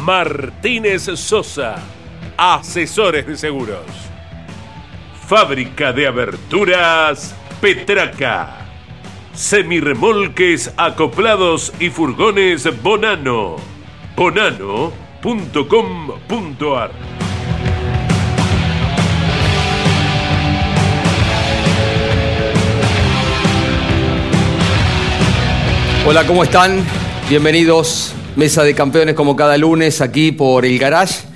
Martínez 0.00 1.04
Sosa, 1.16 1.76
asesores 2.36 3.26
de 3.26 3.36
seguros. 3.36 3.84
Fábrica 5.28 5.92
de 5.92 6.06
aberturas 6.06 7.34
Petraca. 7.60 8.66
Semirremolques 9.34 10.72
acoplados 10.76 11.72
y 11.78 11.90
furgones 11.90 12.82
Bonano. 12.82 13.56
Bonano.com.ar 14.16 16.90
Hola, 26.06 26.26
¿cómo 26.26 26.42
están? 26.42 26.82
Bienvenidos, 27.28 28.14
Mesa 28.36 28.62
de 28.62 28.74
Campeones 28.74 29.14
como 29.14 29.34
cada 29.34 29.58
lunes 29.58 30.00
aquí 30.00 30.32
por 30.32 30.64
el 30.64 30.78
Garage. 30.78 31.29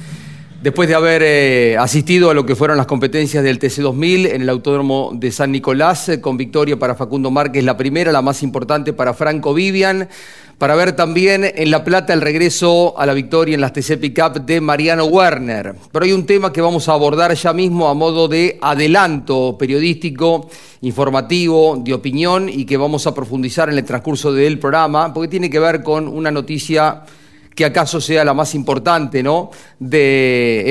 Después 0.65 0.89
de 0.89 0.95
haber 0.95 1.23
eh, 1.23 1.77
asistido 1.77 2.31
a 2.31 2.35
lo 2.35 2.47
que 2.47 2.57
fueron 2.57 2.79
las 2.79 2.87
competencias 2.87 3.45
del 3.45 3.59
TC2000 3.59 4.33
en 4.33 4.41
el 4.41 4.49
Autódromo 4.49 5.11
de 5.13 5.31
San 5.31 5.53
Nicolás, 5.53 6.09
eh, 6.09 6.23
con 6.23 6.39
victoria 6.39 6.79
para 6.79 6.95
Facundo 6.95 7.31
Márquez, 7.31 7.63
la 7.65 7.77
primera, 7.77 8.11
la 8.13 8.23
más 8.23 8.43
importante 8.43 8.95
para 8.95 9.13
Franco 9.13 9.53
Vivian, 9.53 10.09
para 10.57 10.75
ver 10.75 10.93
también 10.93 11.45
en 11.45 11.71
La 11.71 11.85
Plata 11.85 12.15
el 12.15 12.23
regreso 12.23 12.99
a 12.99 13.05
la 13.05 13.13
victoria 13.13 13.55
en 13.55 13.61
las 13.61 13.75
TC 13.75 13.99
Pickup 13.99 14.41
de 14.47 14.63
Mariano 14.63 15.05
Werner. 15.05 15.75
Pero 15.93 16.07
hay 16.07 16.13
un 16.13 16.25
tema 16.25 16.51
que 16.51 16.63
vamos 16.63 16.89
a 16.89 16.95
abordar 16.95 17.35
ya 17.35 17.53
mismo 17.53 17.87
a 17.87 17.93
modo 17.93 18.27
de 18.27 18.59
adelanto 18.63 19.59
periodístico, 19.59 20.49
informativo, 20.81 21.77
de 21.85 21.93
opinión 21.93 22.49
y 22.49 22.65
que 22.65 22.79
vamos 22.79 23.07
a 23.07 23.13
profundizar 23.13 23.69
en 23.69 23.77
el 23.77 23.85
transcurso 23.85 24.33
del 24.33 24.59
programa, 24.59 25.13
porque 25.13 25.29
tiene 25.29 25.51
que 25.51 25.59
ver 25.59 25.83
con 25.83 26.09
una 26.09 26.31
noticia 26.31 27.03
que 27.54 27.65
acaso 27.65 28.00
sea 28.00 28.25
la 28.25 28.34
más 28.34 28.54
importante, 28.54 29.22
¿no? 29.22 29.50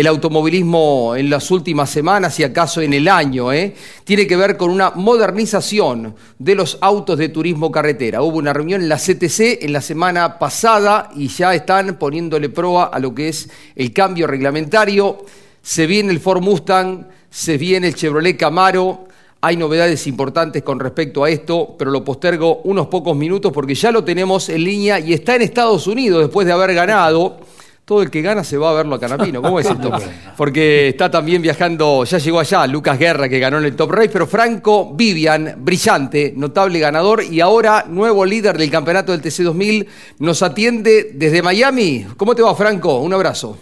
Automovilismo 0.06 1.16
en 1.16 1.30
las 1.30 1.50
últimas 1.50 1.90
semanas 1.90 2.40
y 2.40 2.44
acaso 2.44 2.82
en 2.82 2.94
el 2.94 3.08
año, 3.08 3.52
¿eh? 3.54 3.74
Tiene 4.04 4.28
que 4.28 4.36
ver 4.36 4.58
con 4.58 4.70
una 4.70 4.92
modernización 4.92 6.16
de 6.38 6.56
los 6.56 6.78
autos 6.82 7.18
de 7.18 7.30
turismo 7.30 7.72
carretera. 7.72 8.22
Hubo 8.22 8.38
una 8.38 8.54
reunión 8.54 8.82
en 8.82 8.90
la 8.90 8.98
CTC 8.98 9.64
en 9.64 9.74
la 9.74 9.82
semana 9.82 10.38
pasada 10.38 11.10
y 11.16 11.30
ya 11.30 11.56
están 11.56 11.96
poniéndole 11.96 12.50
prueba 12.50 12.86
a 12.86 13.00
lo 13.00 13.16
que 13.16 13.30
es 13.30 13.50
el 13.76 13.94
cambio 13.94 14.28
reglamentario. 14.28 15.26
Se 15.62 15.88
viene 15.88 16.12
el 16.12 16.20
Ford 16.20 16.42
Mustang, 16.42 17.08
se 17.30 17.58
viene 17.58 17.88
el 17.88 17.96
Chevrolet 17.96 18.38
Camaro, 18.38 19.08
hay 19.46 19.58
novedades 19.58 20.08
importantes 20.08 20.64
con 20.64 20.80
respecto 20.80 21.22
a 21.26 21.30
esto, 21.30 21.76
pero 21.78 21.92
lo 21.92 22.02
postergo 22.02 22.62
unos 22.64 22.88
pocos 22.88 23.14
minutos 23.14 23.52
porque 23.52 23.76
ya 23.76 23.92
lo 23.92 24.02
tenemos 24.02 24.48
en 24.48 24.64
línea 24.64 25.02
y 25.02 25.12
está 25.12 25.36
en 25.36 25.42
Estados 25.42 25.86
Unidos 25.86 26.22
después 26.22 26.48
de 26.48 26.54
haber 26.54 26.74
ganado. 26.74 27.40
Todo 27.84 28.02
el 28.02 28.10
que 28.10 28.22
gana 28.22 28.46
se 28.46 28.58
va 28.58 28.70
a 28.70 28.74
verlo 28.74 28.96
a 28.96 29.00
Canapino. 29.02 29.42
¿Cómo 29.42 29.60
es 29.60 29.66
esto? 29.66 29.92
Porque 30.38 30.88
está 30.88 31.12
también 31.12 31.42
viajando, 31.42 32.06
ya 32.06 32.18
llegó 32.18 32.40
allá 32.40 32.66
Lucas 32.66 32.98
Guerra 32.98 33.28
que 33.28 33.40
ganó 33.40 33.58
en 33.58 33.66
el 33.66 33.76
Top 33.76 33.92
Race, 33.92 34.08
pero 34.08 34.26
Franco 34.26 34.94
Vivian, 34.94 35.56
brillante, 35.58 36.34
notable 36.38 36.80
ganador 36.80 37.22
y 37.22 37.42
ahora 37.42 37.84
nuevo 37.86 38.24
líder 38.24 38.58
del 38.58 38.72
campeonato 38.72 39.12
del 39.12 39.22
TC2000, 39.22 39.86
nos 40.20 40.42
atiende 40.42 41.12
desde 41.14 41.42
Miami. 41.42 42.06
¿Cómo 42.16 42.34
te 42.34 42.42
va 42.42 42.56
Franco? 42.56 43.00
Un 43.00 43.12
abrazo. 43.12 43.58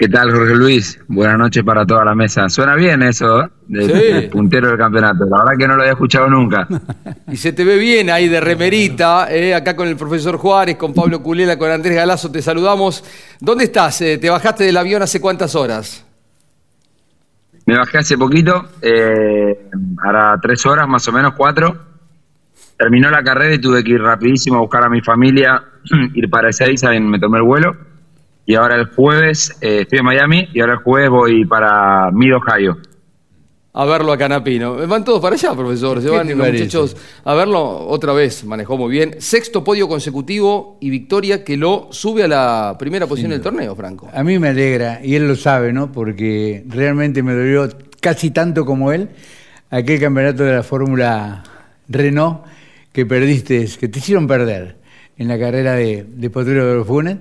¿Qué 0.00 0.08
tal, 0.08 0.30
Jorge 0.32 0.54
Luis? 0.54 0.98
Buenas 1.08 1.36
noches 1.36 1.62
para 1.62 1.84
toda 1.84 2.06
la 2.06 2.14
mesa. 2.14 2.48
Suena 2.48 2.74
bien 2.74 3.02
eso, 3.02 3.42
¿eh? 3.42 3.48
de, 3.68 3.84
Sí. 3.84 3.92
del 3.92 4.30
puntero 4.30 4.68
del 4.68 4.78
campeonato. 4.78 5.26
La 5.26 5.44
verdad 5.44 5.58
que 5.58 5.68
no 5.68 5.74
lo 5.76 5.82
había 5.82 5.92
escuchado 5.92 6.26
nunca. 6.26 6.66
Y 7.30 7.36
se 7.36 7.52
te 7.52 7.64
ve 7.64 7.76
bien 7.76 8.08
ahí 8.08 8.26
de 8.26 8.40
remerita, 8.40 9.26
eh, 9.30 9.54
acá 9.54 9.76
con 9.76 9.86
el 9.88 9.96
profesor 9.96 10.38
Juárez, 10.38 10.76
con 10.76 10.94
Pablo 10.94 11.22
Culela, 11.22 11.58
con 11.58 11.70
Andrés 11.70 11.94
Galazo, 11.96 12.32
te 12.32 12.40
saludamos. 12.40 13.04
¿Dónde 13.40 13.64
estás? 13.64 14.00
Eh, 14.00 14.16
¿Te 14.16 14.30
bajaste 14.30 14.64
del 14.64 14.78
avión 14.78 15.02
hace 15.02 15.20
cuántas 15.20 15.54
horas? 15.54 16.02
Me 17.66 17.76
bajé 17.76 17.98
hace 17.98 18.16
poquito, 18.16 18.70
eh, 18.80 19.68
hará 20.02 20.38
tres 20.40 20.64
horas, 20.64 20.88
más 20.88 21.06
o 21.08 21.12
menos 21.12 21.34
cuatro. 21.36 21.76
Terminó 22.78 23.10
la 23.10 23.22
carrera 23.22 23.54
y 23.54 23.58
tuve 23.58 23.84
que 23.84 23.90
ir 23.90 24.00
rapidísimo 24.00 24.56
a 24.56 24.60
buscar 24.60 24.82
a 24.82 24.88
mi 24.88 25.02
familia, 25.02 25.62
ir 26.14 26.30
para 26.30 26.48
Ezeiza, 26.48 26.94
y 26.94 27.00
me 27.00 27.18
tomé 27.20 27.36
el 27.36 27.44
vuelo. 27.44 27.89
Y 28.50 28.56
ahora 28.56 28.74
el 28.74 28.86
jueves 28.86 29.56
eh, 29.60 29.82
estoy 29.82 30.00
en 30.00 30.06
Miami 30.06 30.48
y 30.52 30.60
ahora 30.60 30.72
el 30.72 30.80
jueves 30.80 31.08
voy 31.08 31.44
para 31.44 32.10
Mid 32.10 32.34
Ohio. 32.34 32.78
A 33.72 33.84
verlo 33.84 34.10
a 34.10 34.18
Canapino. 34.18 34.74
Van 34.88 35.04
todos 35.04 35.20
para 35.20 35.36
allá, 35.36 35.54
profesor. 35.54 36.02
Se 36.02 36.08
¿Qué 36.08 36.16
van 36.16 36.28
los 36.30 36.36
parece? 36.36 36.64
muchachos 36.64 36.96
a 37.22 37.34
verlo 37.34 37.60
otra 37.86 38.12
vez. 38.12 38.44
Manejó 38.44 38.76
muy 38.76 38.90
bien. 38.90 39.14
Sexto 39.20 39.62
podio 39.62 39.86
consecutivo 39.86 40.78
y 40.80 40.90
victoria 40.90 41.44
que 41.44 41.56
lo 41.56 41.90
sube 41.92 42.24
a 42.24 42.26
la 42.26 42.76
primera 42.76 43.06
posición 43.06 43.30
del 43.30 43.40
torneo, 43.40 43.76
Franco. 43.76 44.10
A 44.12 44.24
mí 44.24 44.36
me 44.40 44.48
alegra, 44.48 44.98
y 45.00 45.14
él 45.14 45.28
lo 45.28 45.36
sabe, 45.36 45.72
¿no? 45.72 45.92
Porque 45.92 46.64
realmente 46.66 47.22
me 47.22 47.34
dolió 47.34 47.68
casi 48.00 48.32
tanto 48.32 48.64
como 48.64 48.90
él 48.90 49.10
aquel 49.70 50.00
campeonato 50.00 50.42
de 50.42 50.54
la 50.54 50.64
Fórmula 50.64 51.44
Renault 51.88 52.40
que 52.90 53.06
perdiste, 53.06 53.68
que 53.78 53.86
te 53.86 54.00
hicieron 54.00 54.26
perder 54.26 54.78
en 55.16 55.28
la 55.28 55.38
carrera 55.38 55.74
de, 55.74 56.04
de 56.04 56.30
Potrero 56.30 56.66
de 56.66 56.74
los 56.74 56.86
Funes. 56.88 57.18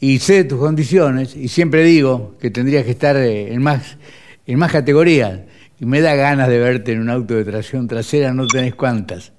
Y 0.00 0.18
sé 0.20 0.44
tus 0.44 0.58
condiciones, 0.58 1.34
y 1.34 1.48
siempre 1.48 1.82
digo 1.82 2.36
que 2.40 2.50
tendrías 2.50 2.84
que 2.84 2.92
estar 2.92 3.16
eh, 3.16 3.52
en 3.52 3.62
más, 3.62 3.98
en 4.46 4.58
más 4.58 4.70
categorías. 4.70 5.40
Y 5.80 5.86
me 5.86 6.00
da 6.00 6.14
ganas 6.14 6.48
de 6.48 6.58
verte 6.58 6.92
en 6.92 7.00
un 7.00 7.10
auto 7.10 7.34
de 7.34 7.44
tracción 7.44 7.86
trasera, 7.86 8.32
no 8.32 8.46
tenés 8.46 8.74
cuántas. 8.74 9.32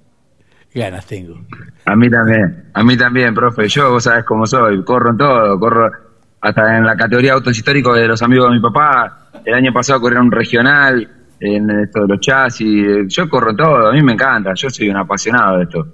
Ganas 0.74 1.06
tengo. 1.06 1.34
A 1.84 1.96
mí 1.96 2.08
también, 2.08 2.64
a 2.74 2.84
mí 2.84 2.96
también, 2.96 3.34
profe. 3.34 3.68
Yo, 3.68 3.90
vos 3.90 4.04
sabés 4.04 4.24
cómo 4.24 4.46
soy, 4.46 4.84
corro 4.84 5.10
en 5.10 5.16
todo, 5.16 5.58
corro 5.58 5.90
hasta 6.40 6.78
en 6.78 6.84
la 6.84 6.96
categoría 6.96 7.32
autos 7.34 7.56
históricos 7.56 7.96
de 7.96 8.06
los 8.06 8.22
amigos 8.22 8.50
de 8.50 8.56
mi 8.56 8.62
papá. 8.62 9.30
El 9.44 9.54
año 9.54 9.72
pasado 9.72 10.00
corrieron 10.00 10.26
un 10.26 10.32
regional 10.32 11.08
en 11.40 11.70
esto 11.70 12.02
de 12.02 12.08
los 12.08 12.20
chasis. 12.20 13.08
Yo 13.08 13.28
corro 13.28 13.50
en 13.50 13.56
todo, 13.56 13.88
a 13.88 13.92
mí 13.92 14.02
me 14.02 14.12
encanta, 14.12 14.52
yo 14.54 14.70
soy 14.70 14.88
un 14.90 14.96
apasionado 14.96 15.58
de 15.58 15.64
esto. 15.64 15.86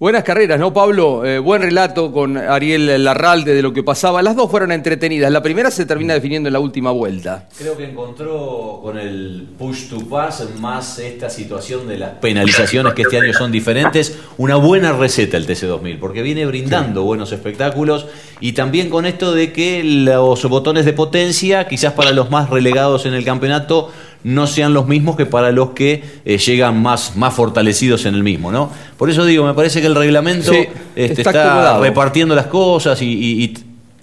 Buenas 0.00 0.22
carreras, 0.22 0.60
¿no, 0.60 0.72
Pablo? 0.72 1.24
Eh, 1.24 1.40
buen 1.40 1.60
relato 1.60 2.12
con 2.12 2.36
Ariel 2.36 3.02
Larralde 3.02 3.52
de 3.52 3.62
lo 3.62 3.72
que 3.72 3.82
pasaba. 3.82 4.22
Las 4.22 4.36
dos 4.36 4.48
fueron 4.48 4.70
entretenidas. 4.70 5.32
La 5.32 5.42
primera 5.42 5.72
se 5.72 5.86
termina 5.86 6.14
definiendo 6.14 6.48
en 6.48 6.52
la 6.52 6.60
última 6.60 6.92
vuelta. 6.92 7.48
Creo 7.58 7.76
que 7.76 7.86
encontró 7.86 8.78
con 8.80 8.96
el 8.96 9.48
push 9.58 9.88
to 9.88 10.08
pass 10.08 10.46
más 10.60 11.00
esta 11.00 11.28
situación 11.28 11.88
de 11.88 11.98
las 11.98 12.10
penalizaciones 12.10 12.94
que 12.94 13.02
este 13.02 13.18
año 13.18 13.32
son 13.32 13.50
diferentes, 13.50 14.16
una 14.36 14.54
buena 14.54 14.92
receta 14.92 15.36
el 15.36 15.48
TC2000, 15.48 15.98
porque 15.98 16.22
viene 16.22 16.46
brindando 16.46 17.02
buenos 17.02 17.32
espectáculos 17.32 18.06
y 18.38 18.52
también 18.52 18.90
con 18.90 19.04
esto 19.04 19.34
de 19.34 19.52
que 19.52 19.82
los 19.82 20.44
botones 20.44 20.84
de 20.84 20.92
potencia, 20.92 21.66
quizás 21.66 21.94
para 21.94 22.12
los 22.12 22.30
más 22.30 22.50
relegados 22.50 23.04
en 23.04 23.14
el 23.14 23.24
campeonato, 23.24 23.90
no 24.24 24.46
sean 24.46 24.74
los 24.74 24.86
mismos 24.86 25.16
que 25.16 25.26
para 25.26 25.52
los 25.52 25.70
que 25.70 26.02
eh, 26.24 26.38
llegan 26.38 26.80
más, 26.82 27.16
más 27.16 27.34
fortalecidos 27.34 28.04
en 28.06 28.14
el 28.14 28.22
mismo, 28.22 28.50
¿no? 28.50 28.70
Por 28.96 29.10
eso 29.10 29.24
digo, 29.24 29.46
me 29.46 29.54
parece 29.54 29.80
que 29.80 29.86
el 29.86 29.94
reglamento 29.94 30.52
Sí, 30.52 30.66
este, 30.96 31.22
está 31.22 31.78
repartiendo 31.78 32.34
las 32.34 32.46
cosas 32.46 33.00
y, 33.02 33.54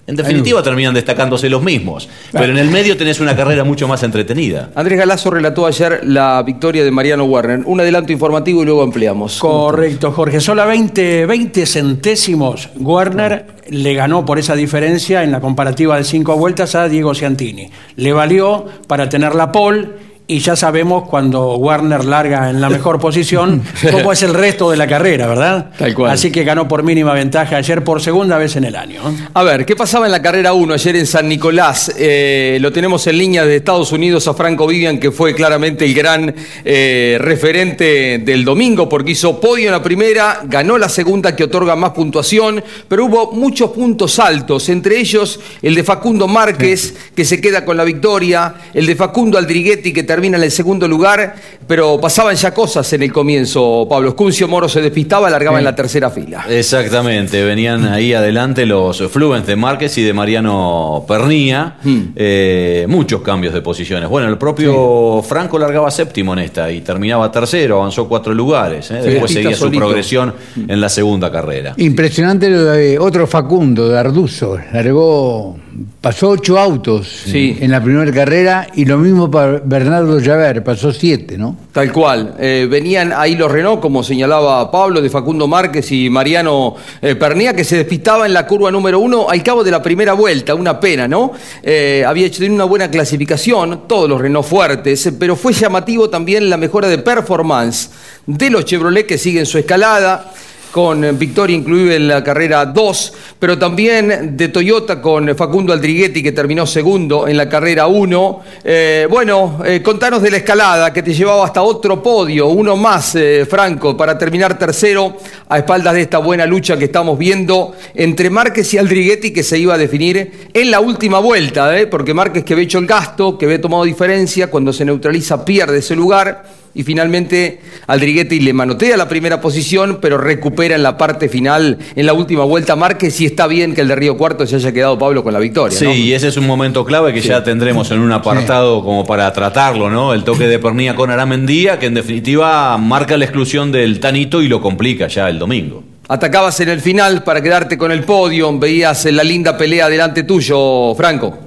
en 0.06 0.14
definitiva 0.14 0.62
terminan 0.62 0.94
destacándose 0.94 1.48
los 1.50 1.62
mismos. 1.62 2.08
Pero 2.32 2.52
en 2.52 2.58
el 2.58 2.70
medio 2.70 2.96
tenés 2.96 3.20
una 3.20 3.34
carrera 3.34 3.64
mucho 3.64 3.88
más 3.88 4.02
entretenida. 4.02 4.70
Andrés 4.74 4.98
Galazo 4.98 5.30
relató 5.30 5.66
ayer 5.66 6.00
la 6.04 6.42
victoria 6.42 6.84
de 6.84 6.90
Mariano 6.90 7.24
Werner. 7.24 7.62
Un 7.64 7.80
adelanto 7.80 8.12
informativo 8.12 8.62
y 8.62 8.66
luego 8.66 8.82
ampliamos. 8.82 9.38
Correcto, 9.38 10.12
Jorge. 10.12 10.40
Solo 10.40 10.66
20, 10.66 11.26
20 11.26 11.66
centésimos. 11.66 12.70
Werner 12.76 13.46
le 13.68 13.94
ganó 13.94 14.24
por 14.24 14.38
esa 14.38 14.54
diferencia 14.54 15.24
en 15.24 15.32
la 15.32 15.40
comparativa 15.40 15.96
de 15.96 16.04
cinco 16.04 16.36
vueltas 16.36 16.74
a 16.76 16.88
Diego 16.88 17.14
Ciantini. 17.14 17.68
Le 17.96 18.12
valió 18.12 18.66
para 18.86 19.08
tener 19.08 19.34
la 19.34 19.50
pole 19.50 20.06
y 20.28 20.40
ya 20.40 20.56
sabemos 20.56 21.08
cuando 21.08 21.54
Werner 21.54 22.04
larga 22.04 22.50
en 22.50 22.60
la 22.60 22.68
mejor 22.68 22.98
posición 22.98 23.62
cómo 23.92 24.10
es 24.10 24.24
el 24.24 24.34
resto 24.34 24.68
de 24.70 24.76
la 24.76 24.88
carrera, 24.88 25.28
¿verdad? 25.28 25.70
Tal 25.78 25.94
cual. 25.94 26.10
Así 26.10 26.32
que 26.32 26.42
ganó 26.42 26.66
por 26.66 26.82
mínima 26.82 27.12
ventaja 27.14 27.56
ayer 27.56 27.84
por 27.84 28.02
segunda 28.02 28.36
vez 28.36 28.56
en 28.56 28.64
el 28.64 28.74
año. 28.74 29.02
A 29.34 29.42
ver, 29.44 29.64
¿qué 29.64 29.76
pasaba 29.76 30.06
en 30.06 30.12
la 30.12 30.20
carrera 30.20 30.52
1 30.52 30.74
ayer 30.74 30.96
en 30.96 31.06
San 31.06 31.28
Nicolás? 31.28 31.94
Eh, 31.96 32.58
lo 32.60 32.72
tenemos 32.72 33.06
en 33.06 33.18
línea 33.18 33.44
de 33.44 33.56
Estados 33.56 33.92
Unidos 33.92 34.26
a 34.26 34.34
Franco 34.34 34.66
Vivian, 34.66 34.98
que 34.98 35.12
fue 35.12 35.32
claramente 35.32 35.84
el 35.84 35.94
gran 35.94 36.34
eh, 36.64 37.18
referente 37.20 38.18
del 38.18 38.44
domingo, 38.44 38.88
porque 38.88 39.12
hizo 39.12 39.40
podio 39.40 39.66
en 39.66 39.72
la 39.72 39.82
primera, 39.82 40.40
ganó 40.44 40.76
la 40.76 40.88
segunda, 40.88 41.36
que 41.36 41.44
otorga 41.44 41.76
más 41.76 41.90
puntuación, 41.90 42.64
pero 42.88 43.04
hubo 43.04 43.30
muchos 43.30 43.70
puntos 43.70 44.18
altos, 44.18 44.68
entre 44.70 44.98
ellos 44.98 45.38
el 45.62 45.76
de 45.76 45.84
Facundo 45.84 46.26
Márquez, 46.26 46.96
que 47.14 47.24
se 47.24 47.40
queda 47.40 47.64
con 47.64 47.76
la 47.76 47.84
victoria, 47.84 48.54
el 48.74 48.86
de 48.86 48.96
Facundo 48.96 49.38
Aldriguetti, 49.38 49.92
que 49.92 50.02
termina 50.02 50.15
en 50.24 50.34
el 50.34 50.50
segundo 50.50 50.88
lugar, 50.88 51.34
pero 51.66 52.00
pasaban 52.00 52.36
ya 52.36 52.52
cosas 52.52 52.90
en 52.92 53.02
el 53.02 53.12
comienzo, 53.12 53.86
Pablo. 53.88 54.10
Escuncio 54.10 54.48
Moro 54.48 54.68
se 54.68 54.80
despistaba, 54.80 55.30
largaba 55.30 55.58
en 55.58 55.64
la 55.64 55.74
tercera 55.74 56.10
fila. 56.10 56.46
Exactamente, 56.48 57.44
venían 57.44 57.86
ahí 57.86 58.12
adelante 58.14 58.66
los 58.66 59.02
Fluens 59.10 59.46
de 59.46 59.56
Márquez 59.56 59.96
y 59.98 60.02
de 60.02 60.12
Mariano 60.12 61.04
Pernía. 61.06 61.76
Eh, 62.16 62.86
muchos 62.88 63.22
cambios 63.22 63.54
de 63.54 63.60
posiciones. 63.60 64.08
Bueno, 64.08 64.28
el 64.28 64.38
propio 64.38 65.22
Franco 65.22 65.58
largaba 65.58 65.90
séptimo 65.90 66.32
en 66.32 66.40
esta 66.40 66.70
y 66.70 66.80
terminaba 66.80 67.30
tercero, 67.30 67.78
avanzó 67.80 68.08
cuatro 68.08 68.34
lugares. 68.34 68.90
¿eh? 68.90 69.00
Después 69.02 69.32
seguía 69.32 69.52
su 69.52 69.64
solito. 69.64 69.78
progresión 69.78 70.34
en 70.56 70.80
la 70.80 70.88
segunda 70.88 71.30
carrera. 71.30 71.74
Impresionante 71.76 72.48
lo 72.48 72.64
de 72.64 72.98
otro 72.98 73.26
Facundo, 73.26 73.88
de 73.88 73.98
Arduzo. 73.98 74.58
Largó, 74.72 75.56
pasó 76.00 76.30
ocho 76.30 76.58
autos 76.58 77.06
Sí. 77.26 77.56
en 77.60 77.70
la 77.70 77.82
primera 77.82 78.10
carrera 78.12 78.68
y 78.74 78.84
lo 78.84 78.98
mismo 78.98 79.30
para 79.30 79.60
Bernardo 79.64 80.18
Llaver, 80.20 80.62
pasó 80.64 80.92
siete, 80.92 81.36
¿no? 81.36 81.56
Tal 81.72 81.92
cual. 81.92 82.34
Eh, 82.38 82.66
venían 82.70 83.12
ahí 83.14 83.36
los 83.36 83.50
Renault, 83.50 83.80
como 83.80 84.02
señalaba 84.02 84.70
Pablo, 84.70 85.00
de 85.00 85.10
Facundo 85.10 85.46
Márquez 85.46 85.90
y 85.92 86.08
Mariano 86.08 86.74
eh, 87.02 87.14
Pernía, 87.14 87.54
que 87.54 87.64
se 87.64 87.76
despistaba 87.76 88.26
en 88.26 88.32
la 88.32 88.46
curva 88.46 88.70
número 88.70 88.98
uno 88.98 89.28
al 89.28 89.42
cabo 89.42 89.62
de 89.64 89.70
la 89.70 89.82
primera 89.82 90.12
vuelta. 90.14 90.54
Una 90.54 90.78
pena, 90.80 91.06
¿no? 91.08 91.32
Eh, 91.62 92.04
había 92.06 92.26
hecho 92.26 92.44
una 92.46 92.64
buena 92.64 92.90
clasificación, 92.90 93.82
todos 93.86 94.08
los 94.08 94.20
Renault 94.20 94.46
fuertes, 94.46 95.12
pero 95.18 95.36
fue 95.36 95.52
llamativo 95.52 96.08
también 96.08 96.48
la 96.48 96.56
mejora 96.56 96.88
de 96.88 96.98
performance 96.98 97.90
de 98.26 98.50
los 98.50 98.64
Chevrolet 98.64 99.06
que 99.06 99.18
siguen 99.18 99.46
su 99.46 99.58
escalada 99.58 100.32
con 100.76 101.18
victoria 101.18 101.56
incluida 101.56 101.94
en 101.94 102.06
la 102.06 102.22
carrera 102.22 102.66
2, 102.66 103.12
pero 103.38 103.58
también 103.58 104.36
de 104.36 104.48
Toyota 104.48 105.00
con 105.00 105.34
Facundo 105.34 105.72
Aldriguetti 105.72 106.22
que 106.22 106.32
terminó 106.32 106.66
segundo 106.66 107.26
en 107.26 107.38
la 107.38 107.48
carrera 107.48 107.86
1. 107.86 108.40
Eh, 108.62 109.06
bueno, 109.08 109.62
eh, 109.64 109.80
contanos 109.82 110.20
de 110.20 110.30
la 110.30 110.36
escalada 110.36 110.92
que 110.92 111.02
te 111.02 111.14
llevaba 111.14 111.46
hasta 111.46 111.62
otro 111.62 112.02
podio, 112.02 112.48
uno 112.48 112.76
más, 112.76 113.14
eh, 113.14 113.46
Franco, 113.48 113.96
para 113.96 114.18
terminar 114.18 114.58
tercero 114.58 115.16
a 115.48 115.56
espaldas 115.56 115.94
de 115.94 116.02
esta 116.02 116.18
buena 116.18 116.44
lucha 116.44 116.76
que 116.76 116.84
estamos 116.84 117.18
viendo 117.18 117.74
entre 117.94 118.28
Márquez 118.28 118.74
y 118.74 118.76
Aldriguetti 118.76 119.32
que 119.32 119.42
se 119.42 119.58
iba 119.58 119.72
a 119.72 119.78
definir 119.78 120.50
en 120.52 120.70
la 120.70 120.80
última 120.80 121.20
vuelta, 121.20 121.72
porque 121.90 122.12
Márquez 122.12 122.44
que 122.44 122.52
había 122.52 122.66
hecho 122.66 122.80
el 122.80 122.86
gasto, 122.86 123.38
que 123.38 123.46
había 123.46 123.62
tomado 123.62 123.84
diferencia, 123.84 124.50
cuando 124.50 124.74
se 124.74 124.84
neutraliza 124.84 125.42
pierde 125.42 125.78
ese 125.78 125.96
lugar. 125.96 126.65
Y 126.76 126.82
finalmente 126.82 127.58
Aldriguetti 127.86 128.38
le 128.38 128.52
manotea 128.52 128.98
la 128.98 129.08
primera 129.08 129.40
posición, 129.40 129.96
pero 129.98 130.18
recupera 130.18 130.74
en 130.74 130.82
la 130.82 130.98
parte 130.98 131.30
final, 131.30 131.78
en 131.96 132.04
la 132.04 132.12
última 132.12 132.44
vuelta 132.44 132.76
Márquez, 132.76 133.18
y 133.22 133.24
está 133.24 133.46
bien 133.46 133.74
que 133.74 133.80
el 133.80 133.88
de 133.88 133.96
Río 133.96 134.18
Cuarto 134.18 134.46
se 134.46 134.56
haya 134.56 134.72
quedado 134.72 134.98
Pablo 134.98 135.24
con 135.24 135.32
la 135.32 135.38
victoria. 135.38 135.76
Sí, 135.76 135.86
¿no? 135.86 135.94
y 135.94 136.12
ese 136.12 136.28
es 136.28 136.36
un 136.36 136.46
momento 136.46 136.84
clave 136.84 137.14
que 137.14 137.22
ya 137.22 137.42
tendremos 137.42 137.90
en 137.92 138.00
un 138.00 138.12
apartado 138.12 138.84
como 138.84 139.06
para 139.06 139.32
tratarlo, 139.32 139.88
¿no? 139.88 140.12
El 140.12 140.22
toque 140.22 140.46
de 140.46 140.58
Pernía 140.58 140.94
con 140.94 141.10
Aramendía, 141.10 141.78
que 141.78 141.86
en 141.86 141.94
definitiva 141.94 142.76
marca 142.76 143.16
la 143.16 143.24
exclusión 143.24 143.72
del 143.72 143.98
Tanito 143.98 144.42
y 144.42 144.48
lo 144.48 144.60
complica 144.60 145.08
ya 145.08 145.30
el 145.30 145.38
domingo. 145.38 145.82
Atacabas 146.08 146.60
en 146.60 146.68
el 146.68 146.82
final 146.82 147.24
para 147.24 147.40
quedarte 147.40 147.78
con 147.78 147.90
el 147.90 148.04
podio, 148.04 148.56
veías 148.58 149.06
la 149.06 149.24
linda 149.24 149.56
pelea 149.56 149.88
delante 149.88 150.24
tuyo, 150.24 150.94
Franco. 150.94 151.38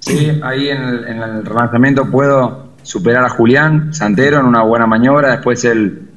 Sí, 0.00 0.30
ahí 0.42 0.70
en 0.70 0.82
el, 0.82 1.04
en 1.08 1.22
el 1.22 1.44
relanzamiento 1.44 2.10
puedo 2.10 2.65
superar 2.86 3.24
a 3.24 3.28
Julián 3.28 3.92
Santero 3.92 4.38
en 4.40 4.46
una 4.46 4.62
buena 4.62 4.86
maniobra. 4.86 5.32
Después 5.32 5.64
él 5.64 6.08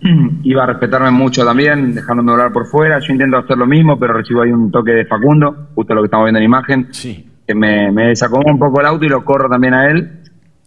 iba 0.42 0.62
a 0.62 0.66
respetarme 0.66 1.10
mucho 1.10 1.44
también, 1.44 1.94
dejándome 1.94 2.32
volar 2.32 2.52
por 2.52 2.66
fuera. 2.66 2.98
Yo 3.00 3.12
intento 3.12 3.38
hacer 3.38 3.56
lo 3.58 3.66
mismo, 3.66 3.98
pero 3.98 4.14
recibo 4.14 4.42
ahí 4.42 4.52
un 4.52 4.70
toque 4.70 4.92
de 4.92 5.04
Facundo, 5.06 5.68
justo 5.74 5.94
lo 5.94 6.02
que 6.02 6.06
estamos 6.06 6.24
viendo 6.26 6.38
en 6.38 6.44
imagen, 6.44 6.88
Sí. 6.92 7.28
que 7.46 7.54
me, 7.54 7.90
me 7.92 8.08
desacomoda 8.08 8.52
un 8.52 8.58
poco 8.58 8.80
el 8.80 8.86
auto 8.86 9.04
y 9.04 9.08
lo 9.08 9.24
corro 9.24 9.48
también 9.48 9.74
a 9.74 9.88
él. 9.90 10.10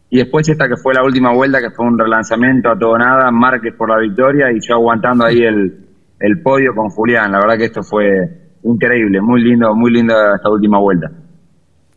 Y 0.10 0.18
después 0.18 0.48
esta 0.48 0.68
que 0.68 0.78
fue 0.78 0.94
la 0.94 1.04
última 1.04 1.34
vuelta, 1.34 1.60
que 1.60 1.72
fue 1.72 1.86
un 1.86 1.98
relanzamiento 1.98 2.70
a 2.70 2.78
todo 2.78 2.98
nada, 2.98 3.32
Márquez 3.32 3.74
por 3.76 3.90
la 3.90 3.98
victoria 3.98 4.52
y 4.52 4.60
yo 4.66 4.76
aguantando 4.76 5.26
ahí 5.26 5.42
el, 5.42 5.74
el 6.20 6.42
podio 6.42 6.76
con 6.76 6.90
Julián. 6.90 7.32
La 7.32 7.40
verdad 7.40 7.58
que 7.58 7.66
esto 7.66 7.82
fue 7.82 8.08
increíble, 8.64 9.20
muy 9.22 9.42
lindo, 9.42 9.74
muy 9.76 9.92
linda 9.92 10.36
esta 10.36 10.50
última 10.50 10.80
vuelta. 10.80 11.10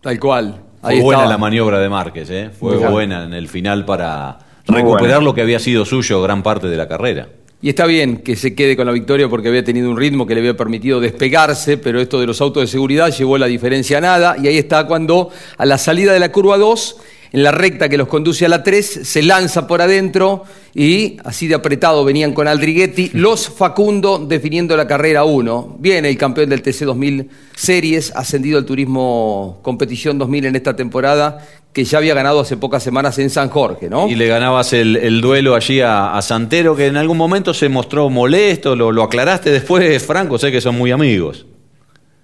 Tal 0.00 0.18
cual. 0.18 0.54
Fue 0.80 0.90
Ahí 0.92 1.00
buena 1.00 1.22
estaba. 1.22 1.32
la 1.32 1.38
maniobra 1.38 1.78
de 1.80 1.88
Márquez, 1.88 2.30
¿eh? 2.30 2.50
Fue 2.58 2.76
buena 2.76 3.24
en 3.24 3.32
el 3.34 3.48
final 3.48 3.84
para 3.84 4.38
Muy 4.68 4.76
recuperar 4.78 5.16
buena. 5.16 5.24
lo 5.24 5.34
que 5.34 5.42
había 5.42 5.58
sido 5.58 5.84
suyo 5.84 6.22
gran 6.22 6.42
parte 6.42 6.68
de 6.68 6.76
la 6.76 6.86
carrera. 6.88 7.28
Y 7.60 7.70
está 7.70 7.86
bien 7.86 8.18
que 8.18 8.36
se 8.36 8.54
quede 8.54 8.76
con 8.76 8.86
la 8.86 8.92
victoria 8.92 9.28
porque 9.28 9.48
había 9.48 9.64
tenido 9.64 9.90
un 9.90 9.96
ritmo 9.96 10.24
que 10.26 10.34
le 10.34 10.40
había 10.40 10.56
permitido 10.56 11.00
despegarse, 11.00 11.76
pero 11.76 12.00
esto 12.00 12.20
de 12.20 12.26
los 12.26 12.40
autos 12.40 12.62
de 12.62 12.66
seguridad 12.68 13.10
llevó 13.10 13.36
la 13.36 13.46
diferencia 13.46 13.98
a 13.98 14.00
nada. 14.00 14.36
Y 14.40 14.46
ahí 14.46 14.58
está 14.58 14.86
cuando 14.86 15.30
a 15.56 15.66
la 15.66 15.76
salida 15.76 16.12
de 16.12 16.20
la 16.20 16.30
curva 16.30 16.56
2, 16.56 16.96
en 17.32 17.42
la 17.42 17.50
recta 17.50 17.88
que 17.88 17.98
los 17.98 18.08
conduce 18.08 18.46
a 18.46 18.48
la 18.48 18.62
3, 18.62 19.00
se 19.02 19.22
lanza 19.22 19.66
por 19.66 19.82
adentro 19.82 20.44
y 20.74 21.16
así 21.24 21.46
de 21.46 21.54
apretado 21.54 22.04
venían 22.04 22.32
con 22.32 22.48
Aldriguetti, 22.48 23.10
los 23.14 23.48
Facundo 23.48 24.18
definiendo 24.18 24.76
la 24.76 24.86
carrera 24.86 25.24
1. 25.24 25.76
Bien, 25.78 26.04
el 26.04 26.16
campeón 26.16 26.48
del 26.48 26.62
TC 26.62 26.84
2000 26.84 27.28
Series, 27.54 28.12
ascendido 28.14 28.58
al 28.58 28.64
Turismo 28.64 29.58
Competición 29.62 30.18
2000 30.18 30.46
en 30.46 30.56
esta 30.56 30.76
temporada, 30.76 31.44
que 31.72 31.84
ya 31.84 31.98
había 31.98 32.14
ganado 32.14 32.40
hace 32.40 32.56
pocas 32.56 32.82
semanas 32.82 33.18
en 33.18 33.30
San 33.30 33.48
Jorge, 33.50 33.88
¿no? 33.90 34.08
Y 34.08 34.14
le 34.14 34.26
ganabas 34.26 34.72
el, 34.72 34.96
el 34.96 35.20
duelo 35.20 35.54
allí 35.54 35.80
a, 35.80 36.16
a 36.16 36.22
Santero, 36.22 36.74
que 36.74 36.86
en 36.86 36.96
algún 36.96 37.18
momento 37.18 37.52
se 37.52 37.68
mostró 37.68 38.08
molesto, 38.08 38.74
lo, 38.74 38.92
lo 38.92 39.02
aclaraste 39.02 39.50
después, 39.50 40.04
Franco, 40.04 40.38
sé 40.38 40.50
que 40.50 40.60
son 40.60 40.76
muy 40.76 40.90
amigos. 40.90 41.46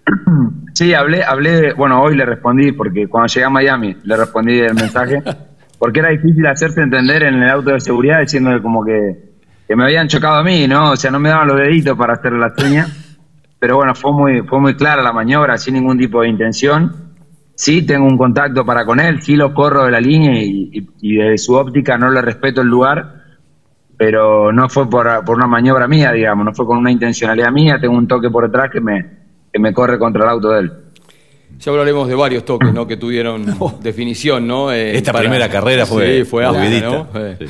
Sí, 0.74 0.92
hablé, 0.92 1.22
hablé, 1.22 1.72
bueno, 1.72 2.02
hoy 2.02 2.16
le 2.16 2.26
respondí, 2.26 2.72
porque 2.72 3.06
cuando 3.06 3.28
llegué 3.28 3.46
a 3.46 3.50
Miami 3.50 3.96
le 4.02 4.16
respondí 4.16 4.58
el 4.58 4.74
mensaje, 4.74 5.22
porque 5.78 6.00
era 6.00 6.08
difícil 6.08 6.44
hacerse 6.46 6.82
entender 6.82 7.22
en 7.22 7.34
el 7.34 7.48
auto 7.48 7.70
de 7.70 7.78
seguridad 7.78 8.18
diciéndole 8.20 8.60
como 8.60 8.84
que, 8.84 9.36
que 9.68 9.76
me 9.76 9.84
habían 9.84 10.08
chocado 10.08 10.34
a 10.34 10.42
mí, 10.42 10.66
¿no? 10.66 10.90
O 10.90 10.96
sea, 10.96 11.12
no 11.12 11.20
me 11.20 11.28
daban 11.28 11.46
los 11.46 11.58
deditos 11.58 11.96
para 11.96 12.14
hacer 12.14 12.32
la 12.32 12.50
seña, 12.56 12.88
pero 13.60 13.76
bueno, 13.76 13.94
fue 13.94 14.12
muy, 14.12 14.42
fue 14.48 14.58
muy 14.58 14.74
clara 14.74 15.00
la 15.00 15.12
maniobra, 15.12 15.56
sin 15.58 15.74
ningún 15.74 15.96
tipo 15.96 16.22
de 16.22 16.28
intención. 16.28 16.92
Sí, 17.54 17.86
tengo 17.86 18.06
un 18.06 18.18
contacto 18.18 18.66
para 18.66 18.84
con 18.84 18.98
él, 18.98 19.22
sí 19.22 19.36
lo 19.36 19.54
corro 19.54 19.84
de 19.84 19.92
la 19.92 20.00
línea 20.00 20.42
y, 20.42 20.70
y, 20.72 20.88
y 21.02 21.16
de 21.18 21.38
su 21.38 21.54
óptica 21.54 21.96
no 21.96 22.10
le 22.10 22.20
respeto 22.20 22.62
el 22.62 22.66
lugar, 22.66 23.22
pero 23.96 24.52
no 24.52 24.68
fue 24.68 24.90
por, 24.90 25.24
por 25.24 25.36
una 25.36 25.46
maniobra 25.46 25.86
mía, 25.86 26.10
digamos, 26.10 26.44
no 26.44 26.52
fue 26.52 26.66
con 26.66 26.78
una 26.78 26.90
intencionalidad 26.90 27.52
mía, 27.52 27.78
tengo 27.80 27.96
un 27.96 28.08
toque 28.08 28.28
por 28.28 28.46
detrás 28.46 28.70
que 28.72 28.80
me, 28.80 29.23
que 29.54 29.60
me 29.60 29.72
corre 29.72 30.00
contra 30.00 30.24
el 30.24 30.30
auto 30.30 30.50
de 30.50 30.60
él. 30.62 30.72
Ya 31.60 31.70
hablaremos 31.70 32.08
de 32.08 32.16
varios 32.16 32.44
toques 32.44 32.72
¿no? 32.72 32.88
que 32.88 32.96
tuvieron 32.96 33.46
definición, 33.80 34.48
¿no? 34.48 34.72
Eh, 34.72 34.96
Esta 34.96 35.12
primera 35.12 35.48
carrera 35.48 35.86
fue 35.86 36.18
Sí, 36.18 36.24
fue. 36.24 36.44
Eh. 36.44 37.36
Sí. 37.38 37.46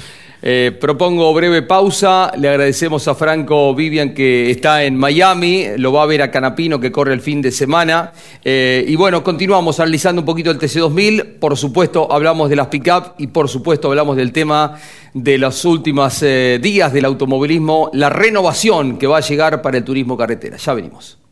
Eh, 0.47 0.77
propongo 0.79 1.33
breve 1.33 1.63
pausa. 1.63 2.31
Le 2.37 2.51
agradecemos 2.51 3.09
a 3.09 3.15
Franco 3.15 3.75
Vivian 3.75 4.13
que 4.13 4.51
está 4.51 4.85
en 4.85 4.95
Miami. 4.95 5.69
Lo 5.79 5.91
va 5.91 6.03
a 6.03 6.07
ver 6.07 6.21
a 6.21 6.31
Canapino 6.31 6.79
que 6.79 6.93
corre 6.93 7.15
el 7.15 7.23
fin 7.23 7.41
de 7.41 7.51
semana. 7.51 8.13
Eh, 8.45 8.85
y 8.87 8.95
bueno, 8.95 9.25
continuamos 9.25 9.81
analizando 9.81 10.21
un 10.21 10.27
poquito 10.27 10.51
el 10.51 10.59
TC2000. 10.59 11.39
Por 11.39 11.57
supuesto, 11.57 12.13
hablamos 12.13 12.51
de 12.51 12.57
las 12.57 12.67
pick-up 12.67 13.15
y 13.17 13.29
por 13.29 13.49
supuesto 13.49 13.89
hablamos 13.89 14.17
del 14.17 14.33
tema 14.33 14.77
de 15.15 15.39
los 15.39 15.65
últimos 15.65 16.23
eh, 16.23 16.59
días 16.61 16.93
del 16.93 17.07
automovilismo, 17.07 17.89
la 17.95 18.11
renovación 18.11 18.99
que 18.99 19.07
va 19.07 19.17
a 19.17 19.21
llegar 19.21 19.63
para 19.63 19.79
el 19.79 19.85
turismo 19.85 20.15
carretera. 20.15 20.59
Ya 20.59 20.75
venimos. 20.75 21.24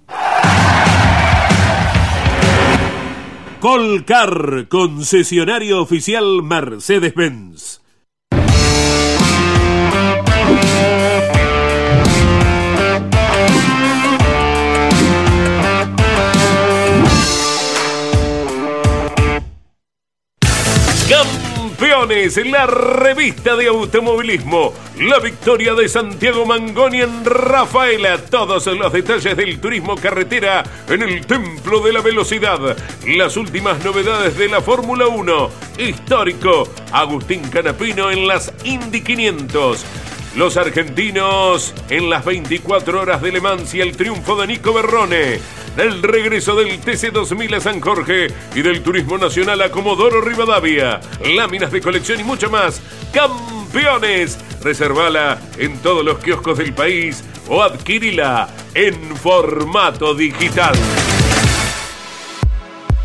Colcar, 3.63 4.67
concesionario 4.69 5.81
oficial 5.81 6.43
Mercedes-Benz. 6.43 7.82
Campeones, 21.93 22.47
la 22.47 22.65
revista 22.65 23.55
de 23.55 23.67
automovilismo. 23.67 24.73
La 24.99 25.19
victoria 25.19 25.75
de 25.75 25.91
Santiago 25.91 26.47
Mangoni 26.47 27.03
en 27.03 27.23
Rafaela. 27.23 28.17
Todos 28.17 28.67
los 28.67 28.91
detalles 28.91 29.37
del 29.37 29.61
turismo 29.61 29.97
carretera 29.97 30.63
en 30.89 31.03
el 31.03 31.27
Templo 31.27 31.81
de 31.81 31.93
la 31.93 32.01
Velocidad. 32.01 32.79
Las 33.07 33.37
últimas 33.37 33.85
novedades 33.85 34.39
de 34.39 34.49
la 34.49 34.63
Fórmula 34.63 35.07
1. 35.07 35.51
Histórico. 35.77 36.67
Agustín 36.93 37.43
Canapino 37.51 38.11
en 38.11 38.27
las 38.27 38.51
Indy 38.65 39.03
500. 39.03 40.12
Los 40.37 40.57
argentinos 40.57 41.75
en 41.91 42.09
las 42.09 42.25
24 42.25 43.03
horas 43.03 43.21
de 43.21 43.33
Le 43.33 43.41
Mans 43.43 43.75
y 43.75 43.83
el 43.83 43.95
triunfo 43.97 44.35
de 44.37 44.47
Nico 44.47 44.73
Berrone. 44.73 45.39
El 45.77 46.03
regreso 46.03 46.55
del 46.55 46.81
TC2000 46.81 47.57
a 47.57 47.61
San 47.61 47.81
Jorge 47.81 48.29
y 48.55 48.63
del 48.63 48.83
Turismo 48.83 49.19
Nacional 49.19 49.61
a 49.61 49.71
Comodoro 49.71 50.23
Rivadavia. 50.23 51.01
Láminas 51.37 51.71
de 51.71 51.83
colección 51.83 52.21
y 52.21 52.25
mucho 52.25 52.49
más. 52.51 52.81
¡Campeones! 53.13 54.39
Reservala 54.63 55.39
en 55.59 55.79
todos 55.81 56.03
los 56.03 56.19
kioscos 56.19 56.57
del 56.57 56.73
país 56.73 57.23
o 57.49 57.63
adquirila 57.63 58.49
en 58.75 59.15
formato 59.17 60.15
digital. 60.15 60.75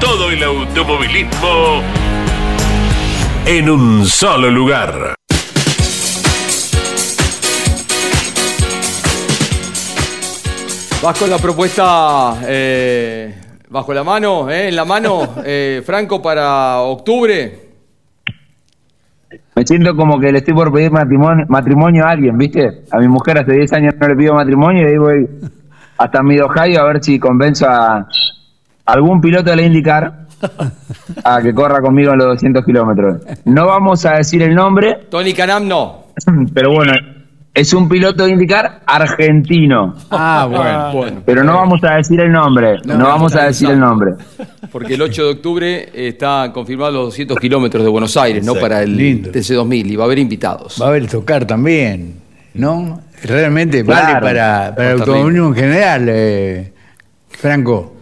todo 0.00 0.30
el 0.30 0.42
automovilismo 0.42 1.82
en 3.46 3.70
un 3.70 4.04
solo 4.04 4.50
lugar. 4.50 5.14
Vas 11.02 11.18
con 11.18 11.30
la 11.30 11.38
propuesta 11.38 12.38
eh, 12.46 13.34
bajo 13.68 13.94
la 13.94 14.02
mano, 14.02 14.50
eh, 14.50 14.68
en 14.68 14.76
la 14.76 14.84
mano, 14.84 15.36
eh, 15.44 15.82
Franco, 15.84 16.20
para 16.20 16.80
octubre. 16.80 17.66
Me 19.54 19.66
siento 19.66 19.94
como 19.96 20.18
que 20.18 20.32
le 20.32 20.38
estoy 20.38 20.54
por 20.54 20.72
pedir 20.72 20.90
matrimonio, 20.90 21.46
matrimonio 21.48 22.04
a 22.04 22.10
alguien, 22.10 22.36
¿viste? 22.36 22.84
A 22.90 22.98
mi 22.98 23.08
mujer 23.08 23.38
hace 23.38 23.52
10 23.52 23.72
años 23.72 23.94
no 23.98 24.08
le 24.08 24.16
pido 24.16 24.34
matrimonio 24.34 24.82
y 24.82 24.90
ahí 24.90 24.98
voy 24.98 25.28
hasta 25.98 26.22
mi 26.22 26.38
Ohio 26.38 26.80
a 26.80 26.84
ver 26.84 27.02
si 27.02 27.18
convenzo 27.18 27.66
a, 27.68 28.06
algún 28.86 29.20
piloto 29.20 29.54
le 29.54 29.64
indicar 29.64 30.26
a 31.24 31.42
que 31.42 31.52
corra 31.52 31.80
conmigo 31.80 32.12
en 32.12 32.18
los 32.18 32.28
200 32.28 32.64
kilómetros. 32.64 33.22
No 33.44 33.66
vamos 33.66 34.04
a 34.06 34.14
decir 34.14 34.42
el 34.42 34.54
nombre. 34.54 35.06
Tony 35.10 35.32
Canam 35.32 35.66
no. 35.66 36.06
Pero 36.54 36.72
bueno, 36.72 36.92
es 37.52 37.72
un 37.72 37.88
piloto 37.88 38.24
de 38.24 38.32
indicar 38.32 38.82
argentino. 38.86 39.94
Ah, 40.10 40.46
bueno. 40.50 40.92
bueno. 40.92 41.22
Pero 41.24 41.42
no 41.42 41.54
vamos 41.54 41.82
a 41.84 41.94
decir 41.96 42.20
el 42.20 42.30
nombre. 42.30 42.76
No, 42.84 42.98
vamos 42.98 43.34
a 43.34 43.44
decir 43.44 43.70
el 43.70 43.80
nombre. 43.80 44.12
Porque 44.70 44.94
el 44.94 45.02
8 45.02 45.24
de 45.24 45.30
octubre 45.30 45.90
está 45.94 46.50
confirmado 46.52 46.92
los 46.92 47.04
200 47.06 47.38
kilómetros 47.38 47.82
de 47.82 47.88
Buenos 47.88 48.16
Aires, 48.16 48.44
¿no? 48.44 48.54
Para 48.54 48.82
el 48.82 48.96
TC2000 48.98 49.86
y 49.86 49.96
va 49.96 50.04
a 50.04 50.06
haber 50.06 50.18
invitados. 50.18 50.78
Va 50.80 50.86
a 50.86 50.88
haber 50.90 51.08
tocar 51.08 51.46
también, 51.46 52.16
¿no? 52.54 53.00
Realmente 53.22 53.82
vale 53.82 54.20
para, 54.20 54.74
para 54.76 54.92
el 54.92 55.00
automovilismo 55.00 55.48
en 55.48 55.54
general, 55.54 56.06
eh, 56.10 56.72
Franco. 57.30 57.95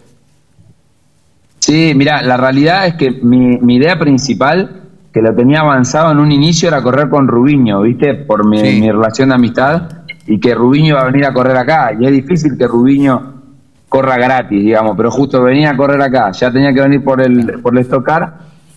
Sí, 1.65 1.93
mira, 1.95 2.21
la 2.21 2.37
realidad 2.37 2.85
es 2.85 2.93
que 2.93 3.09
mi, 3.09 3.75
idea 3.75 3.97
principal, 3.97 4.83
que 5.11 5.19
lo 5.19 5.33
tenía 5.33 5.61
avanzado 5.61 6.11
en 6.11 6.19
un 6.19 6.31
inicio, 6.31 6.67
era 6.67 6.83
correr 6.83 7.09
con 7.09 7.27
Rubiño, 7.27 7.81
¿viste? 7.81 8.13
Por 8.13 8.47
mi, 8.47 8.91
relación 8.91 9.29
de 9.29 9.35
amistad, 9.35 9.89
y 10.27 10.39
que 10.39 10.53
Rubiño 10.53 10.93
va 10.93 11.01
a 11.01 11.05
venir 11.05 11.25
a 11.25 11.33
correr 11.33 11.57
acá. 11.57 11.91
Y 11.99 12.05
es 12.05 12.11
difícil 12.11 12.55
que 12.55 12.67
Rubiño 12.67 13.41
corra 13.89 14.15
gratis, 14.15 14.61
digamos, 14.61 14.95
pero 14.95 15.09
justo 15.09 15.41
venía 15.41 15.71
a 15.71 15.75
correr 15.75 15.99
acá, 16.03 16.31
ya 16.33 16.51
tenía 16.51 16.71
que 16.71 16.81
venir 16.81 17.03
por 17.03 17.19
el, 17.19 17.59
por 17.63 17.73
el 17.73 17.79
estocar, 17.79 18.35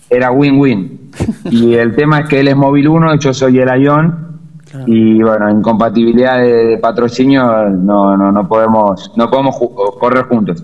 era 0.09 0.31
win-win. 0.31 1.11
Y 1.51 1.75
el 1.75 1.95
tema 1.95 2.21
es 2.21 2.27
que 2.27 2.39
él 2.39 2.47
es 2.47 2.55
móvil 2.55 2.87
1, 2.87 3.19
yo 3.19 3.35
soy 3.35 3.59
el 3.59 3.69
Ayón, 3.69 4.29
y 4.87 5.21
bueno, 5.21 5.47
incompatibilidad 5.51 6.39
de, 6.39 6.65
de, 6.65 6.77
patrocinio 6.79 7.69
no, 7.69 8.17
no, 8.17 8.31
no 8.31 8.47
podemos, 8.47 9.11
no 9.15 9.29
podemos 9.29 9.57
correr 9.99 10.23
juntos. 10.23 10.63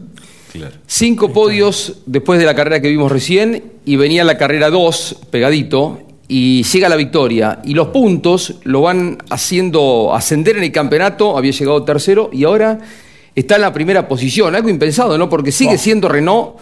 Cinco 0.88 1.32
podios 1.34 1.98
después 2.06 2.40
de 2.40 2.46
la 2.46 2.56
carrera 2.56 2.82
que 2.82 2.90
vimos 2.90 3.12
recién 3.12 3.64
y 3.86 3.96
venía 3.96 4.24
la 4.24 4.38
carrera 4.38 4.70
2 4.70 5.18
pegadito 5.32 6.00
y 6.28 6.64
llega 6.64 6.90
la 6.90 6.96
victoria. 6.96 7.60
Y 7.64 7.74
los 7.74 7.88
puntos 7.90 8.56
lo 8.64 8.82
van 8.82 9.18
haciendo 9.30 10.14
ascender 10.16 10.58
en 10.58 10.64
el 10.64 10.72
campeonato, 10.72 11.38
había 11.38 11.52
llegado 11.52 11.84
tercero 11.84 12.30
y 12.34 12.44
ahora 12.46 12.80
está 13.36 13.56
en 13.56 13.62
la 13.62 13.74
primera 13.74 14.08
posición. 14.08 14.56
Algo 14.56 14.70
impensado, 14.70 15.18
¿no? 15.18 15.30
Porque 15.30 15.52
sigue 15.52 15.78
siendo 15.78 16.08
Renault, 16.10 16.56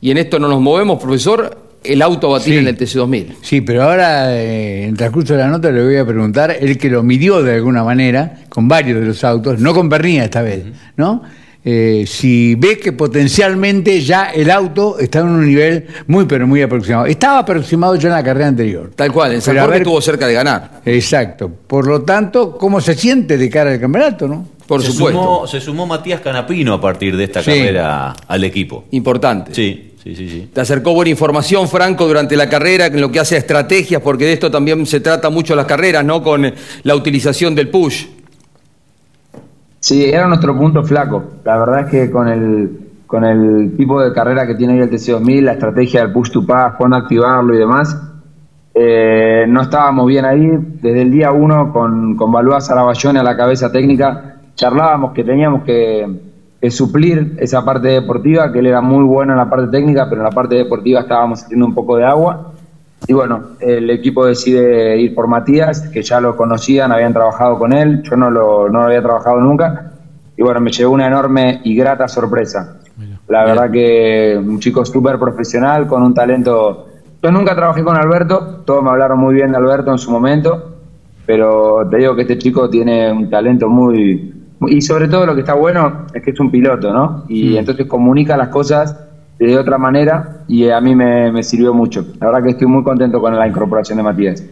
y 0.00 0.10
en 0.12 0.18
esto 0.18 0.38
no 0.38 0.46
nos 0.48 0.60
movemos, 0.60 1.00
profesor, 1.02 1.66
el 1.82 2.02
auto 2.02 2.28
a 2.28 2.38
batir 2.38 2.54
Sí. 2.54 2.58
en 2.60 2.68
el 2.68 2.76
TC2000. 2.76 3.36
Sí, 3.40 3.60
pero 3.60 3.82
ahora, 3.84 4.36
eh, 4.36 4.84
en 4.84 4.90
el 4.90 4.96
transcurso 4.96 5.32
de 5.34 5.40
la 5.40 5.48
nota, 5.48 5.70
le 5.70 5.82
voy 5.84 5.96
a 5.96 6.04
preguntar, 6.06 6.56
el 6.60 6.76
que 6.78 6.88
lo 6.88 7.02
midió 7.02 7.42
de 7.42 7.54
alguna 7.54 7.82
manera, 7.82 8.44
con 8.48 8.68
varios 8.68 9.00
de 9.00 9.06
los 9.06 9.24
autos, 9.24 9.58
no 9.58 9.74
con 9.74 9.88
Pernilla 9.88 10.24
esta 10.24 10.42
vez, 10.42 10.64
¿no? 10.96 11.22
Eh, 11.70 12.04
si 12.06 12.54
ve 12.54 12.78
que 12.78 12.92
potencialmente 12.92 14.00
ya 14.00 14.30
el 14.30 14.50
auto 14.50 14.98
está 14.98 15.18
en 15.18 15.26
un 15.26 15.46
nivel 15.46 15.86
muy, 16.06 16.24
pero 16.24 16.46
muy 16.46 16.62
aproximado. 16.62 17.04
Estaba 17.04 17.40
aproximado 17.40 17.94
ya 17.96 18.08
en 18.08 18.14
la 18.14 18.24
carrera 18.24 18.48
anterior. 18.48 18.90
Tal 18.96 19.12
cual, 19.12 19.34
en 19.34 19.42
San 19.42 19.54
Jorge 19.54 19.70
ver- 19.70 19.82
estuvo 19.82 20.00
cerca 20.00 20.26
de 20.26 20.32
ganar. 20.32 20.80
Exacto. 20.86 21.50
Por 21.66 21.86
lo 21.86 22.02
tanto, 22.02 22.56
¿cómo 22.56 22.80
se 22.80 22.94
siente 22.94 23.36
de 23.36 23.50
cara 23.50 23.70
al 23.72 23.80
campeonato, 23.80 24.26
no? 24.26 24.48
Por 24.66 24.80
se 24.82 24.92
supuesto. 24.92 25.20
Sumó, 25.22 25.46
se 25.46 25.60
sumó 25.60 25.86
Matías 25.86 26.22
Canapino 26.22 26.72
a 26.72 26.80
partir 26.80 27.14
de 27.18 27.24
esta 27.24 27.42
Sí. 27.42 27.50
carrera 27.50 28.14
al 28.26 28.44
equipo. 28.44 28.84
Importante. 28.92 29.54
Sí, 29.54 29.92
sí, 30.02 30.16
sí, 30.16 30.28
sí. 30.30 30.48
Te 30.50 30.62
acercó 30.62 30.94
buena 30.94 31.10
información, 31.10 31.68
Franco, 31.68 32.06
durante 32.06 32.34
la 32.34 32.48
carrera, 32.48 32.86
en 32.86 32.98
lo 33.00 33.12
que 33.12 33.20
hace 33.20 33.34
a 33.34 33.38
estrategias, 33.38 34.00
porque 34.00 34.24
de 34.24 34.32
esto 34.32 34.50
también 34.50 34.86
se 34.86 35.00
trata 35.00 35.28
mucho 35.28 35.54
las 35.54 35.66
carreras, 35.66 36.02
¿no? 36.02 36.22
Con 36.22 36.50
la 36.82 36.94
utilización 36.94 37.54
del 37.54 37.68
push. 37.68 38.04
Sí, 39.80 40.04
era 40.04 40.26
nuestro 40.26 40.56
punto 40.56 40.82
flaco. 40.82 41.22
La 41.44 41.58
verdad 41.58 41.80
es 41.80 41.90
que 41.90 42.10
con 42.10 42.28
el, 42.28 42.78
con 43.06 43.24
el 43.24 43.76
tipo 43.76 44.02
de 44.02 44.12
carrera 44.12 44.46
que 44.46 44.54
tiene 44.54 44.74
hoy 44.74 44.80
el 44.80 44.90
TC2000, 44.90 45.42
la 45.42 45.52
estrategia 45.52 46.02
del 46.02 46.12
push 46.12 46.30
to 46.30 46.44
pass, 46.44 46.74
cuándo 46.76 46.96
activarlo 46.96 47.54
y 47.54 47.58
demás, 47.58 47.96
eh, 48.74 49.46
no 49.48 49.62
estábamos 49.62 50.06
bien 50.06 50.24
ahí. 50.24 50.48
Desde 50.82 51.02
el 51.02 51.10
día 51.10 51.32
uno, 51.32 51.72
con, 51.72 52.16
con 52.16 52.32
Balúa 52.32 52.60
Saraballone 52.60 53.20
a 53.20 53.22
la 53.22 53.36
cabeza 53.36 53.70
técnica, 53.70 54.36
charlábamos 54.54 55.12
que 55.12 55.24
teníamos 55.24 55.62
que, 55.62 56.06
que 56.60 56.70
suplir 56.70 57.36
esa 57.38 57.64
parte 57.64 57.88
deportiva, 57.88 58.52
que 58.52 58.58
él 58.58 58.66
era 58.66 58.80
muy 58.80 59.04
bueno 59.04 59.32
en 59.32 59.38
la 59.38 59.48
parte 59.48 59.68
técnica, 59.68 60.06
pero 60.08 60.22
en 60.22 60.24
la 60.24 60.32
parte 60.32 60.56
deportiva 60.56 61.00
estábamos 61.00 61.44
haciendo 61.44 61.66
un 61.66 61.74
poco 61.74 61.96
de 61.96 62.04
agua. 62.04 62.52
Y 63.06 63.12
bueno, 63.12 63.50
el 63.60 63.88
equipo 63.90 64.26
decide 64.26 64.98
ir 64.98 65.14
por 65.14 65.28
Matías, 65.28 65.88
que 65.88 66.02
ya 66.02 66.20
lo 66.20 66.36
conocían, 66.36 66.92
habían 66.92 67.12
trabajado 67.12 67.58
con 67.58 67.72
él, 67.72 68.02
yo 68.02 68.16
no 68.16 68.30
lo, 68.30 68.68
no 68.68 68.80
lo 68.80 68.84
había 68.86 69.02
trabajado 69.02 69.40
nunca. 69.40 69.92
Y 70.36 70.42
bueno, 70.42 70.60
me 70.60 70.70
llevó 70.70 70.92
una 70.92 71.06
enorme 71.06 71.60
y 71.64 71.74
grata 71.76 72.06
sorpresa. 72.08 72.76
La 73.28 73.44
verdad 73.44 73.70
que 73.70 74.36
un 74.38 74.58
chico 74.58 74.84
súper 74.84 75.18
profesional, 75.18 75.86
con 75.86 76.02
un 76.02 76.14
talento... 76.14 76.86
Yo 77.22 77.30
nunca 77.30 77.54
trabajé 77.54 77.82
con 77.82 77.96
Alberto, 77.96 78.62
todos 78.64 78.82
me 78.82 78.90
hablaron 78.90 79.18
muy 79.18 79.34
bien 79.34 79.50
de 79.50 79.58
Alberto 79.58 79.90
en 79.90 79.98
su 79.98 80.10
momento, 80.10 80.76
pero 81.26 81.86
te 81.90 81.98
digo 81.98 82.14
que 82.14 82.22
este 82.22 82.38
chico 82.38 82.68
tiene 82.70 83.12
un 83.12 83.28
talento 83.28 83.68
muy... 83.68 84.34
Y 84.66 84.80
sobre 84.80 85.08
todo 85.08 85.24
lo 85.24 85.34
que 85.34 85.40
está 85.40 85.54
bueno 85.54 86.06
es 86.12 86.22
que 86.22 86.30
es 86.32 86.40
un 86.40 86.50
piloto, 86.50 86.92
¿no? 86.92 87.24
Y 87.28 87.56
entonces 87.56 87.86
comunica 87.86 88.36
las 88.36 88.48
cosas 88.48 88.96
de 89.38 89.58
otra 89.58 89.78
manera 89.78 90.44
y 90.48 90.68
a 90.68 90.80
mí 90.80 90.94
me, 90.94 91.30
me 91.30 91.42
sirvió 91.42 91.72
mucho. 91.74 92.04
La 92.20 92.26
verdad 92.26 92.42
que 92.42 92.50
estoy 92.50 92.66
muy 92.66 92.82
contento 92.82 93.20
con 93.20 93.36
la 93.36 93.46
incorporación 93.46 93.98
de 93.98 94.04
Matías. 94.04 94.44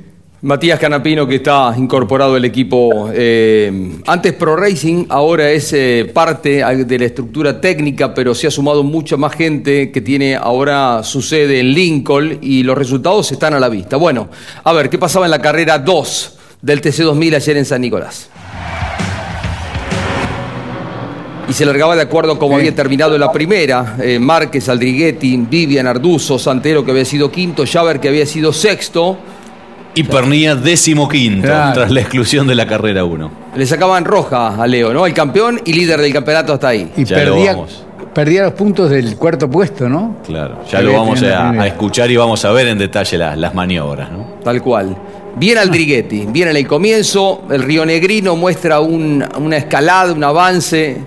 Matías 0.43 0.79
Canapino, 0.79 1.27
que 1.27 1.37
está 1.37 1.75
incorporado 1.77 2.35
al 2.35 2.45
equipo 2.45 3.11
eh, 3.13 3.99
antes 4.07 4.35
Pro 4.35 4.55
Racing, 4.55 5.07
ahora 5.09 5.51
es 5.51 5.73
eh, 5.73 6.11
parte 6.13 6.63
de 6.63 6.99
la 6.99 7.05
estructura 7.07 7.59
técnica, 7.59 8.13
pero 8.13 8.35
se 8.35 8.47
ha 8.47 8.51
sumado 8.51 8.85
mucha 8.85 9.17
más 9.17 9.33
gente 9.33 9.91
que 9.91 10.03
tiene 10.03 10.37
ahora 10.37 11.03
su 11.03 11.23
sede 11.23 11.61
en 11.61 11.73
Lincoln 11.73 12.39
y 12.43 12.63
los 12.63 12.77
resultados 12.77 13.33
están 13.33 13.55
a 13.55 13.61
la 13.61 13.71
vista. 13.71 13.97
Bueno, 13.97 14.29
a 14.63 14.73
ver, 14.75 14.91
¿qué 14.91 14.99
pasaba 14.99 15.25
en 15.25 15.31
la 15.31 15.41
carrera 15.41 15.79
2 15.79 16.39
del 16.61 16.83
TC2000 16.83 17.35
ayer 17.35 17.57
en 17.57 17.65
San 17.65 17.81
Nicolás? 17.81 18.31
Y 21.49 21.53
se 21.53 21.65
largaba 21.65 21.95
de 21.95 22.03
acuerdo 22.03 22.33
a 22.33 22.39
cómo 22.39 22.57
había 22.57 22.75
terminado 22.75 23.17
la 23.17 23.31
primera. 23.31 23.97
Eh, 24.03 24.19
Márquez, 24.19 24.69
Aldriguetti, 24.69 25.37
Vivian, 25.37 25.87
Arduzo, 25.87 26.39
Santero 26.39 26.85
que 26.85 26.91
había 26.91 27.05
sido 27.05 27.31
quinto, 27.31 27.65
Javer 27.71 28.01
que 28.01 28.09
había 28.09 28.27
sido 28.27 28.53
sexto. 28.53 29.17
Y 29.95 30.03
Pernilla 30.03 30.57
décimo 30.57 31.09
quinto, 31.09 31.47
Claro. 31.47 31.73
tras 31.73 31.91
la 31.91 32.01
exclusión 32.01 32.47
de 32.47 32.55
la 32.55 32.67
carrera 32.67 33.05
1. 33.05 33.31
Le 33.55 33.65
sacaban 33.65 34.05
roja 34.05 34.61
a 34.63 34.67
Leo, 34.67 34.93
¿no? 34.93 35.07
El 35.07 35.15
campeón 35.15 35.61
y 35.65 35.73
líder 35.73 36.01
del 36.01 36.13
campeonato 36.13 36.53
hasta 36.53 36.69
ahí. 36.69 36.91
Y 36.97 37.05
Ya 37.05 37.19
lo 37.25 37.33
perdía, 37.35 37.53
vamos. 37.53 37.85
perdía 38.13 38.43
los 38.43 38.53
puntos 38.53 38.91
del 38.91 39.17
cuarto 39.17 39.49
puesto, 39.49 39.89
¿no? 39.89 40.17
Claro, 40.27 40.59
ya 40.71 40.83
lo 40.83 40.93
vamos 40.93 41.23
a, 41.23 41.67
escuchar 41.67 42.11
y 42.11 42.17
vamos 42.17 42.45
a 42.45 42.51
ver 42.51 42.67
en 42.67 42.77
detalle 42.79 43.17
la- 43.17 43.37
las 43.37 43.55
maniobras. 43.55 44.11
¿no? 44.11 44.27
Tal 44.45 44.61
cual. 44.61 44.95
Bien 45.37 45.57
Aldriguetti, 45.59 46.27
bien 46.27 46.49
en 46.49 46.57
el 46.57 46.67
comienzo, 46.67 47.45
el 47.51 47.63
Río 47.63 47.87
Negrino 47.87 48.37
muestra 48.37 48.81
un- 48.81 49.25
una 49.39 49.57
escalada, 49.57 50.13
un 50.13 50.25
avance, 50.25 50.99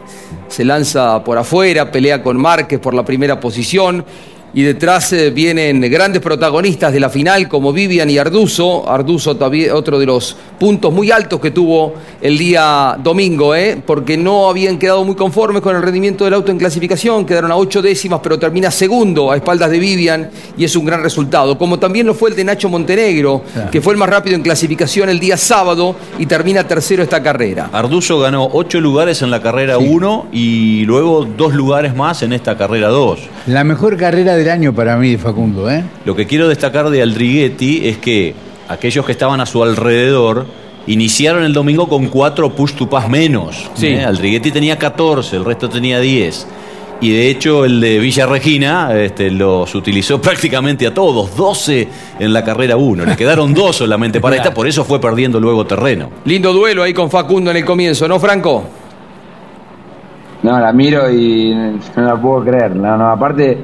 se 0.49 0.65
lanza 0.65 1.23
por 1.23 1.37
afuera, 1.37 1.91
pelea 1.91 2.21
con 2.21 2.37
Márquez 2.37 2.79
por 2.79 2.93
la 2.93 3.05
primera 3.05 3.39
posición 3.39 4.03
y 4.53 4.63
detrás 4.63 5.13
eh, 5.13 5.29
vienen 5.31 5.81
grandes 5.81 6.21
protagonistas 6.21 6.91
de 6.91 6.99
la 6.99 7.09
final 7.09 7.47
como 7.47 7.71
Vivian 7.71 8.09
y 8.09 8.17
Arduzo. 8.17 8.89
Arduzo 8.89 9.35
también 9.37 9.71
otro 9.71 9.99
de 9.99 10.05
los 10.05 10.35
puntos 10.59 10.91
muy 10.93 11.11
altos 11.11 11.39
que 11.39 11.51
tuvo 11.51 11.93
el 12.21 12.37
día 12.37 12.97
domingo, 13.01 13.53
¿eh? 13.55 13.81
porque 13.85 14.17
no 14.17 14.49
habían 14.49 14.77
quedado 14.79 15.03
muy 15.05 15.15
conformes 15.15 15.61
con 15.61 15.75
el 15.75 15.81
rendimiento 15.81 16.25
del 16.25 16.33
auto 16.33 16.51
en 16.51 16.57
clasificación, 16.57 17.25
quedaron 17.25 17.51
a 17.51 17.55
ocho 17.55 17.81
décimas, 17.81 18.19
pero 18.23 18.37
termina 18.39 18.71
segundo 18.71 19.31
a 19.31 19.35
espaldas 19.35 19.69
de 19.69 19.79
Vivian 19.79 20.29
y 20.57 20.63
es 20.63 20.75
un 20.75 20.85
gran 20.85 21.01
resultado. 21.03 21.57
Como 21.57 21.77
también 21.79 22.07
lo 22.07 22.13
fue 22.13 22.29
el 22.31 22.35
de 22.35 22.43
Nacho 22.43 22.69
Montenegro, 22.69 23.41
Claro. 23.53 23.71
que 23.71 23.81
fue 23.81 23.93
el 23.93 23.99
más 23.99 24.09
rápido 24.09 24.35
en 24.35 24.41
clasificación 24.41 25.09
el 25.09 25.19
día 25.19 25.37
sábado 25.37 25.95
y 26.17 26.25
termina 26.25 26.65
tercero 26.67 27.01
esta 27.03 27.21
carrera. 27.23 27.69
Arduzo 27.71 28.19
ganó 28.19 28.49
ocho 28.51 28.79
lugares 28.81 29.21
en 29.21 29.31
la 29.31 29.41
carrera 29.41 29.77
1 29.77 30.27
y 30.31 30.85
luego 30.85 31.25
dos 31.37 31.53
lugares 31.53 31.95
más 31.95 32.21
en 32.23 32.33
esta 32.33 32.57
carrera 32.57 32.87
2. 32.89 33.19
La 33.49 33.63
mejor 33.63 33.97
carrera 33.97 34.35
del 34.35 34.47
año 34.47 34.75
para 34.75 34.95
mí, 34.97 35.17
Facundo, 35.17 35.71
¿eh? 35.71 35.83
Lo 36.05 36.15
que 36.15 36.27
quiero 36.27 36.47
destacar 36.47 36.91
de 36.91 37.01
Aldriguetti 37.01 37.87
es 37.87 37.97
que 37.97 38.35
aquellos 38.67 39.03
que 39.03 39.11
estaban 39.11 39.41
a 39.41 39.47
su 39.47 39.63
alrededor 39.63 40.45
iniciaron 40.85 41.43
el 41.43 41.51
domingo 41.51 41.89
con 41.89 42.09
cuatro 42.09 42.53
push 42.55 42.73
to 42.73 42.87
pass 42.87 43.09
menos. 43.09 43.67
Sí. 43.73 43.87
¿eh? 43.87 44.05
Aldriguetti 44.05 44.51
tenía 44.51 44.77
14, 44.77 45.37
el 45.37 45.45
resto 45.45 45.67
tenía 45.67 45.99
10. 45.99 46.45
Y 47.01 47.09
de 47.09 47.31
hecho 47.31 47.65
el 47.65 47.81
de 47.81 47.97
Villa 47.97 48.27
Regina 48.27 48.93
este, 48.95 49.31
los 49.31 49.73
utilizó 49.73 50.21
prácticamente 50.21 50.85
a 50.85 50.93
todos, 50.93 51.35
12 51.35 51.87
en 52.19 52.31
la 52.31 52.43
carrera 52.43 52.77
1. 52.77 53.03
Le 53.03 53.15
quedaron 53.15 53.55
dos 53.55 53.77
solamente 53.77 54.21
para 54.21 54.35
esta, 54.35 54.53
por 54.53 54.67
eso 54.67 54.85
fue 54.85 55.01
perdiendo 55.01 55.39
luego 55.39 55.65
terreno. 55.65 56.11
Lindo 56.25 56.53
duelo 56.53 56.83
ahí 56.83 56.93
con 56.93 57.09
Facundo 57.09 57.49
en 57.49 57.57
el 57.57 57.65
comienzo, 57.65 58.07
¿no, 58.07 58.19
Franco? 58.19 58.63
No, 60.43 60.59
la 60.59 60.71
miro 60.71 61.11
y 61.11 61.53
no 61.95 62.01
la 62.03 62.15
puedo 62.15 62.43
creer. 62.45 62.75
No, 62.75 62.97
no, 62.97 63.09
aparte, 63.09 63.57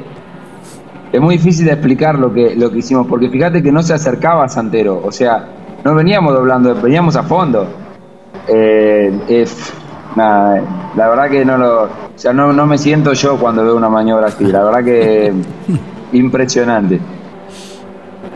es 1.12 1.22
muy 1.22 1.38
difícil 1.38 1.66
de 1.66 1.72
explicar 1.74 2.20
lo 2.20 2.34
que, 2.34 2.56
lo 2.56 2.70
que 2.70 2.80
hicimos, 2.80 3.08
porque 3.08 3.30
fíjate 3.30 3.64
que 3.64 3.72
no 3.72 3.82
se 3.82 3.94
acercaba 3.94 4.44
a 4.46 4.50
Santero, 4.50 5.02
o 5.04 5.12
sea, 5.12 5.48
no 5.84 5.96
veníamos 5.96 6.34
doblando, 6.34 6.76
veníamos 6.76 7.16
a 7.16 7.24
fondo. 7.24 7.66
Eh, 8.48 9.18
es- 9.30 9.74
nada, 10.16 10.62
la 10.96 11.08
verdad 11.10 11.30
que 11.30 11.44
no 11.46 11.58
lo, 11.58 11.84
o 11.84 11.90
sea, 12.16 12.34
no, 12.34 12.52
no 12.54 12.66
me 12.66 12.78
siento 12.78 13.14
yo 13.14 13.38
cuando 13.38 13.64
veo 13.64 13.76
una 13.76 13.90
maniobra 13.90 14.28
así, 14.28 14.46
la 14.46 14.64
verdad 14.64 14.84
que 14.84 15.34
impresionante. 16.14 17.00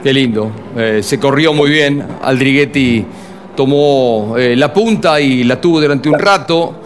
Qué 0.02 0.14
lindo. 0.14 0.50
Eh, 0.78 1.02
se 1.04 1.20
corrió 1.20 1.54
muy 1.54 1.70
bien. 1.72 2.02
Aldriguetti 2.24 3.06
tomó 3.56 4.36
eh, 4.38 4.56
la 4.56 4.72
punta 4.72 5.20
y 5.20 5.44
la 5.44 5.60
tuvo 5.60 5.82
durante 5.82 6.08
un 6.10 6.18
rato. 6.18 6.79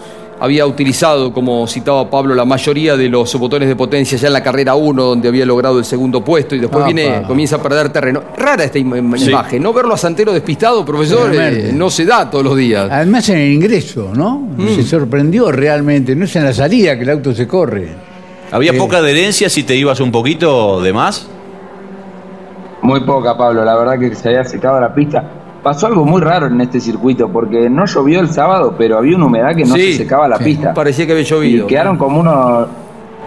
Había 0.43 0.65
utilizado, 0.65 1.31
como 1.31 1.65
citaba 1.67 2.09
Pablo, 2.09 2.35
la 2.35 2.43
mayoría 2.43 2.97
de 2.97 3.07
los 3.07 3.33
botones 3.39 3.69
de 3.69 3.77
potencia 3.77 4.17
ya 4.17 4.27
en 4.27 4.33
la 4.33 4.43
carrera 4.43 4.75
1, 4.75 5.01
donde 5.01 5.29
había 5.29 5.45
logrado 5.45 5.79
el 5.79 5.85
segundo 5.85 6.21
puesto 6.21 6.53
y 6.53 6.59
después 6.59 6.83
Apa. 6.83 6.91
viene, 6.93 7.21
comienza 7.25 7.55
a 7.55 7.61
perder 7.61 7.93
terreno. 7.93 8.21
Rara 8.35 8.65
esta 8.65 8.77
im- 8.77 9.17
Sí. 9.17 9.29
imagen, 9.29 9.63
¿no? 9.63 9.71
Verlo 9.71 9.93
a 9.93 9.97
Santero 9.97 10.33
despistado, 10.33 10.83
profesor, 10.83 11.33
eh, 11.33 11.71
no 11.73 11.89
se 11.89 12.03
da 12.03 12.29
todos 12.29 12.43
los 12.43 12.57
días. 12.57 12.89
Además 12.91 13.29
en 13.29 13.37
el 13.37 13.53
ingreso, 13.53 14.11
¿no? 14.13 14.37
Mm. 14.57 14.67
Se 14.75 14.83
sorprendió 14.83 15.49
realmente, 15.49 16.13
no 16.13 16.25
es 16.25 16.35
en 16.35 16.43
la 16.43 16.53
salida 16.53 16.97
que 16.97 17.03
el 17.03 17.09
auto 17.11 17.33
se 17.33 17.47
corre. 17.47 17.87
¿Había 18.51 18.71
Eh. 18.73 18.77
poca 18.77 18.97
adherencia 18.97 19.49
si 19.49 19.63
te 19.63 19.77
ibas 19.77 20.01
un 20.01 20.11
poquito 20.11 20.81
de 20.81 20.91
más? 20.91 21.25
Muy 22.81 22.99
poca, 23.05 23.37
Pablo, 23.37 23.63
la 23.63 23.77
verdad 23.77 23.97
que 23.97 24.13
se 24.13 24.27
había 24.27 24.43
secado 24.43 24.77
la 24.81 24.93
pista. 24.93 25.23
Pasó 25.63 25.87
algo 25.87 26.03
muy 26.03 26.21
raro 26.21 26.47
en 26.47 26.59
este 26.59 26.81
circuito, 26.81 27.29
porque 27.29 27.69
no 27.69 27.85
llovió 27.85 28.19
el 28.19 28.29
sábado, 28.29 28.75
pero 28.77 28.97
había 28.97 29.15
una 29.15 29.27
humedad 29.27 29.55
que 29.55 29.63
no 29.63 29.73
Sí, 29.75 29.93
se 29.93 29.99
secaba 29.99 30.27
la 30.27 30.37
sí. 30.37 30.43
pista. 30.43 30.73
Parecía 30.73 31.05
que 31.05 31.13
había 31.13 31.23
llovido. 31.23 31.63
Y 31.63 31.67
quedaron 31.69 31.97
como 31.97 32.19
unos, 32.19 32.67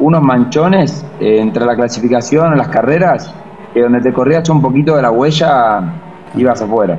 unos 0.00 0.22
manchones 0.22 1.02
eh, 1.18 1.38
entre 1.40 1.64
la 1.64 1.74
clasificación, 1.74 2.56
las 2.58 2.68
carreras, 2.68 3.32
que 3.72 3.80
donde 3.80 4.00
te 4.02 4.12
corrías 4.12 4.46
un 4.50 4.60
poquito 4.60 4.94
de 4.96 5.00
la 5.02 5.10
huella, 5.10 5.80
ibas 6.36 6.60
afuera. 6.60 6.98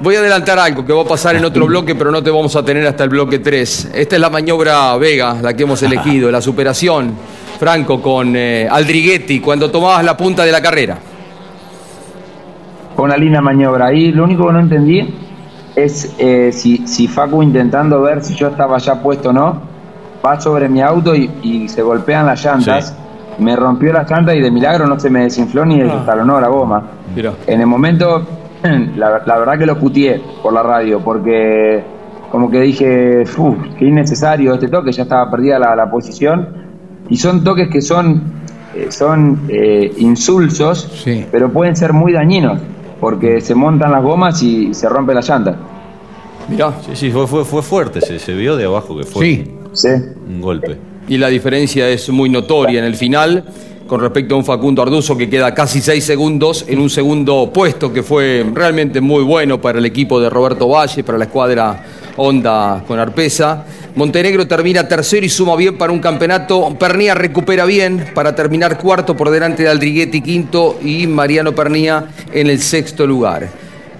Voy 0.00 0.14
a 0.16 0.18
adelantar 0.20 0.58
algo 0.58 0.84
que 0.84 0.92
va 0.92 1.00
a 1.02 1.06
pasar 1.06 1.34
en 1.36 1.46
otro 1.46 1.66
bloque, 1.66 1.94
pero 1.94 2.10
no 2.10 2.22
te 2.22 2.30
vamos 2.30 2.54
a 2.54 2.62
tener 2.62 2.86
hasta 2.86 3.04
el 3.04 3.08
bloque 3.10 3.38
3. 3.38 3.92
Esta 3.94 4.16
es 4.16 4.20
la 4.20 4.28
maniobra 4.28 4.94
Vega, 4.98 5.34
la 5.40 5.54
que 5.54 5.62
hemos 5.62 5.82
elegido, 5.82 6.30
la 6.30 6.42
superación, 6.42 7.14
Franco, 7.58 8.02
con 8.02 8.36
eh, 8.36 8.68
Aldriguetti, 8.70 9.40
cuando 9.40 9.70
tomabas 9.70 10.04
la 10.04 10.14
punta 10.14 10.44
de 10.44 10.52
la 10.52 10.60
carrera. 10.60 10.98
Fue 12.98 13.04
una 13.04 13.16
linda 13.16 13.40
maniobra. 13.40 13.86
Ahí 13.86 14.10
lo 14.10 14.24
único 14.24 14.48
que 14.48 14.52
no 14.54 14.58
entendí 14.58 15.14
es 15.76 16.16
eh, 16.18 16.50
si, 16.50 16.84
si 16.88 17.06
Facu 17.06 17.44
intentando 17.44 18.02
ver 18.02 18.24
si 18.24 18.34
yo 18.34 18.48
estaba 18.48 18.76
ya 18.78 19.00
puesto 19.00 19.28
o 19.28 19.32
no, 19.32 19.60
va 20.26 20.40
sobre 20.40 20.68
mi 20.68 20.80
auto 20.82 21.14
y, 21.14 21.30
y 21.44 21.68
se 21.68 21.80
golpean 21.82 22.26
las 22.26 22.44
llantas. 22.44 22.96
Me 23.38 23.54
rompió 23.54 23.92
la 23.92 24.02
llanta 24.02 24.34
y 24.34 24.40
de 24.40 24.50
milagro 24.50 24.84
no 24.88 24.98
se 24.98 25.10
me 25.10 25.20
desinfló 25.22 25.64
ni 25.64 25.80
destalonó 25.80 26.40
la 26.40 26.48
goma. 26.48 26.82
Mira. 27.14 27.34
En 27.46 27.60
el 27.60 27.68
momento, 27.68 28.26
la, 28.96 29.22
la 29.24 29.38
verdad 29.38 29.56
que 29.56 29.66
lo 29.66 29.78
putié 29.78 30.20
por 30.42 30.52
la 30.52 30.64
radio, 30.64 30.98
porque 30.98 31.84
como 32.32 32.50
que 32.50 32.60
dije, 32.62 33.22
"Uf, 33.36 33.58
qué 33.78 33.84
innecesario 33.84 34.54
este 34.54 34.66
toque, 34.66 34.90
ya 34.90 35.04
estaba 35.04 35.30
perdida 35.30 35.60
la, 35.60 35.76
la 35.76 35.88
posición. 35.88 36.48
Y 37.08 37.16
son 37.16 37.44
toques 37.44 37.68
que 37.68 37.80
son, 37.80 38.20
eh, 38.74 38.88
son 38.90 39.42
eh, 39.48 39.92
insulsos, 39.98 40.90
pero 41.30 41.48
pueden 41.52 41.76
ser 41.76 41.92
muy 41.92 42.12
dañinos, 42.12 42.60
porque 43.00 43.40
se 43.40 43.54
montan 43.54 43.92
las 43.92 44.02
gomas 44.02 44.42
y 44.42 44.72
se 44.74 44.88
rompe 44.88 45.14
la 45.14 45.20
llanta. 45.20 45.56
Mirá. 46.48 46.72
Sí, 46.84 46.92
sí, 46.94 47.10
fue, 47.10 47.26
fue, 47.26 47.44
fue 47.44 47.62
fuerte, 47.62 48.00
se, 48.00 48.18
se 48.18 48.32
vio 48.34 48.56
de 48.56 48.64
abajo 48.64 48.96
que 48.96 49.04
fue 49.04 49.24
Sí. 49.24 49.54
Sí. 49.72 49.88
un 50.28 50.40
golpe. 50.40 50.76
Y 51.08 51.18
la 51.18 51.28
diferencia 51.28 51.88
es 51.88 52.08
muy 52.10 52.28
notoria 52.28 52.78
en 52.80 52.84
el 52.86 52.94
final 52.94 53.44
con 53.88 54.00
respecto 54.02 54.34
a 54.34 54.38
un 54.38 54.44
Facundo 54.44 54.82
Arduzo 54.82 55.16
que 55.16 55.30
queda 55.30 55.54
casi 55.54 55.80
seis 55.80 56.04
segundos 56.04 56.66
en 56.68 56.78
un 56.78 56.90
segundo 56.90 57.50
puesto 57.52 57.90
que 57.90 58.02
fue 58.02 58.44
realmente 58.52 59.00
muy 59.00 59.24
bueno 59.24 59.60
para 59.60 59.78
el 59.78 59.86
equipo 59.86 60.20
de 60.20 60.28
Roberto 60.28 60.68
Valle, 60.68 61.02
para 61.02 61.16
la 61.16 61.24
escuadra 61.24 61.84
Honda 62.18 62.84
con 62.86 62.98
Arpesa. 62.98 63.64
Montenegro 63.94 64.46
termina 64.46 64.86
tercero 64.86 65.24
y 65.24 65.30
suma 65.30 65.56
bien 65.56 65.78
para 65.78 65.90
un 65.90 66.00
campeonato. 66.00 66.76
Pernía 66.78 67.14
recupera 67.14 67.64
bien 67.64 68.10
para 68.14 68.34
terminar 68.34 68.76
cuarto 68.78 69.16
por 69.16 69.30
delante 69.30 69.62
de 69.62 69.70
Aldriguetti 69.70 70.20
quinto 70.20 70.78
y 70.82 71.06
Mariano 71.06 71.54
Pernía 71.54 72.08
en 72.30 72.48
el 72.48 72.60
sexto 72.60 73.06
lugar. 73.06 73.48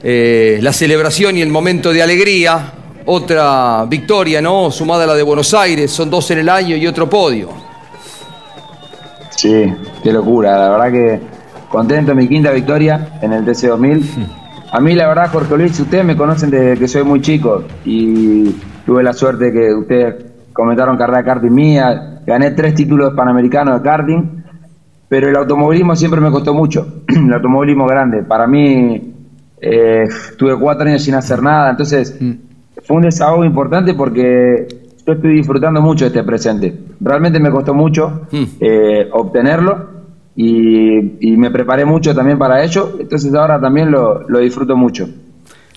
Eh, 0.03 0.59
la 0.61 0.75
celebración 0.75 1.39
y 1.39 1.41
el 1.41 1.49
momento 1.49 1.95
de 1.95 2.03
alegría, 2.03 2.75
otra 3.07 3.87
victoria, 3.89 4.43
¿no? 4.43 4.71
Sumada 4.71 5.05
a 5.05 5.07
la 5.07 5.15
de 5.15 5.23
Buenos 5.23 5.55
Aires, 5.55 5.91
son 5.91 6.11
dos 6.11 6.31
en 6.31 6.41
el 6.41 6.49
año 6.51 6.77
y 6.77 6.87
otro 6.87 7.09
podio. 7.09 7.68
Sí, 9.39 9.73
qué 10.03 10.13
locura. 10.13 10.59
La 10.59 10.71
verdad 10.71 10.91
que 10.91 11.21
contento, 11.69 12.13
mi 12.13 12.27
quinta 12.27 12.51
victoria 12.51 13.21
en 13.23 13.33
el 13.33 13.47
TC2000. 13.47 14.03
A 14.73 14.81
mí, 14.81 14.97
la 14.97 15.07
verdad, 15.07 15.31
Jorge 15.31 15.57
Luis, 15.57 15.79
ustedes 15.79 16.05
me 16.05 16.17
conocen 16.17 16.51
desde 16.51 16.77
que 16.77 16.89
soy 16.89 17.05
muy 17.05 17.21
chico 17.21 17.63
y 17.85 18.51
tuve 18.85 19.05
la 19.05 19.13
suerte 19.13 19.53
que 19.53 19.73
ustedes 19.73 20.27
comentaron 20.53 20.97
carrera 20.97 21.19
de 21.19 21.25
karting 21.25 21.55
mía. 21.55 22.21
Gané 22.27 22.51
tres 22.51 22.75
títulos 22.75 23.15
panamericanos 23.15 23.81
de 23.81 23.89
karting, 23.89 24.23
pero 25.09 25.29
el 25.29 25.37
automovilismo 25.37 25.95
siempre 25.95 26.21
me 26.21 26.33
costó 26.33 26.53
mucho. 26.53 27.03
el 27.07 27.33
automovilismo 27.33 27.87
grande. 27.87 28.25
Para 28.25 28.49
mí, 28.49 29.15
eh, 29.61 30.09
tuve 30.37 30.59
cuatro 30.59 30.89
años 30.89 31.05
sin 31.05 31.15
hacer 31.15 31.41
nada, 31.41 31.71
entonces 31.71 32.19
fue 32.83 32.97
un 32.97 33.03
desahogo 33.03 33.45
importante 33.45 33.95
porque 33.95 34.67
yo 35.09 35.15
estoy 35.15 35.37
disfrutando 35.37 35.81
mucho 35.81 36.05
este 36.05 36.23
presente. 36.23 36.75
Realmente 37.01 37.41
me 37.41 37.51
costó 37.51 37.73
mucho 37.73 38.27
eh, 38.61 39.09
obtenerlo 39.11 39.87
y, 40.37 41.33
y 41.33 41.37
me 41.39 41.51
preparé 41.51 41.87
mucho 41.87 42.15
también 42.15 42.39
para 42.39 42.63
ello, 42.63 42.95
entonces 43.01 43.33
ahora 43.33 43.59
también 43.59 43.91
lo, 43.91 44.29
lo 44.29 44.39
disfruto 44.41 44.77
mucho. 44.77 45.09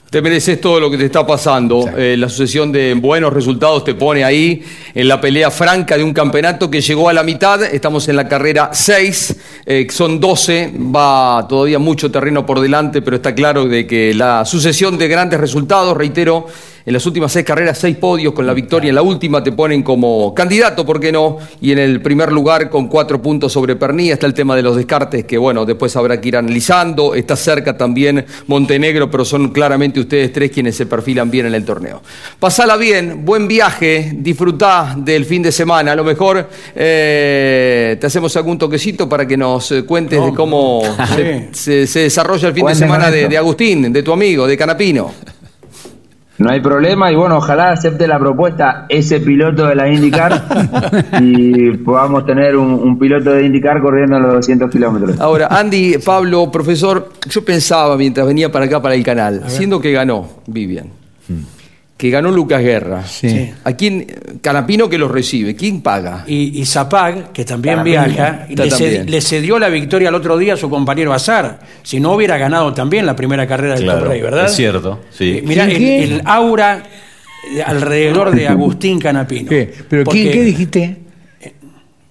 Te 0.09 0.21
mereces 0.21 0.59
todo 0.59 0.81
lo 0.81 0.91
que 0.91 0.97
te 0.97 1.05
está 1.05 1.25
pasando. 1.25 1.87
Eh, 1.95 2.17
la 2.17 2.27
sucesión 2.27 2.73
de 2.73 2.93
buenos 2.95 3.31
resultados 3.31 3.85
te 3.85 3.95
pone 3.95 4.25
ahí 4.25 4.61
en 4.93 5.07
la 5.07 5.21
pelea 5.21 5.49
franca 5.49 5.95
de 5.95 6.03
un 6.03 6.11
campeonato 6.11 6.69
que 6.69 6.81
llegó 6.81 7.07
a 7.07 7.13
la 7.13 7.23
mitad. 7.23 7.63
Estamos 7.63 8.09
en 8.09 8.17
la 8.17 8.27
carrera 8.27 8.71
6, 8.73 9.37
eh, 9.65 9.87
son 9.89 10.19
12, 10.19 10.73
va 10.93 11.47
todavía 11.47 11.79
mucho 11.79 12.11
terreno 12.11 12.45
por 12.45 12.59
delante, 12.59 13.01
pero 13.01 13.15
está 13.15 13.33
claro 13.33 13.63
de 13.69 13.87
que 13.87 14.13
la 14.13 14.43
sucesión 14.43 14.97
de 14.97 15.07
grandes 15.07 15.39
resultados, 15.39 15.95
reitero, 15.95 16.47
en 16.85 16.93
las 16.93 17.05
últimas 17.05 17.31
seis 17.31 17.45
carreras, 17.45 17.77
seis 17.77 17.95
podios 17.97 18.33
con 18.33 18.45
la 18.47 18.53
victoria. 18.53 18.89
En 18.89 18.95
la 18.95 19.01
última 19.01 19.43
te 19.43 19.51
ponen 19.51 19.83
como 19.83 20.33
candidato, 20.33 20.85
¿por 20.85 20.99
qué 20.99 21.11
no? 21.11 21.37
Y 21.61 21.71
en 21.71 21.79
el 21.79 22.01
primer 22.01 22.31
lugar, 22.31 22.69
con 22.69 22.87
cuatro 22.87 23.21
puntos 23.21 23.51
sobre 23.53 23.75
Pernilla, 23.75 24.13
está 24.13 24.25
el 24.27 24.33
tema 24.33 24.55
de 24.55 24.61
los 24.63 24.75
descartes, 24.75 25.25
que 25.25 25.37
bueno, 25.37 25.65
después 25.65 25.95
habrá 25.95 26.19
que 26.19 26.27
ir 26.29 26.37
analizando. 26.37 27.13
Está 27.15 27.35
cerca 27.35 27.77
también 27.77 28.25
Montenegro, 28.47 29.09
pero 29.11 29.23
son 29.25 29.49
claramente 29.49 29.99
ustedes 29.99 30.31
tres 30.33 30.51
quienes 30.51 30.75
se 30.75 30.85
perfilan 30.85 31.29
bien 31.29 31.45
en 31.45 31.53
el 31.55 31.65
torneo. 31.65 32.01
Pasala 32.39 32.77
bien, 32.77 33.25
buen 33.25 33.47
viaje, 33.47 34.11
disfrutá 34.15 34.95
del 34.97 35.25
fin 35.25 35.41
de 35.43 35.51
semana. 35.51 35.91
A 35.91 35.95
lo 35.95 36.03
mejor 36.03 36.47
eh, 36.75 37.97
te 37.99 38.07
hacemos 38.07 38.35
algún 38.35 38.57
toquecito 38.57 39.07
para 39.07 39.27
que 39.27 39.37
nos 39.37 39.71
eh, 39.71 39.83
cuentes 39.83 40.23
de 40.23 40.33
cómo 40.33 40.81
se, 41.15 41.49
se- 41.51 41.87
se 41.87 41.99
desarrolla 42.01 42.47
el 42.49 42.53
fin 42.53 42.65
de 42.65 42.75
semana 42.75 43.11
de 43.29 43.37
Agustín, 43.37 43.93
de 43.93 44.03
tu 44.03 44.11
amigo, 44.11 44.47
de 44.47 44.57
Canapino. 44.57 45.11
No 46.41 46.49
hay 46.49 46.59
problema 46.59 47.11
y 47.11 47.15
bueno, 47.15 47.37
ojalá 47.37 47.69
acepte 47.69 48.07
la 48.07 48.17
propuesta 48.17 48.87
ese 48.89 49.19
piloto 49.19 49.67
de 49.67 49.75
la 49.75 49.87
IndyCar 49.87 50.43
y 51.21 51.77
podamos 51.77 52.25
tener 52.25 52.55
un, 52.55 52.73
un 52.73 52.97
piloto 52.97 53.31
de 53.31 53.45
IndyCar 53.45 53.79
corriendo 53.79 54.19
los 54.19 54.33
200 54.33 54.71
kilómetros. 54.71 55.19
Ahora, 55.19 55.47
Andy, 55.51 55.99
Pablo, 56.03 56.49
profesor, 56.51 57.09
yo 57.29 57.45
pensaba 57.45 57.95
mientras 57.95 58.25
venía 58.25 58.51
para 58.51 58.65
acá, 58.65 58.81
para 58.81 58.95
el 58.95 59.03
canal, 59.03 59.43
siendo 59.45 59.79
que 59.79 59.91
ganó 59.91 60.27
Vivian, 60.47 60.87
que 62.01 62.09
ganó 62.09 62.31
Lucas 62.31 62.63
Guerra, 62.63 63.05
Sí. 63.05 63.51
¿a 63.63 63.73
quién, 63.73 64.07
Canapino 64.41 64.89
que 64.89 64.97
los 64.97 65.11
recibe, 65.11 65.55
quién 65.55 65.81
paga? 65.81 66.23
Y, 66.25 66.59
y 66.59 66.65
Zapag, 66.65 67.31
que 67.31 67.45
también 67.45 67.75
Canapino. 67.75 68.03
viaja, 68.07 68.45
le, 68.49 68.55
ced- 68.71 69.05
le 69.05 69.21
cedió 69.21 69.59
la 69.59 69.69
victoria 69.69 70.09
el 70.09 70.15
otro 70.15 70.35
día 70.39 70.55
a 70.55 70.57
su 70.57 70.67
compañero 70.67 71.13
Azar. 71.13 71.59
Si 71.83 71.99
no 71.99 72.13
hubiera 72.13 72.39
ganado 72.39 72.73
también 72.73 73.05
la 73.05 73.15
primera 73.15 73.45
carrera 73.45 73.75
del 73.75 73.83
Claro, 73.83 73.99
Top 73.99 74.07
Rey, 74.09 74.19
¿verdad? 74.19 74.45
es 74.47 74.55
cierto, 74.55 75.01
sí. 75.11 75.37
Eh, 75.37 75.43
Mirá, 75.45 75.65
el, 75.65 76.23
aura 76.25 76.81
eh, 77.55 77.61
alrededor 77.61 78.31
de 78.31 78.47
Agustín 78.47 78.97
Canapino. 78.99 79.47
¿Qué? 79.47 79.71
¿Pero 79.87 80.03
Porque- 80.03 80.21
quién, 80.23 80.33
qué 80.33 80.41
dijiste? 80.43 80.97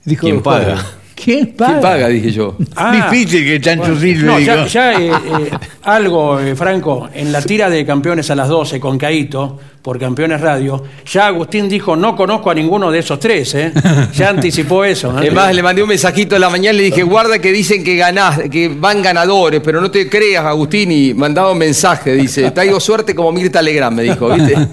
Dijo 0.04 0.20
¿Quién 0.24 0.40
paga? 0.40 0.86
¿Quién 1.22 1.52
paga? 1.54 1.70
¿Quién 1.72 1.82
paga? 1.82 2.08
Dije 2.08 2.30
yo. 2.30 2.56
Ah, 2.76 3.10
Difícil 3.10 3.44
que 3.44 3.60
Chancho 3.60 3.98
Silva 3.98 4.32
No, 4.32 4.38
ya, 4.38 4.56
diga. 4.56 4.66
ya, 4.66 4.92
eh, 4.94 5.10
eh, 5.10 5.50
algo, 5.82 6.40
eh, 6.40 6.54
Franco, 6.56 7.08
en 7.12 7.30
la 7.32 7.42
tira 7.42 7.68
de 7.68 7.84
campeones 7.84 8.30
a 8.30 8.34
las 8.34 8.48
12 8.48 8.80
con 8.80 8.96
Caito, 8.98 9.58
por 9.82 9.98
Campeones 9.98 10.40
Radio, 10.40 10.82
ya 11.06 11.28
Agustín 11.28 11.68
dijo, 11.68 11.96
no 11.96 12.14
conozco 12.14 12.50
a 12.50 12.54
ninguno 12.54 12.90
de 12.90 12.98
esos 12.98 13.18
tres, 13.18 13.54
¿eh? 13.54 13.72
Ya 14.14 14.28
anticipó 14.28 14.84
eso. 14.84 15.18
Es 15.20 15.32
más, 15.32 15.54
le 15.54 15.62
mandé 15.62 15.82
un 15.82 15.88
mensajito 15.88 16.34
en 16.34 16.42
la 16.42 16.50
mañana 16.50 16.74
y 16.74 16.78
le 16.78 16.84
dije, 16.84 17.02
guarda 17.02 17.38
que 17.38 17.50
dicen 17.50 17.82
que 17.82 17.96
ganás, 17.96 18.40
que 18.50 18.68
van 18.68 19.00
ganadores, 19.02 19.60
pero 19.64 19.80
no 19.80 19.90
te 19.90 20.08
creas, 20.08 20.44
Agustín, 20.44 20.92
y 20.92 21.14
mandaba 21.14 21.52
un 21.52 21.58
mensaje, 21.58 22.12
dice, 22.14 22.50
traigo 22.50 22.78
suerte 22.78 23.14
como 23.14 23.32
Mirta 23.32 23.62
Legrand, 23.62 23.96
me 23.96 24.02
dijo, 24.02 24.28
¿viste? 24.28 24.54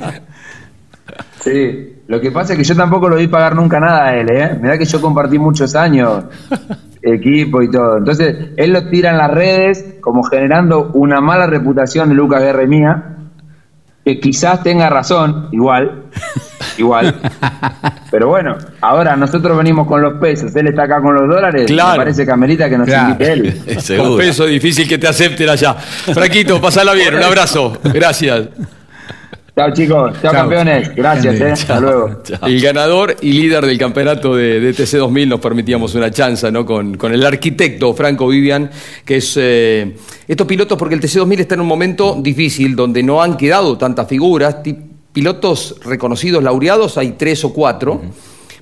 Sí, 1.44 1.94
lo 2.08 2.22
que 2.22 2.32
pasa 2.32 2.54
es 2.54 2.60
que 2.60 2.64
yo 2.64 2.76
tampoco 2.76 3.10
lo 3.10 3.18
vi 3.18 3.28
pagar 3.28 3.56
nunca 3.56 3.80
nada 3.80 4.06
a 4.08 4.16
él, 4.16 4.30
¿eh? 4.32 4.58
Mirá 4.62 4.78
que 4.78 4.86
yo 4.86 5.02
compartí 5.02 5.38
muchos 5.40 5.76
años 5.76 6.24
equipo 7.02 7.62
y 7.62 7.70
todo. 7.70 7.98
Entonces, 7.98 8.50
él 8.58 8.74
lo 8.74 8.88
tira 8.90 9.12
en 9.12 9.18
las 9.18 9.32
redes 9.32 9.96
como 10.02 10.24
generando 10.24 10.92
una 10.94 11.20
mala 11.22 11.48
reputación 11.48 12.10
de 12.10 12.16
Lucas 12.16 12.42
Guerra 12.42 12.64
y 12.64 12.68
mía, 12.68 13.04
que 14.06 14.20
quizás 14.22 14.64
tenga 14.64 14.90
razón, 14.90 15.50
igual, 15.52 16.04
igual. 16.78 17.14
Pero 18.10 18.30
bueno, 18.30 18.56
ahora 18.80 19.18
nosotros 19.18 19.58
venimos 19.58 19.86
con 19.86 20.02
los 20.02 20.14
pesos, 20.14 20.56
él 20.56 20.68
está 20.68 20.84
acá 20.84 21.02
con 21.02 21.14
los 21.14 21.28
dólares, 21.28 21.66
Claro. 21.68 21.92
me 21.92 21.98
parece 21.98 22.26
que 22.26 22.32
amerita 22.32 22.70
que 22.70 22.78
nos 22.78 22.88
Claro. 22.88 23.10
invite 23.12 23.32
él. 23.34 23.62
Con 23.98 24.18
peso 24.18 24.46
difícil 24.46 24.88
que 24.88 24.98
te 24.98 25.08
acepten 25.10 25.50
allá. 25.50 25.74
Franquito, 25.74 26.62
pasala 26.62 26.94
bien, 26.94 27.16
un 27.16 27.24
abrazo. 27.24 27.78
Gracias. 27.94 28.48
Chao 29.58 29.74
chicos, 29.74 30.12
chao, 30.22 30.22
Chao. 30.22 30.34
campeones, 30.34 30.94
gracias, 30.94 31.42
¿eh? 31.42 31.52
Hasta 31.52 31.80
luego. 31.80 32.22
El 32.44 32.62
ganador 32.62 33.16
y 33.22 33.34
líder 33.34 33.66
del 33.66 33.80
campeonato 33.80 34.36
de, 34.36 34.60
de 34.60 34.72
TC 34.72 34.98
2000 34.98 35.30
nos 35.30 35.40
permitíamos 35.40 35.96
una 35.96 36.12
chanza 36.12 36.52
¿no? 36.52 36.64
con, 36.64 36.96
con 36.96 37.12
el 37.12 37.26
arquitecto 37.26 37.92
Franco 37.96 38.28
Vivian, 38.28 38.70
que 39.04 39.16
es 39.16 39.36
eh, 39.36 39.96
estos 40.28 40.46
pilotos, 40.46 40.78
porque 40.78 40.94
el 40.94 41.02
TC 41.02 41.16
2000 41.16 41.40
está 41.40 41.56
en 41.56 41.62
un 41.62 41.68
momento 41.68 42.16
difícil 42.22 42.76
donde 42.76 43.02
no 43.02 43.20
han 43.20 43.36
quedado 43.36 43.80
tantas 43.80 44.08
figuras, 44.08 44.58
pilotos 45.12 45.78
reconocidos, 45.84 46.44
laureados, 46.44 47.00
hay 47.00 47.14
tres 47.14 47.44
o 47.44 47.52
cuatro. 47.52 48.00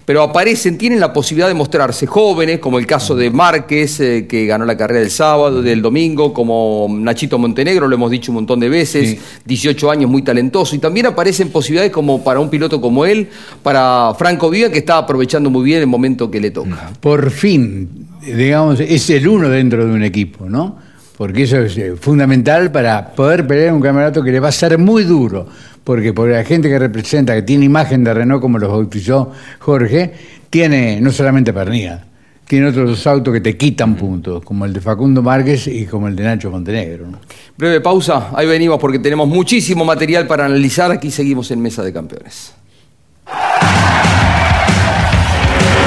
Pero 0.06 0.22
aparecen, 0.22 0.78
tienen 0.78 1.00
la 1.00 1.12
posibilidad 1.12 1.48
de 1.48 1.56
mostrarse 1.56 2.06
jóvenes, 2.06 2.60
como 2.60 2.78
el 2.78 2.86
caso 2.86 3.16
de 3.16 3.32
Márquez, 3.32 4.00
eh, 4.00 4.28
que 4.28 4.46
ganó 4.46 4.64
la 4.64 4.78
carrera 4.78 5.00
del 5.00 5.10
sábado, 5.10 5.64
del 5.64 5.82
domingo, 5.82 6.32
como 6.32 6.88
Nachito 6.90 7.40
Montenegro, 7.40 7.88
lo 7.88 7.96
hemos 7.96 8.12
dicho 8.12 8.32
un 8.32 8.36
montón 8.36 8.60
de 8.60 8.70
veces, 8.70 9.18
18 9.46 9.90
años, 9.90 10.10
muy 10.10 10.22
talentoso. 10.22 10.76
Y 10.76 10.80
también 10.80 11.08
aparecen 11.08 11.50
posibilidades 11.50 11.92
como 11.92 12.24
para 12.24 12.40
un 12.40 12.50
piloto 12.50 12.80
como 12.80 13.06
él, 13.06 13.28
para 13.64 14.14
Franco 14.18 14.52
Viva, 14.52 14.70
que 14.70 14.80
está 14.80 15.00
aprovechando 15.00 15.50
muy 15.50 15.64
bien 15.64 15.82
el 15.82 15.88
momento 15.88 16.30
que 16.30 16.40
le 16.40 16.52
toca. 16.52 16.94
Por 17.00 17.32
fin, 17.32 18.08
digamos, 18.22 18.80
es 18.80 19.10
el 19.10 19.28
uno 19.28 19.50
dentro 19.50 19.88
de 19.88 19.92
un 19.92 20.04
equipo, 20.04 20.48
¿no? 20.48 20.78
Porque 21.18 21.44
eso 21.44 21.60
es 21.60 21.78
eh, 21.78 21.96
fundamental 22.00 22.72
para 22.72 23.14
poder 23.14 23.48
pelear 23.48 23.74
un 23.74 23.82
campeonato 23.82 24.22
que 24.22 24.32
le 24.32 24.40
va 24.40 24.50
a 24.50 24.52
ser 24.52 24.78
muy 24.78 25.04
duro. 25.04 25.48
Porque 25.86 26.12
por 26.12 26.28
la 26.28 26.44
gente 26.44 26.68
que 26.68 26.78
representa, 26.78 27.34
que 27.34 27.44
tiene 27.44 27.64
imagen 27.64 28.04
de 28.04 28.14
Renault, 28.14 28.42
como 28.42 28.60
los 28.60 28.70
bautizó 28.70 29.32
Jorge, 29.60 30.14
tiene 30.50 31.00
no 31.00 31.12
solamente 31.12 31.54
pernilla, 31.54 32.04
tiene 32.48 32.68
otros 32.68 32.90
dos 32.90 33.08
autos 33.08 33.34
que 33.34 33.40
te 33.40 33.56
quitan 33.56 33.96
puntos, 33.96 34.44
como 34.44 34.66
el 34.66 34.74
de 34.74 34.82
Facundo 34.82 35.22
Márquez 35.22 35.68
y 35.68 35.86
como 35.86 36.08
el 36.08 36.16
de 36.16 36.24
Nacho 36.24 36.52
Montenegro. 36.52 37.08
¿no? 37.08 37.20
Breve 37.56 37.82
pausa, 37.82 38.32
ahí 38.36 38.46
venimos 38.46 38.80
porque 38.80 39.00
tenemos 39.00 39.28
muchísimo 39.28 39.86
material 39.86 40.28
para 40.28 40.46
analizar. 40.46 40.92
Aquí 40.92 41.12
seguimos 41.12 41.50
en 41.52 41.62
Mesa 41.62 41.84
de 41.84 41.94
Campeones. 41.94 42.54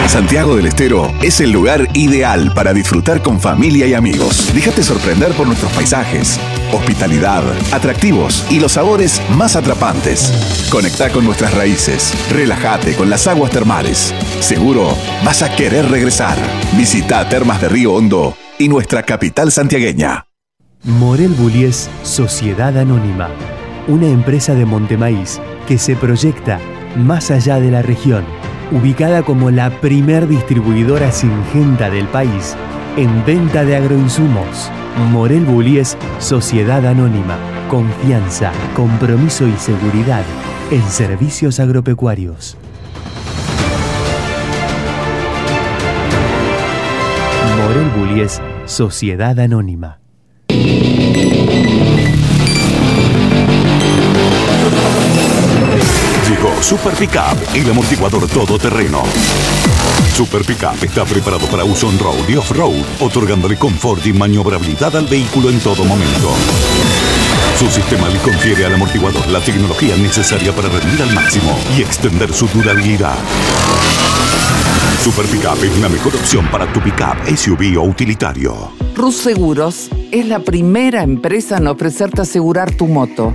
Santiago 0.09 0.57
del 0.57 0.67
Estero 0.67 1.13
es 1.23 1.39
el 1.41 1.51
lugar 1.51 1.87
ideal 1.93 2.53
para 2.55 2.73
disfrutar 2.73 3.21
con 3.21 3.39
familia 3.39 3.87
y 3.87 3.93
amigos. 3.93 4.51
Déjate 4.55 4.83
sorprender 4.83 5.33
por 5.33 5.47
nuestros 5.47 5.71
paisajes, 5.73 6.41
hospitalidad, 6.73 7.43
atractivos 7.73 8.47
y 8.51 8.61
los 8.61 8.73
sabores 8.73 9.21
más 9.37 9.57
atrapantes. 9.57 10.69
Conecta 10.71 11.11
con 11.11 11.25
nuestras 11.25 11.55
raíces, 11.55 12.15
relájate 12.31 12.95
con 12.95 13.11
las 13.11 13.27
aguas 13.27 13.51
termales. 13.51 14.15
Seguro 14.41 14.97
vas 15.25 15.43
a 15.43 15.55
querer 15.55 15.91
regresar. 15.91 16.37
Visita 16.77 17.29
Termas 17.29 17.61
de 17.61 17.69
Río 17.69 17.95
Hondo 17.95 18.37
y 18.59 18.69
nuestra 18.69 19.03
capital 19.03 19.53
santiagueña. 19.53 20.27
Morel 20.85 21.31
Bullies 21.31 21.91
Sociedad 22.03 22.77
Anónima, 22.79 23.29
una 23.89 24.07
empresa 24.07 24.55
de 24.55 24.65
Montemaíz 24.65 25.41
que 25.67 25.79
se 25.79 25.97
proyecta 25.97 26.61
más 26.97 27.31
allá 27.31 27.61
de 27.61 27.71
la 27.71 27.83
región, 27.83 28.25
ubicada 28.71 29.23
como 29.23 29.51
la 29.51 29.71
primer 29.81 30.29
distribuidora 30.29 31.11
singenta 31.13 31.91
del 31.91 32.07
país 32.07 32.57
en 32.99 33.25
venta 33.25 33.65
de 33.65 33.77
agroinsumos. 33.77 34.71
Morel 35.13 35.45
Bullies 35.45 35.97
Sociedad 36.19 36.85
Anónima, 36.85 37.39
confianza, 37.71 38.53
compromiso 38.75 39.47
y 39.47 39.53
seguridad 39.53 40.25
en 40.73 40.83
servicios 40.83 41.61
agropecuarios. 41.61 42.57
Morel 47.57 47.89
Bullies 47.97 48.43
Sociedad 48.65 49.39
Anónima. 49.39 50.01
Super 56.61 56.95
Pickup, 56.95 57.55
el 57.55 57.71
amortiguador 57.71 58.29
todoterreno. 58.29 59.03
Super 60.15 60.45
Pickup 60.45 60.83
está 60.83 61.05
preparado 61.05 61.47
para 61.47 61.65
uso 61.65 61.89
on-road 61.89 62.29
y 62.29 62.37
off-road, 62.37 62.83
otorgándole 63.01 63.57
confort 63.57 64.07
y 64.07 64.13
maniobrabilidad 64.13 64.95
al 64.97 65.07
vehículo 65.07 65.51
en 65.51 65.59
todo 65.61 65.85
momento. 65.85 66.31
Su 67.59 67.69
sistema 67.69 68.09
le 68.09 68.19
confiere 68.19 68.67
al 68.67 68.75
amortiguador 68.75 69.27
la 69.29 69.41
tecnología 69.41 69.97
necesaria 69.97 70.53
para 70.53 70.69
rendir 70.69 71.03
al 71.03 71.13
máximo 71.15 71.59
y 71.77 71.83
extender 71.83 72.33
su 72.33 72.47
durabilidad. 72.49 73.17
Super 75.03 75.27
Pickup 75.27 75.65
es 75.65 75.79
la 75.79 75.89
mejor 75.89 76.15
opción 76.15 76.47
para 76.51 76.73
tu 76.73 76.81
pickup, 76.81 77.17
SUV 77.35 77.79
o 77.79 77.83
utilitario. 77.83 78.73
Rus 78.95 79.17
Seguros 79.17 79.89
es 80.11 80.27
la 80.27 80.41
primera 80.41 81.03
empresa 81.03 81.57
en 81.57 81.67
ofrecerte 81.67 82.23
asegurar 82.23 82.73
tu 82.73 82.87
moto. 82.87 83.35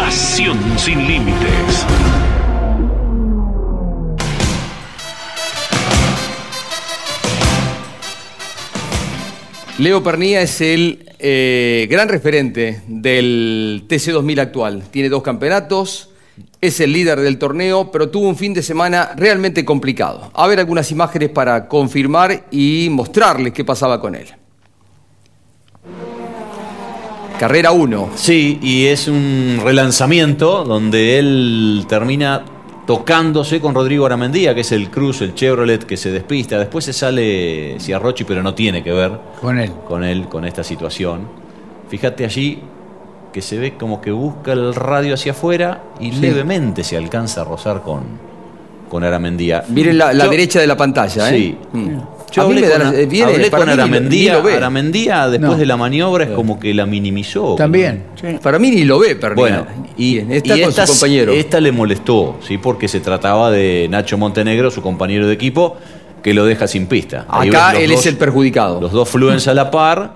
Pasión 0.00 0.56
sin 0.78 1.08
límites. 1.08 1.84
Leo 9.78 10.00
Pernía 10.04 10.40
es 10.42 10.60
el 10.60 11.04
eh, 11.18 11.88
gran 11.90 12.08
referente 12.08 12.80
del 12.86 13.86
TC2000 13.88 14.38
actual. 14.40 14.84
Tiene 14.88 15.08
dos 15.08 15.24
campeonatos, 15.24 16.10
es 16.60 16.78
el 16.78 16.92
líder 16.92 17.18
del 17.18 17.36
torneo, 17.36 17.90
pero 17.90 18.08
tuvo 18.08 18.28
un 18.28 18.36
fin 18.36 18.54
de 18.54 18.62
semana 18.62 19.10
realmente 19.16 19.64
complicado. 19.64 20.30
A 20.32 20.46
ver 20.46 20.60
algunas 20.60 20.92
imágenes 20.92 21.30
para 21.30 21.66
confirmar 21.66 22.44
y 22.52 22.86
mostrarles 22.88 23.52
qué 23.52 23.64
pasaba 23.64 24.00
con 24.00 24.14
él. 24.14 24.28
Carrera 27.38 27.70
1. 27.72 28.10
Sí, 28.16 28.58
y 28.62 28.86
es 28.86 29.06
un 29.08 29.60
relanzamiento 29.62 30.64
donde 30.64 31.18
él 31.18 31.84
termina 31.88 32.42
tocándose 32.86 33.60
con 33.60 33.74
Rodrigo 33.74 34.06
Aramendía, 34.06 34.54
que 34.54 34.62
es 34.62 34.72
el 34.72 34.90
Cruz, 34.90 35.20
el 35.22 35.34
Chevrolet 35.34 35.84
que 35.84 35.96
se 35.96 36.10
despista. 36.10 36.58
Después 36.58 36.84
se 36.84 36.92
sale 36.92 37.76
Ciarrochi, 37.78 38.24
pero 38.24 38.42
no 38.42 38.54
tiene 38.54 38.82
que 38.82 38.92
ver 38.92 39.12
Con 39.40 39.58
él. 39.58 39.70
con 39.86 40.02
él, 40.04 40.26
con 40.28 40.44
esta 40.44 40.64
situación. 40.64 41.28
Fíjate 41.88 42.24
allí 42.24 42.58
que 43.32 43.40
se 43.42 43.58
ve 43.58 43.74
como 43.78 44.00
que 44.00 44.10
busca 44.10 44.52
el 44.52 44.74
radio 44.74 45.14
hacia 45.14 45.32
afuera 45.32 45.82
y 46.00 46.10
Sí. 46.12 46.20
levemente 46.20 46.82
se 46.82 46.96
alcanza 46.96 47.42
a 47.42 47.44
rozar 47.44 47.82
con, 47.82 48.02
con 48.88 49.04
Aramendía. 49.04 49.64
Miren 49.68 49.98
la, 49.98 50.12
la 50.12 50.24
Yo- 50.24 50.30
derecha 50.30 50.58
de 50.60 50.66
la 50.66 50.76
pantalla, 50.76 51.30
¿eh? 51.30 51.36
Sí. 51.38 51.56
Mm. 51.72 51.98
Yo 52.30 52.42
A 52.42 52.48
mí 52.48 52.54
me 52.54 52.68
da 52.68 52.90
viene- 53.06 53.32
hablé 53.32 53.50
para 53.50 53.64
con 53.64 53.66
ni 53.76 53.80
Aramendía. 53.82 54.42
ni. 54.42 54.50
Aramendía, 54.50 55.28
después 55.28 55.52
No. 55.52 55.56
de 55.58 55.66
la 55.66 55.76
maniobra, 55.76 56.24
es 56.24 56.30
como 56.30 56.60
que 56.60 56.74
la 56.74 56.84
minimizó. 56.86 57.54
También. 57.56 58.04
Para 58.42 58.58
mí 58.58 58.70
ni 58.70 58.84
lo 58.84 58.98
ve, 58.98 59.16
Pernía. 59.16 59.34
Bueno, 59.36 59.66
y, 59.96 60.14
Bien, 60.14 60.32
está 60.32 60.56
y 60.56 60.60
con 60.60 60.68
esta, 60.70 60.86
su 60.86 60.92
compañero. 60.94 61.32
esta 61.32 61.60
le 61.60 61.72
molestó, 61.72 62.38
¿sí? 62.46 62.58
porque 62.58 62.86
se 62.88 63.00
trataba 63.00 63.50
de 63.50 63.86
Nacho 63.90 64.18
Montenegro, 64.18 64.70
su 64.70 64.82
compañero 64.82 65.26
de 65.26 65.32
equipo, 65.34 65.76
que 66.22 66.34
lo 66.34 66.44
deja 66.44 66.66
sin 66.66 66.86
pista. 66.86 67.24
Acá 67.28 67.72
él 67.78 67.90
dos- 67.90 68.00
es 68.00 68.06
el 68.06 68.16
perjudicado. 68.16 68.80
Los 68.80 68.92
dos 68.92 69.08
fluens 69.08 69.48
a 69.48 69.54
la 69.54 69.70
par 69.70 70.12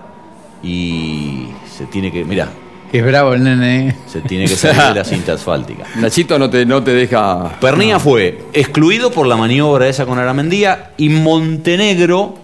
y 0.61 1.47
se 1.77 1.85
tiene 1.85 2.11
que, 2.11 2.23
mira, 2.25 2.47
Es 2.93 3.03
bravo 3.03 3.33
el 3.33 3.43
nene. 3.43 3.87
¿eh? 3.89 3.95
se 4.07 4.21
tiene 4.21 4.45
que 4.45 4.55
salir 4.55 4.81
de 4.93 4.99
la 4.99 5.03
cinta 5.03 5.33
asfáltica. 5.33 5.83
Nachito 5.99 6.37
no 6.39 6.49
te, 6.49 6.65
no 6.65 6.83
te 6.83 6.91
deja. 6.93 7.57
Pernía 7.59 7.99
fue 7.99 8.37
excluido 8.53 9.11
por 9.11 9.25
la 9.27 9.35
maniobra 9.35 9.89
esa 9.89 10.05
con 10.05 10.19
Aramendía 10.19 10.91
y 10.97 11.09
Montenegro 11.09 12.35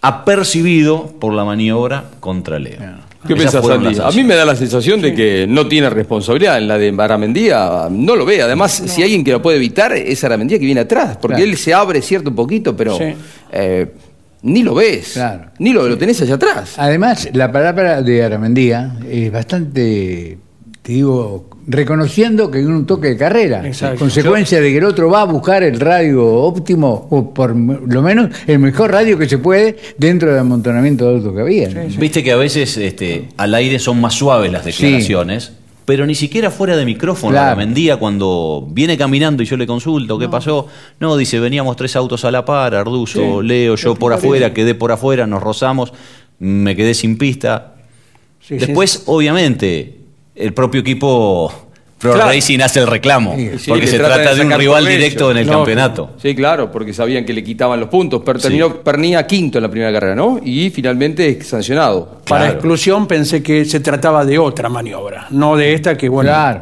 apercibido 0.00 1.06
por 1.20 1.34
la 1.34 1.44
maniobra 1.44 2.04
contra 2.20 2.58
Leo. 2.58 2.78
¿Qué 3.26 3.34
Esas 3.34 3.66
pensás, 3.66 4.00
A 4.00 4.10
mí 4.16 4.24
me 4.24 4.34
da 4.34 4.46
la 4.46 4.56
sensación 4.56 5.02
de 5.02 5.14
que 5.14 5.44
no 5.46 5.68
tiene 5.68 5.90
responsabilidad 5.90 6.56
en 6.56 6.66
la 6.66 6.78
de 6.78 6.94
Aramendía. 6.98 7.88
No 7.90 8.16
lo 8.16 8.24
ve. 8.24 8.40
Además, 8.40 8.72
si 8.86 9.02
alguien 9.02 9.22
que 9.22 9.32
lo 9.32 9.42
puede 9.42 9.58
evitar 9.58 9.92
es 9.92 10.24
Aramendía 10.24 10.58
que 10.58 10.64
viene 10.64 10.80
atrás. 10.80 11.18
Porque 11.20 11.36
Claro. 11.36 11.50
él 11.50 11.58
se 11.58 11.74
abre 11.74 12.00
cierto 12.00 12.30
un 12.30 12.36
poquito, 12.36 12.74
pero 12.74 12.96
Sí. 12.96 13.14
eh, 13.52 13.92
ni 14.42 14.62
lo 14.62 14.74
ves. 14.74 15.12
Claro. 15.14 15.50
Ni 15.58 15.72
lo, 15.72 15.88
lo 15.88 15.98
tenés 15.98 16.20
allá 16.22 16.34
atrás. 16.34 16.74
Además, 16.76 17.28
la 17.32 17.52
palabra 17.52 18.02
de 18.02 18.22
Aramendía 18.22 18.96
es 19.08 19.30
bastante, 19.30 20.38
te 20.82 20.92
digo, 20.92 21.50
reconociendo 21.66 22.50
que 22.50 22.58
hay 22.58 22.64
un 22.64 22.86
toque 22.86 23.08
de 23.08 23.16
carrera. 23.16 23.66
Exacto. 23.66 24.00
Consecuencia 24.00 24.60
de 24.60 24.70
que 24.70 24.78
el 24.78 24.84
otro 24.84 25.10
va 25.10 25.22
a 25.22 25.24
buscar 25.24 25.62
el 25.62 25.78
radio 25.78 26.24
óptimo, 26.24 27.06
o 27.10 27.32
por 27.32 27.54
lo 27.54 28.02
menos 28.02 28.30
el 28.46 28.58
mejor 28.58 28.92
radio 28.92 29.18
que 29.18 29.28
se 29.28 29.38
puede 29.38 29.76
dentro 29.98 30.30
del 30.30 30.40
amontonamiento 30.40 31.06
de 31.06 31.16
autos 31.16 31.34
que 31.34 31.40
había. 31.40 31.68
¿no? 31.68 31.80
Viste 31.98 32.24
que 32.24 32.32
a 32.32 32.36
veces 32.36 32.76
este, 32.76 33.28
al 33.36 33.54
aire 33.54 33.78
son 33.78 34.00
más 34.00 34.14
suaves 34.14 34.50
las 34.50 34.64
declaraciones, 34.64 35.52
pero 35.90 36.06
ni 36.06 36.14
siquiera 36.14 36.52
fuera 36.52 36.76
de 36.76 36.84
micrófono. 36.84 37.32
Claro. 37.32 37.46
Aramendía 37.48 37.96
cuando 37.96 38.64
viene 38.70 38.96
caminando 38.96 39.42
y 39.42 39.46
yo 39.46 39.56
le 39.56 39.66
consulto 39.66 40.20
qué 40.20 40.28
pasó, 40.28 40.68
no, 41.00 41.16
dice, 41.16 41.40
veníamos 41.40 41.74
tres 41.74 41.96
autos 41.96 42.24
a 42.24 42.30
la 42.30 42.44
par, 42.44 42.76
Arduzo, 42.76 43.40
Sí. 43.40 43.48
Leo, 43.48 43.74
yo 43.74 43.96
por 43.96 44.12
afuera, 44.12 44.54
quedé 44.54 44.76
por 44.76 44.92
afuera, 44.92 45.26
nos 45.26 45.42
rozamos, 45.42 45.92
me 46.38 46.76
quedé 46.76 46.94
sin 46.94 47.18
pista. 47.18 47.74
Sí, 48.38 48.60
sí. 48.60 48.66
Después, 48.66 49.02
obviamente, 49.06 49.98
el 50.36 50.54
propio 50.54 50.80
equipo 50.82 51.69
Pro 52.00 52.14
Claro. 52.14 52.30
Racing 52.30 52.60
hace 52.60 52.80
el 52.80 52.86
reclamo, 52.86 53.36
Sí, 53.36 53.68
porque 53.68 53.86
se 53.86 53.98
trata 53.98 54.34
de 54.34 54.40
un 54.40 54.50
rival 54.52 54.86
directo 54.86 55.30
en 55.30 55.36
el 55.36 55.46
No, 55.46 55.52
campeonato. 55.52 56.10
Sí, 56.20 56.34
claro, 56.34 56.70
porque 56.72 56.94
sabían 56.94 57.26
que 57.26 57.34
le 57.34 57.44
quitaban 57.44 57.78
los 57.78 57.90
puntos. 57.90 58.22
Pero 58.24 58.38
Sí. 58.38 58.44
terminó 58.44 58.76
Pernía 58.76 59.26
quinto 59.26 59.58
en 59.58 59.62
la 59.64 59.70
primera 59.70 59.92
carrera, 59.92 60.14
¿no? 60.14 60.40
Y 60.42 60.70
finalmente 60.70 61.42
sancionado. 61.42 62.20
Para 62.26 62.48
exclusión 62.48 63.06
pensé 63.06 63.42
que 63.42 63.66
se 63.66 63.80
trataba 63.80 64.24
de 64.24 64.38
otra 64.38 64.70
maniobra, 64.70 65.26
no 65.30 65.56
de 65.56 65.74
esta 65.74 65.96
que, 65.98 66.08
bueno, 66.08 66.30
Claro. 66.30 66.60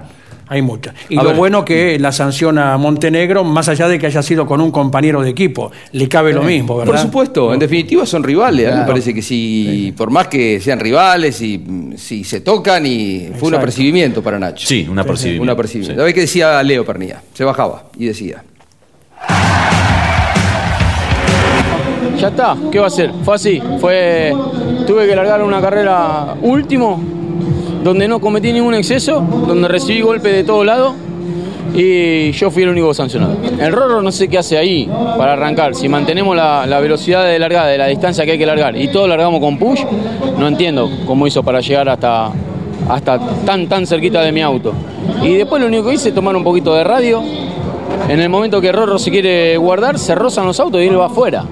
Hay 0.49 0.63
muchas. 0.63 0.95
Y 1.09 1.19
A 1.19 1.23
lo 1.23 1.29
ver. 1.31 1.37
bueno 1.39 1.65
que 1.65 1.99
la 1.99 2.13
sanciona 2.13 2.77
Montenegro, 2.79 3.45
más 3.45 3.69
allá 3.69 3.89
de 3.89 3.99
que 3.99 4.07
haya 4.07 4.23
sido 4.23 4.47
con 4.47 4.61
un 4.61 4.71
compañero 4.71 5.21
de 5.23 5.31
equipo, 5.31 5.71
le 5.93 6.09
cabe 6.09 6.33
lo 6.33 6.43
mismo, 6.43 6.77
¿verdad? 6.79 6.93
Por 6.93 7.01
supuesto, 7.03 7.53
en 7.53 7.59
definitiva 7.61 8.07
son 8.07 8.23
rivales. 8.23 8.69
A 8.69 8.75
mí 8.75 8.81
me 8.81 8.87
parece 8.87 9.13
que 9.15 9.23
si, 9.23 9.93
por 9.97 10.11
más 10.11 10.29
que 10.29 10.61
sean 10.61 10.81
rivales, 10.81 11.41
y 11.43 11.59
mm, 11.59 11.97
si 11.97 12.25
se 12.25 12.41
tocan, 12.41 12.85
y 12.87 13.31
fue 13.39 13.49
un 13.49 13.55
apercibimiento 13.57 14.23
para 14.23 14.39
Nacho. 14.39 14.67
Sí, 14.67 14.87
un 14.91 14.99
apercibimiento, 14.99 15.43
Un 15.43 15.51
apercibimiento. 15.51 15.95
sí. 15.95 15.99
¿Sabés 15.99 16.15
qué 16.15 16.21
decía 16.21 16.63
Leo 16.63 16.85
Pernilla? 16.85 17.23
Se 17.35 17.45
bajaba 17.45 17.85
y 17.99 18.07
decía. 18.07 18.43
Ya 22.19 22.29
está, 22.29 22.57
¿qué 22.73 22.79
va 22.81 22.87
a 22.87 22.89
hacer? 22.89 23.13
Fue 23.25 23.35
así, 23.37 23.63
fue 23.81 24.33
tuve 24.87 25.07
que 25.07 25.15
largar 25.15 25.41
una 25.43 25.61
carrera 25.61 26.35
último, 26.43 27.01
donde 27.83 28.09
no 28.09 28.21
cometí 28.21 28.53
ningún 28.53 28.75
exceso, 28.75 29.21
donde 29.21 29.69
recibí 29.69 30.01
golpe 30.01 30.31
de 30.31 30.45
todos 30.45 30.65
lados 30.65 30.95
y 31.75 32.33
yo 32.33 32.51
fui 32.51 32.63
el 32.63 32.71
único 32.71 32.93
sancionado. 32.95 33.37
El 33.61 33.73
Rorro 33.73 34.03
no 34.03 34.11
sé 34.11 34.29
qué 34.29 34.39
hace 34.39 34.57
ahí 34.57 34.91
para 35.17 35.35
arrancar, 35.35 35.75
si 35.75 35.89
mantenemos 35.89 36.37
la, 36.37 36.67
la 36.67 36.81
velocidad 36.81 37.25
de 37.25 37.39
largada, 37.39 37.69
de 37.69 37.79
la 37.79 37.87
distancia 37.87 38.25
que 38.25 38.33
hay 38.33 38.39
que 38.39 38.47
largar 38.47 38.77
y 38.77 38.89
todos 38.89 39.09
largamos 39.09 39.41
con 39.41 39.59
push, 39.59 39.81
no 40.39 40.49
entiendo 40.49 40.91
cómo 41.07 41.27
hizo 41.27 41.43
para 41.43 41.61
llegar 41.61 41.89
hasta, 41.89 42.31
hasta 42.89 43.19
tan, 43.45 43.69
tan 43.69 43.87
cerquita 43.87 44.23
de 44.23 44.33
mi 44.33 44.41
auto. 44.41 44.73
Y 45.23 45.35
después 45.35 45.61
lo 45.61 45.69
único 45.69 45.89
que 45.89 45.95
hice 45.95 46.09
es 46.09 46.15
tomar 46.15 46.35
un 46.37 46.45
poquito 46.45 46.75
de 46.75 46.85
radio. 46.85 47.23
En 48.09 48.21
el 48.21 48.29
momento 48.29 48.61
que 48.61 48.73
Rorro 48.73 48.99
se 48.99 49.11
quiere 49.11 49.57
guardar, 49.57 49.99
se 49.99 50.15
rozan 50.15 50.47
los 50.47 50.59
autos 50.61 50.81
y 50.81 50.87
él 50.87 50.99
va 50.99 51.07
afuera 51.07 51.45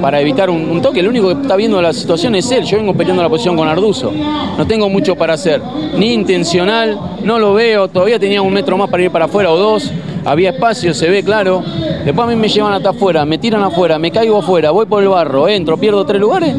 para 0.00 0.20
evitar 0.20 0.50
un, 0.50 0.80
toque. 0.80 1.00
El 1.00 1.08
único 1.08 1.28
que 1.28 1.42
está 1.42 1.56
viendo 1.56 1.80
la 1.80 1.92
situación 1.92 2.34
es 2.34 2.50
él. 2.50 2.64
Yo 2.64 2.76
vengo 2.78 2.94
peleando 2.94 3.22
la 3.22 3.28
posición 3.28 3.56
con 3.56 3.68
Arduzo. 3.68 4.12
No 4.56 4.66
tengo 4.66 4.88
mucho 4.88 5.16
para 5.16 5.34
hacer. 5.34 5.60
Ni 5.96 6.12
intencional, 6.12 6.98
no 7.22 7.38
lo 7.38 7.54
veo. 7.54 7.88
Todavía 7.88 8.18
tenía 8.18 8.42
un 8.42 8.52
metro 8.52 8.76
más 8.76 8.88
para 8.88 9.02
ir 9.02 9.10
para 9.10 9.26
afuera 9.26 9.50
o 9.50 9.56
dos. 9.56 9.90
Había 10.24 10.50
espacio, 10.50 10.92
se 10.94 11.08
ve 11.08 11.22
claro. 11.22 11.62
Después 12.04 12.26
a 12.26 12.30
mí 12.30 12.36
me 12.36 12.48
llevan 12.48 12.72
hasta 12.72 12.90
afuera, 12.90 13.24
me 13.24 13.38
tiran 13.38 13.62
afuera, 13.62 13.98
me 13.98 14.10
caigo 14.10 14.38
afuera, 14.38 14.70
voy 14.70 14.86
por 14.86 15.02
el 15.02 15.08
barro, 15.08 15.48
entro, 15.48 15.76
pierdo 15.76 16.04
tres 16.04 16.20
lugares 16.20 16.54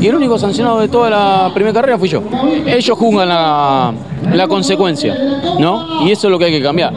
y 0.00 0.06
el 0.06 0.14
único 0.14 0.38
sancionado 0.38 0.80
de 0.80 0.88
toda 0.88 1.10
la 1.10 1.50
primera 1.52 1.74
carrera 1.74 1.98
fui 1.98 2.08
yo. 2.08 2.22
Ellos 2.66 2.98
juzgan 2.98 3.28
la, 3.28 3.92
la 4.32 4.48
consecuencia, 4.48 5.14
¿no? 5.58 6.06
Y 6.06 6.10
eso 6.10 6.28
es 6.28 6.30
lo 6.30 6.38
que 6.38 6.46
hay 6.46 6.52
que 6.52 6.62
cambiar. 6.62 6.92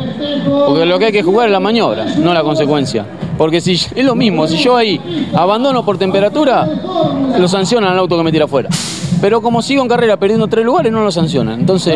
Porque 0.65 0.85
lo 0.85 0.97
que 0.99 1.05
hay 1.05 1.11
que 1.11 1.23
jugar 1.23 1.47
es 1.47 1.51
la 1.51 1.59
maniobra, 1.59 2.05
no 2.17 2.33
la 2.33 2.43
consecuencia. 2.43 3.05
Porque 3.37 3.59
si 3.61 3.73
es 3.73 4.05
lo 4.05 4.15
mismo, 4.15 4.47
si 4.47 4.57
yo 4.57 4.75
ahí 4.77 4.99
abandono 5.35 5.83
por 5.83 5.97
temperatura, 5.97 6.67
lo 7.39 7.47
sancionan 7.47 7.91
al 7.93 7.99
auto 7.99 8.17
que 8.17 8.23
me 8.23 8.31
tira 8.31 8.45
afuera. 8.45 8.69
Pero 9.21 9.41
como 9.41 9.61
sigo 9.61 9.81
en 9.81 9.87
carrera 9.87 10.17
perdiendo 10.17 10.47
tres 10.47 10.65
lugares, 10.65 10.91
no 10.91 11.03
lo 11.03 11.11
sancionan. 11.11 11.59
Entonces, 11.59 11.95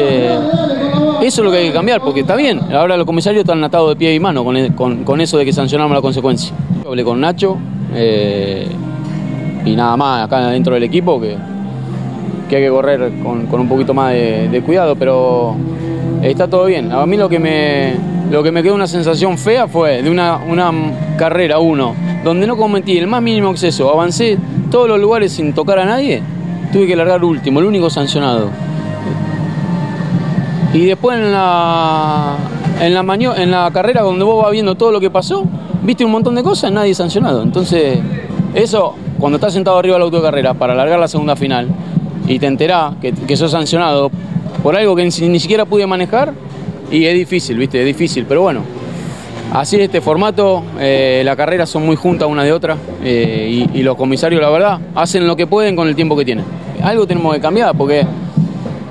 eso 1.22 1.42
es 1.42 1.46
lo 1.46 1.52
que 1.52 1.58
hay 1.58 1.68
que 1.68 1.74
cambiar, 1.74 2.02
porque 2.02 2.22
está 2.22 2.36
bien. 2.36 2.60
Ahora 2.74 2.96
los 2.98 3.06
comisarios 3.06 3.42
están 3.42 3.64
atados 3.64 3.90
de 3.90 3.96
pie 3.98 4.14
y 4.16 4.20
mano 4.20 4.44
con, 4.44 4.70
con- 4.74 5.04
con 5.04 5.22
eso 5.22 5.38
de 5.38 5.46
que 5.46 5.52
sancionamos 5.54 5.94
la 5.94 6.02
consecuencia. 6.02 6.54
Yo 6.84 6.90
hablé 6.90 7.04
con 7.04 7.20
Nacho 7.20 7.58
eh, 7.94 8.68
y 9.66 9.76
nada 9.76 9.98
más 9.98 10.26
acá 10.26 10.48
dentro 10.50 10.74
del 10.74 10.84
equipo 10.84 11.20
que, 11.20 11.36
que 12.50 12.56
hay 12.56 12.64
que 12.64 12.70
correr 12.70 13.12
con, 13.22 13.46
con 13.48 13.60
un 13.60 13.68
poquito 13.68 13.94
más 13.94 14.14
de, 14.14 14.48
de 14.50 14.62
cuidado, 14.62 14.96
pero 14.96 15.54
está 16.24 16.48
todo 16.48 16.66
bien. 16.66 16.92
A 16.94 17.06
mí 17.06 17.18
lo 17.18 17.28
que 17.28 17.40
me, 17.40 17.94
lo 18.30 18.44
que 18.44 18.52
me 18.52 18.62
quedó 18.62 18.76
una 18.76 18.88
sensación 18.88 19.38
fea 19.38 19.68
fue 19.68 20.02
de 20.02 20.10
una, 20.10 20.38
una 20.38 20.72
carrera, 21.18 21.60
uno, 21.60 21.96
donde 22.24 22.46
no 22.46 22.58
cometí 22.58 22.98
el 22.98 23.08
más 23.08 23.22
mínimo 23.22 23.52
exceso, 23.52 23.90
avancé 23.90 24.38
todos 24.70 24.88
los 24.88 25.00
lugares 25.00 25.32
sin 25.32 25.54
tocar 25.54 25.80
a 25.80 25.86
nadie, 25.86 26.22
tuve 26.74 26.88
que 26.88 26.96
largar 26.96 27.24
último, 27.24 27.60
el 27.60 27.66
único 27.66 27.90
sancionado. 27.90 28.50
Y 30.74 30.86
después 30.86 31.18
en 31.18 31.32
la, 31.32 32.36
en 32.82 32.94
la, 32.94 33.16
en 33.38 33.52
la 33.52 33.72
carrera 33.72 34.02
donde 34.02 34.26
vos 34.26 34.44
vas 34.44 34.52
viendo 34.52 34.76
todo 34.76 34.92
lo 34.92 35.00
que 35.00 35.10
pasó, 35.10 35.46
viste 35.82 36.04
un 36.04 36.12
montón 36.12 36.36
de 36.36 36.44
cosas, 36.44 36.72
nadie 36.72 36.94
sancionado. 36.94 37.42
Entonces, 37.42 38.00
eso, 38.54 38.94
cuando 39.18 39.38
estás 39.38 39.54
sentado 39.54 39.78
arriba 39.78 39.96
del 39.96 40.04
auto 40.04 40.18
de 40.18 40.24
carrera 40.24 40.54
para 40.54 40.76
largar 40.76 41.00
la 41.00 41.08
segunda 41.08 41.38
final 41.38 41.70
y 42.28 42.40
te 42.40 42.48
enterás 42.48 42.96
que, 43.02 43.14
que 43.14 43.38
sos 43.38 43.52
sancionado 43.52 44.12
por 44.62 44.76
algo 44.76 44.96
que 44.96 45.06
ni 45.06 45.40
siquiera 45.40 45.64
pude 45.64 45.88
manejar, 45.88 46.34
y 46.92 47.06
es 47.06 47.14
difícil, 47.14 47.58
viste, 47.58 47.80
es 47.80 47.86
difícil, 47.86 48.26
pero 48.28 48.42
bueno. 48.42 48.62
Así 49.54 49.78
es 49.78 49.84
este 49.84 50.02
formato, 50.02 50.62
eh, 50.78 51.22
las 51.24 51.38
carreras 51.38 51.70
son 51.70 51.86
muy 51.86 51.96
juntas 51.96 52.28
una 52.28 52.44
de 52.44 52.52
otra 52.52 52.76
eh, 53.02 53.66
y, 53.74 53.82
los 53.82 53.96
comisarios, 53.96 54.42
la 54.42 54.50
verdad, 54.50 54.80
hacen 54.94 55.26
lo 55.26 55.38
que 55.38 55.48
pueden 55.48 55.76
con 55.76 55.88
el 55.88 55.96
tiempo 55.96 56.18
que 56.18 56.26
tienen. 56.26 56.44
Algo 56.84 57.08
tenemos 57.08 57.34
que 57.34 57.40
cambiar 57.40 57.74
porque 57.76 58.06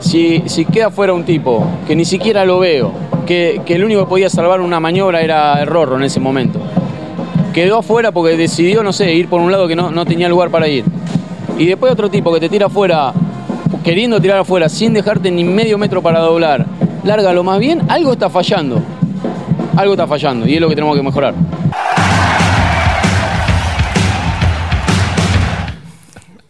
si, 0.00 0.42
si 0.46 0.64
queda 0.64 0.90
fuera 0.90 1.12
un 1.12 1.24
tipo 1.24 1.62
que 1.86 1.94
ni 1.94 2.06
siquiera 2.06 2.46
lo 2.46 2.58
veo, 2.58 2.90
que, 3.26 3.60
que 3.66 3.74
el 3.74 3.84
único 3.84 4.04
que 4.04 4.06
podía 4.08 4.30
salvar 4.30 4.62
una 4.62 4.80
maniobra 4.80 5.20
era 5.20 5.60
el 5.60 5.66
Rorro 5.66 5.96
en 5.96 6.04
ese 6.04 6.20
momento, 6.20 6.58
quedó 7.52 7.78
afuera 7.78 8.10
porque 8.10 8.36
decidió, 8.36 8.82
no 8.82 8.94
sé, 8.94 9.12
ir 9.12 9.28
por 9.28 9.42
un 9.42 9.52
lado 9.52 9.68
que 9.68 9.76
no, 9.76 9.90
no 9.90 10.06
tenía 10.06 10.28
lugar 10.28 10.50
para 10.50 10.68
ir. 10.68 10.84
Y 11.58 11.66
después 11.66 11.92
otro 11.92 12.08
tipo 12.08 12.32
que 12.32 12.40
te 12.40 12.48
tira 12.48 12.66
afuera, 12.66 13.12
queriendo 13.84 14.20
tirar 14.20 14.38
afuera 14.38 14.70
sin 14.70 14.94
dejarte 14.94 15.30
ni 15.30 15.44
medio 15.44 15.76
metro 15.76 16.00
para 16.00 16.20
doblar, 16.20 16.64
lárgalo 17.06 17.42
más 17.44 17.58
bien, 17.58 17.82
algo 17.88 18.12
está 18.12 18.28
fallando. 18.28 18.82
Algo 19.76 19.92
está 19.94 20.06
fallando 20.06 20.46
y 20.46 20.54
es 20.54 20.60
lo 20.60 20.68
que 20.68 20.74
tenemos 20.74 20.96
que 20.96 21.02
mejorar. 21.02 21.34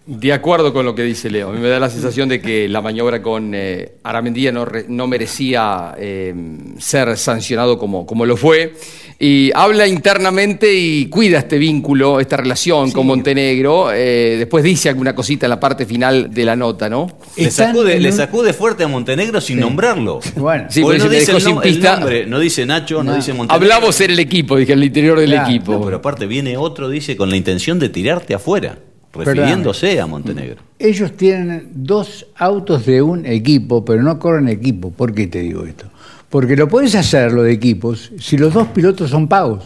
De 0.06 0.32
acuerdo 0.32 0.72
con 0.72 0.86
lo 0.86 0.94
que 0.94 1.02
dice 1.02 1.28
Leo, 1.28 1.48
a 1.48 1.52
mí 1.52 1.58
me 1.58 1.68
da 1.68 1.80
la 1.80 1.90
sensación 1.90 2.28
de 2.28 2.40
que 2.40 2.68
la 2.68 2.80
maniobra 2.80 3.20
con 3.20 3.52
eh, 3.54 3.94
Aramendía 4.04 4.52
no, 4.52 4.64
re- 4.64 4.84
no 4.88 5.08
merecía 5.08 5.94
eh, 5.98 6.32
ser 6.78 7.16
sancionado 7.16 7.76
como, 7.76 8.06
como 8.06 8.24
lo 8.24 8.36
fue. 8.36 8.74
Y 9.18 9.50
habla 9.54 9.86
internamente 9.86 10.74
y 10.74 11.06
cuida 11.06 11.38
este 11.38 11.56
vínculo, 11.56 12.20
esta 12.20 12.36
relación 12.36 12.90
con 12.92 13.06
Montenegro. 13.06 13.90
eh, 13.92 14.36
después 14.38 14.62
dice 14.62 14.90
alguna 14.90 15.14
cosita 15.14 15.46
en 15.46 15.50
la 15.50 15.58
parte 15.60 15.86
final 15.86 16.28
de 16.32 16.44
la 16.44 16.54
nota, 16.54 16.90
¿no? 16.90 17.06
Le 17.36 17.50
sacude, 17.50 17.98
le 17.98 18.12
sacude 18.12 18.52
fuerte 18.52 18.84
a 18.84 18.88
Montenegro 18.88 19.40
sin 19.40 19.58
nombrarlo. 19.60 20.20
Bueno, 20.36 20.66
Sí, 20.68 20.82
Porque 20.82 20.98
porque 20.98 21.14
no 21.14 21.18
dice 21.20 21.32
el, 21.32 21.40
sin 21.40 21.58
el 21.62 21.82
nombre, 21.82 22.26
no 22.26 22.38
dice 22.38 22.66
Nacho, 22.66 23.02
no, 23.02 23.14
dice 23.16 23.32
Montenegro. 23.32 23.54
Hablamos 23.74 24.00
en 24.02 24.10
el 24.10 24.18
equipo, 24.18 24.56
dije, 24.56 24.74
al 24.74 24.84
interior 24.84 25.18
del 25.18 25.30
Claro. 25.30 25.48
equipo. 25.48 25.72
No, 25.72 25.84
pero 25.84 25.96
aparte 25.96 26.26
viene 26.26 26.56
otro, 26.58 26.88
dice, 26.90 27.16
con 27.16 27.30
la 27.30 27.36
intención 27.36 27.78
de 27.78 27.88
tirarte 27.88 28.34
afuera, 28.34 28.78
refiriéndose 29.14 29.98
a 30.00 30.06
Montenegro. 30.06 30.62
Ellos 30.78 31.16
tienen 31.16 31.70
dos 31.72 32.26
autos 32.36 32.84
de 32.84 33.00
un 33.00 33.24
equipo, 33.24 33.82
pero 33.84 34.02
no 34.02 34.18
corren 34.18 34.48
equipo. 34.48 34.90
¿Por 34.90 35.14
qué 35.14 35.26
te 35.26 35.40
digo 35.40 35.64
esto? 35.64 35.86
Porque 36.36 36.54
lo 36.54 36.68
puedes 36.68 36.94
hacer 36.94 37.32
lo 37.32 37.44
de 37.44 37.52
equipos 37.52 38.12
si 38.20 38.36
los 38.36 38.52
dos 38.52 38.68
pilotos 38.68 39.08
son 39.08 39.26
pagos. 39.26 39.64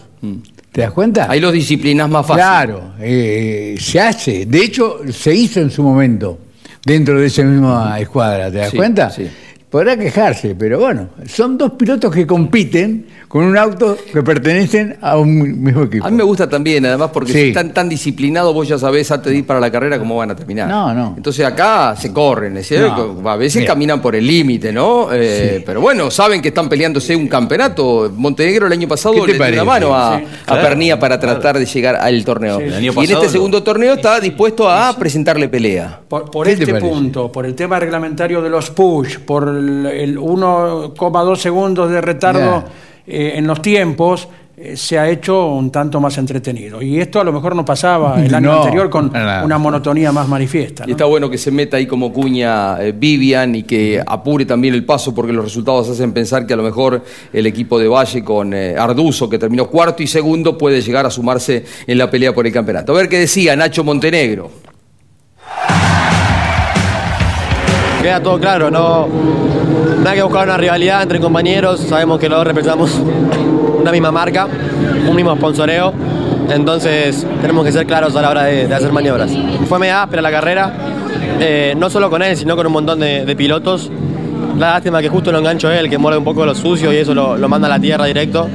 ¿Te 0.70 0.82
das 0.82 0.92
cuenta? 0.92 1.26
Ahí 1.28 1.40
los 1.40 1.52
disciplinas 1.52 2.08
más 2.08 2.24
fácil. 2.24 2.42
Claro, 2.44 2.92
eh, 3.00 3.74
se 3.80 3.98
hace. 3.98 4.46
De 4.46 4.62
hecho, 4.62 5.00
se 5.12 5.34
hizo 5.34 5.58
en 5.58 5.68
su 5.68 5.82
momento 5.82 6.38
dentro 6.86 7.18
de 7.20 7.26
esa 7.26 7.42
misma 7.42 7.98
escuadra. 7.98 8.52
¿Te 8.52 8.58
das 8.58 8.70
Sí, 8.70 8.76
cuenta? 8.76 9.10
sí. 9.10 9.26
Podrá 9.70 9.96
quejarse, 9.96 10.56
pero 10.58 10.80
bueno, 10.80 11.10
son 11.28 11.56
dos 11.56 11.70
pilotos 11.72 12.12
que 12.12 12.26
compiten 12.26 13.06
con 13.28 13.44
un 13.44 13.56
auto 13.56 13.96
que 14.12 14.20
pertenecen 14.20 14.96
a 15.00 15.16
un 15.16 15.62
mismo 15.62 15.84
equipo. 15.84 16.04
A 16.04 16.10
mí 16.10 16.16
me 16.16 16.24
gusta 16.24 16.48
también, 16.48 16.84
además, 16.84 17.10
porque 17.12 17.32
Sí. 17.32 17.38
si 17.40 17.48
están 17.50 17.72
tan 17.72 17.88
disciplinados, 17.88 18.52
vos 18.52 18.66
ya 18.66 18.76
sabés 18.78 19.08
antes 19.12 19.30
de 19.30 19.38
ir 19.38 19.46
para 19.46 19.60
la 19.60 19.70
carrera 19.70 20.00
cómo 20.00 20.16
van 20.16 20.32
a 20.32 20.34
terminar. 20.34 20.68
No, 20.68 20.92
no. 20.92 21.14
Entonces 21.16 21.46
acá 21.46 21.94
se 21.96 22.12
corren, 22.12 22.56
es 22.56 22.66
cierto, 22.66 23.22
a 23.24 23.36
veces 23.36 23.60
Mira. 23.60 23.72
caminan 23.72 24.02
por 24.02 24.16
el 24.16 24.26
límite, 24.26 24.72
¿no? 24.72 25.08
Eh, 25.12 25.62
Pero 25.64 25.80
bueno, 25.80 26.10
saben 26.10 26.42
que 26.42 26.48
están 26.48 26.68
peleándose 26.68 27.14
un 27.14 27.28
campeonato. 27.28 28.12
Montenegro 28.16 28.66
el 28.66 28.72
año 28.72 28.88
pasado 28.88 29.14
¿Qué 29.14 29.20
te 29.20 29.26
le 29.28 29.32
dio 29.34 29.62
una 29.62 29.64
parece? 29.70 29.86
mano 29.86 29.94
a, 29.96 30.18
Sí, 30.18 30.24
a 30.24 30.46
claro, 30.46 30.62
Pernía 30.62 30.98
para 30.98 31.20
tratar 31.20 31.56
de 31.60 31.66
llegar 31.66 31.94
al 31.94 32.24
torneo. 32.24 32.58
Sí. 32.58 32.64
El 32.64 32.74
año 32.74 32.84
y 32.86 32.88
en 32.88 32.94
pasado 32.96 33.20
este 33.20 33.28
segundo 33.32 33.62
torneo 33.62 33.94
está 33.94 34.18
dispuesto 34.18 34.68
a 34.68 34.96
presentarle 34.98 35.48
pelea. 35.48 36.00
Por, 36.08 36.28
por 36.28 36.44
¿Qué 36.48 36.56
te 36.56 36.64
este 36.64 36.80
punto, 36.80 37.30
por 37.30 37.46
el 37.46 37.54
tema 37.54 37.78
reglamentario 37.78 38.42
de 38.42 38.50
los 38.50 38.70
push, 38.70 39.18
por 39.18 39.59
el, 39.60 39.86
el 39.86 40.18
1,2 40.18 41.36
segundos 41.36 41.90
de 41.90 42.00
retardo 42.00 42.64
eh, 43.06 43.32
en 43.36 43.46
los 43.46 43.62
tiempos, 43.62 44.28
eh, 44.62 44.76
se 44.76 44.98
ha 44.98 45.08
hecho 45.08 45.46
un 45.54 45.70
tanto 45.70 46.00
más 46.00 46.18
entretenido. 46.18 46.82
Y 46.82 47.00
esto 47.00 47.18
a 47.18 47.24
lo 47.24 47.32
mejor 47.32 47.56
no 47.56 47.64
pasaba 47.64 48.22
el 48.22 48.34
año 48.34 48.50
No, 48.52 48.58
anterior 48.58 48.90
con 48.90 49.10
nada. 49.10 49.42
una 49.42 49.56
monotonía 49.56 50.12
más 50.12 50.28
manifiesta. 50.28 50.84
Y 50.86 50.90
está 50.90 51.06
bueno 51.06 51.30
que 51.30 51.38
se 51.38 51.50
meta 51.50 51.78
ahí 51.78 51.86
como 51.86 52.12
cuña 52.12 52.78
eh, 52.82 52.92
Vivian 52.92 53.54
y 53.54 53.62
que 53.62 54.02
apure 54.06 54.44
también 54.44 54.74
el 54.74 54.84
paso 54.84 55.14
porque 55.14 55.32
los 55.32 55.44
resultados 55.46 55.88
hacen 55.88 56.12
pensar 56.12 56.46
que 56.46 56.52
a 56.52 56.56
lo 56.58 56.62
mejor 56.62 57.02
el 57.32 57.46
equipo 57.46 57.78
de 57.78 57.88
Valle 57.88 58.22
con 58.22 58.52
eh, 58.52 58.74
Arduzo, 58.76 59.30
que 59.30 59.38
terminó 59.38 59.66
cuarto 59.66 60.02
y 60.02 60.06
segundo, 60.06 60.58
puede 60.58 60.82
llegar 60.82 61.06
a 61.06 61.10
sumarse 61.10 61.64
en 61.86 61.96
la 61.96 62.10
pelea 62.10 62.34
por 62.34 62.46
el 62.46 62.52
campeonato. 62.52 62.92
A 62.92 62.96
ver 62.96 63.08
qué 63.08 63.18
decía 63.18 63.56
Nacho 63.56 63.82
Montenegro. 63.82 64.50
Queda 68.02 68.20
todo 68.22 68.40
claro, 68.40 68.70
no, 68.70 69.08
hay 70.06 70.16
que 70.16 70.22
buscar 70.22 70.46
una 70.46 70.56
rivalidad 70.56 71.02
entre 71.02 71.20
compañeros, 71.20 71.80
sabemos 71.80 72.18
que 72.18 72.28
los 72.28 72.38
dos 72.38 72.46
representamos 72.46 72.98
una 73.78 73.92
misma 73.92 74.10
marca, 74.10 74.48
un 75.06 75.14
mismo 75.14 75.36
sponsoreo, 75.36 75.92
entonces 76.48 77.26
tenemos 77.42 77.64
que 77.64 77.72
ser 77.72 77.86
claros 77.86 78.16
a 78.16 78.22
la 78.22 78.30
hora 78.30 78.44
de, 78.44 78.74
hacer 78.74 78.90
maniobras. 78.90 79.30
Fue 79.68 79.78
media 79.78 80.02
áspera 80.02 80.22
la 80.22 80.30
carrera, 80.30 80.72
eh, 81.40 81.74
no 81.76 81.90
solo 81.90 82.08
con 82.08 82.22
él, 82.22 82.36
sino 82.38 82.56
con 82.56 82.66
un 82.66 82.72
montón 82.72 83.00
de, 83.00 83.26
de 83.26 83.36
pilotos, 83.36 83.90
La 84.58 84.70
lástima 84.70 85.00
que 85.00 85.08
justo 85.08 85.30
lo 85.30 85.38
engancho 85.38 85.70
él, 85.70 85.88
que 85.90 85.98
muerde 85.98 86.18
un 86.18 86.24
poco 86.24 86.44
lo 86.46 86.54
sucio 86.54 86.92
y 86.92 86.96
eso 86.96 87.14
lo, 87.14 87.36
lo 87.36 87.48
manda 87.48 87.66
a 87.66 87.70
la 87.70 87.78
tierra 87.78 88.06
directo. 88.06 88.48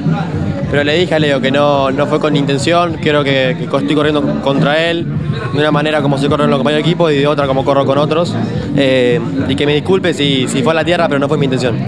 Pero 0.70 0.84
le 0.84 0.98
dije 0.98 1.14
a 1.14 1.18
Leo 1.18 1.40
que 1.40 1.50
no, 1.50 1.90
no 1.90 2.06
fue 2.06 2.18
con 2.18 2.36
intención, 2.36 2.98
creo 3.00 3.22
que, 3.22 3.56
que 3.58 3.64
estoy 3.64 3.94
corriendo 3.94 4.42
contra 4.42 4.90
él, 4.90 5.06
de 5.52 5.58
una 5.58 5.70
manera 5.70 6.02
como 6.02 6.18
se 6.18 6.28
corren 6.28 6.50
los 6.50 6.58
compañeros 6.58 6.84
de 6.84 6.90
equipo 6.90 7.10
y 7.10 7.18
de 7.18 7.26
otra 7.26 7.46
como 7.46 7.64
corro 7.64 7.86
con 7.86 7.98
otros. 7.98 8.34
Eh, 8.76 9.20
y 9.48 9.54
que 9.54 9.64
me 9.64 9.74
disculpe 9.74 10.12
si, 10.12 10.48
si 10.48 10.62
fue 10.62 10.72
a 10.72 10.74
la 10.74 10.84
tierra, 10.84 11.08
pero 11.08 11.18
no 11.20 11.28
fue 11.28 11.38
mi 11.38 11.44
intención. 11.44 11.86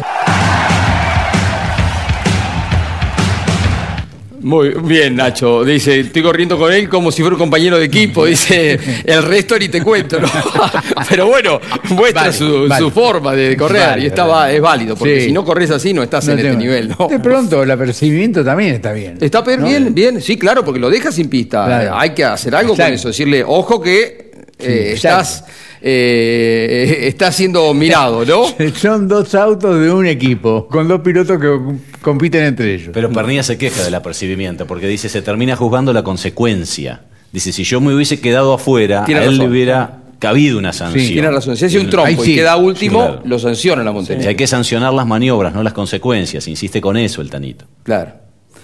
Muy 4.41 4.71
bien, 4.83 5.17
Nacho. 5.17 5.65
Dice, 5.65 6.01
estoy 6.01 6.23
corriendo 6.23 6.57
con 6.59 6.73
él 6.73 6.89
como 6.89 7.11
si 7.11 7.23
fuera 7.23 7.35
un 7.35 7.41
compañero 7.41 7.79
de 7.79 7.87
equipo. 7.87 8.25
Dice, 8.27 8.79
el 9.05 9.23
resto 9.23 9.59
ni 9.59 9.69
te 9.69 9.83
cuento, 9.83 10.21
¿no? 10.21 10.29
Pero 11.09 11.27
bueno, 11.27 11.61
muestra 11.91 12.23
Vale, 12.23 12.33
su, 12.33 12.67
vale. 12.69 12.79
su 12.85 12.91
forma 12.91 13.35
de 13.35 13.57
correr 13.57 13.87
Vale, 13.89 14.03
y 14.03 14.07
estaba, 14.07 14.51
es 14.53 14.61
válido, 14.61 14.95
porque 14.97 15.21
Sí. 15.21 15.27
si 15.27 15.33
no 15.33 15.45
corres 15.45 15.71
así 15.71 15.93
no 15.93 16.03
estás 16.03 16.27
No 16.27 16.33
en 16.33 16.39
este 16.39 16.51
tengo- 16.51 16.61
nivel, 16.61 16.95
¿no? 16.99 17.09
De 17.09 17.19
pronto, 17.19 17.63
el 17.63 17.71
apercibimiento 17.71 18.45
también 18.45 18.75
está 18.75 18.93
bien. 18.93 19.19
Está 19.21 19.41
bien, 19.43 19.95
bien, 19.95 20.21
sí, 20.23 20.37
claro, 20.39 20.65
porque 20.65 20.79
lo 20.81 20.91
dejas 20.91 21.15
sin 21.15 21.29
pista. 21.29 21.65
Claro. 21.67 21.97
Hay 21.97 22.11
que 22.11 22.25
hacer 22.25 22.55
algo 22.55 22.77
con 22.77 22.93
eso, 22.93 23.09
decirle, 23.09 23.43
ojo 23.45 23.81
que 23.81 24.31
eh, 24.61 24.93
estás, 24.95 25.45
eh, 25.81 27.07
estás 27.07 27.37
siendo 27.37 27.73
mirado, 27.75 28.25
¿no? 28.25 28.45
Son 28.75 29.09
dos 29.09 29.35
autos 29.35 29.81
de 29.81 29.91
un 29.91 30.07
equipo, 30.07 30.67
con 30.69 30.89
dos 30.89 31.01
pilotos 31.01 31.39
que 31.41 31.59
compiten 32.01 32.45
entre 32.45 32.75
ellos. 32.75 32.91
Pero 32.93 33.11
Pernilla 33.11 33.43
se 33.43 33.59
queja 33.59 33.83
del 33.85 33.95
apercibimiento 33.95 34.67
porque 34.67 34.87
dice 34.87 35.09
se 35.09 35.23
termina 35.23 35.57
juzgando 35.57 35.93
la 35.93 36.03
consecuencia. 36.03 37.03
Dice, 37.33 37.53
si 37.53 37.63
yo 37.65 37.81
me 37.81 37.95
hubiese 37.95 38.21
quedado 38.21 38.55
afuera, 38.55 39.05
a 39.05 39.25
él 39.25 39.37
le 39.37 39.47
hubiera 39.47 39.99
cabido 40.19 40.59
una 40.59 40.73
sanción. 40.73 41.07
Tiene 41.07 41.31
razón. 41.31 41.57
Si 41.57 41.67
hace 41.67 41.79
un 41.79 41.91
trompo 41.91 42.25
sí. 42.25 42.33
y 42.33 42.35
queda 42.37 42.57
último, 42.57 42.99
Claro. 43.01 43.23
lo 43.25 43.39
sanciona 43.39 43.83
la 43.83 43.93
montaña. 43.93 44.23
Sí, 44.23 44.29
hay 44.29 44.35
que 44.35 44.47
sancionar 44.47 44.93
las 44.95 45.07
maniobras, 45.07 45.55
no 45.55 45.63
las 45.63 45.75
consecuencias. 45.75 46.49
Insiste 46.49 46.81
con 46.81 46.97
eso 46.97 47.21
el 47.21 47.31
Tanito. 47.31 47.67
Claro. 47.83 48.13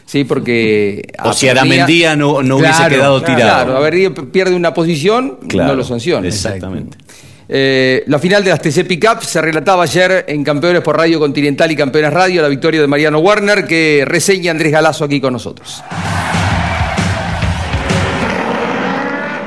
Sí, 0.07 0.25
porque. 0.25 1.13
O 1.23 1.33
si 1.33 1.49
Aramendía 1.49 2.17
no, 2.17 2.43
no 2.43 2.57
hubiese 2.57 2.89
quedado 2.89 3.21
claro. 3.21 3.37
tirado. 3.37 3.65
Claro, 3.65 3.79
Aramendía 3.79 4.15
pierde 4.33 4.55
una 4.55 4.75
posición, 4.75 5.39
Claro, 5.49 5.71
no 5.71 5.75
lo 5.77 5.85
sanciona. 5.85 6.27
Exactamente. 6.27 6.99
Eh, 7.49 8.05
la 8.07 8.19
final 8.19 8.43
de 8.43 8.51
las 8.51 8.61
TC 8.61 8.87
Pickup 8.87 9.23
se 9.23 9.41
relataba 9.41 9.83
ayer 9.83 10.25
en 10.29 10.43
Campeones 10.43 10.81
por 10.81 10.97
Radio 10.97 11.19
Continental 11.19 11.71
y 11.71 11.77
Campeones 11.77 12.13
Radio, 12.13 12.41
la 12.41 12.49
victoria 12.49 12.81
de 12.81 12.87
Mariano 12.87 13.19
Werner, 13.19 13.67
que 13.67 14.05
reseña 14.07 14.51
Andrés 14.51 14.73
Galazo 14.73 15.05
aquí 15.05 15.21
con 15.21 15.35
nosotros. 15.35 15.83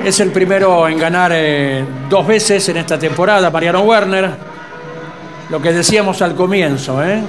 Es 0.05 0.19
el 0.19 0.31
primero 0.31 0.87
en 0.87 0.99
ganar 0.99 1.31
eh, 1.33 1.83
dos 2.09 2.25
veces 2.27 2.69
en 2.69 2.77
esta 2.77 2.99
temporada, 2.99 3.49
Mariano 3.49 3.81
Werner. 3.81 4.29
Lo 5.49 5.61
que 5.61 5.73
decíamos 5.73 6.21
al 6.21 6.35
comienzo, 6.35 7.03
¿eh? 7.03 7.21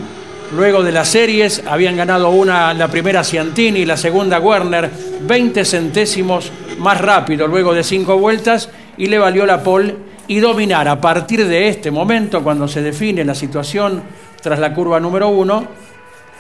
Luego 0.55 0.83
de 0.83 0.93
las 0.93 1.09
series 1.09 1.63
habían 1.67 1.97
ganado 1.97 2.31
una, 2.31 2.73
la 2.75 2.89
primera 2.89 3.23
Ciantini, 3.23 3.85
la 3.85 3.97
segunda 3.97 4.39
Werner, 4.41 4.91
20 5.23 5.65
centésimos 5.65 6.51
más 6.79 7.01
rápido 7.01 7.47
luego 7.47 7.75
de 7.75 7.85
cinco 7.85 8.19
vueltas 8.19 8.71
y 8.97 9.07
le 9.07 9.19
valió 9.19 9.45
la 9.45 9.63
pole 9.63 10.08
y 10.29 10.41
dominar 10.41 10.87
a 10.89 11.01
partir 11.01 11.47
de 11.47 11.69
este 11.69 11.91
momento, 11.91 12.43
cuando 12.43 12.69
se 12.69 12.83
define 12.83 13.25
la 13.25 13.35
situación 13.35 14.03
tras 14.43 14.59
la 14.59 14.73
curva 14.75 15.01
número 15.01 15.29
uno, 15.29 15.67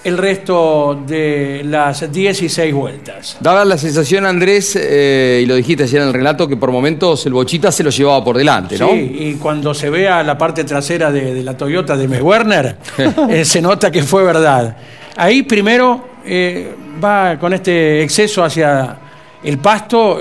el 0.05 0.17
resto 0.17 1.03
de 1.07 1.63
las 1.65 2.11
16 2.13 2.73
vueltas. 2.73 3.37
Daba 3.41 3.65
la 3.65 3.77
sensación, 3.77 4.27
Andrés, 4.27 4.77
eh, 4.81 5.41
y 5.43 5.47
lo 5.47 5.57
dijiste 5.57 5.83
ayer 5.83 6.03
en 6.03 6.09
el 6.09 6.15
relato, 6.15 6.47
que 6.47 6.57
por 6.57 6.71
momentos 6.71 7.27
el 7.27 7.33
Bochita 7.33 7.73
se 7.73 7.83
lo 7.83 7.91
llevaba 7.91 8.23
por 8.23 8.37
delante, 8.37 8.79
¿no? 8.79 8.91
Sí, 8.91 9.17
y 9.19 9.35
cuando 9.35 9.75
se 9.75 9.91
vea 9.91 10.23
la 10.23 10.39
parte 10.39 10.63
trasera 10.65 11.11
de, 11.11 11.35
de 11.35 11.43
la 11.43 11.57
Toyota 11.57 11.97
de 11.97 12.07
Mes 12.07 12.23
Werner, 12.23 12.77
eh, 13.29 13.45
se 13.45 13.61
nota 13.61 13.91
que 13.91 14.03
fue 14.05 14.23
verdad. 14.23 14.77
Ahí 15.17 15.43
primero 15.43 16.05
eh, 16.25 16.73
va 17.03 17.37
con 17.39 17.53
este 17.53 18.03
exceso 18.03 18.45
hacia 18.45 18.97
el 19.43 19.59
pasto 19.59 20.21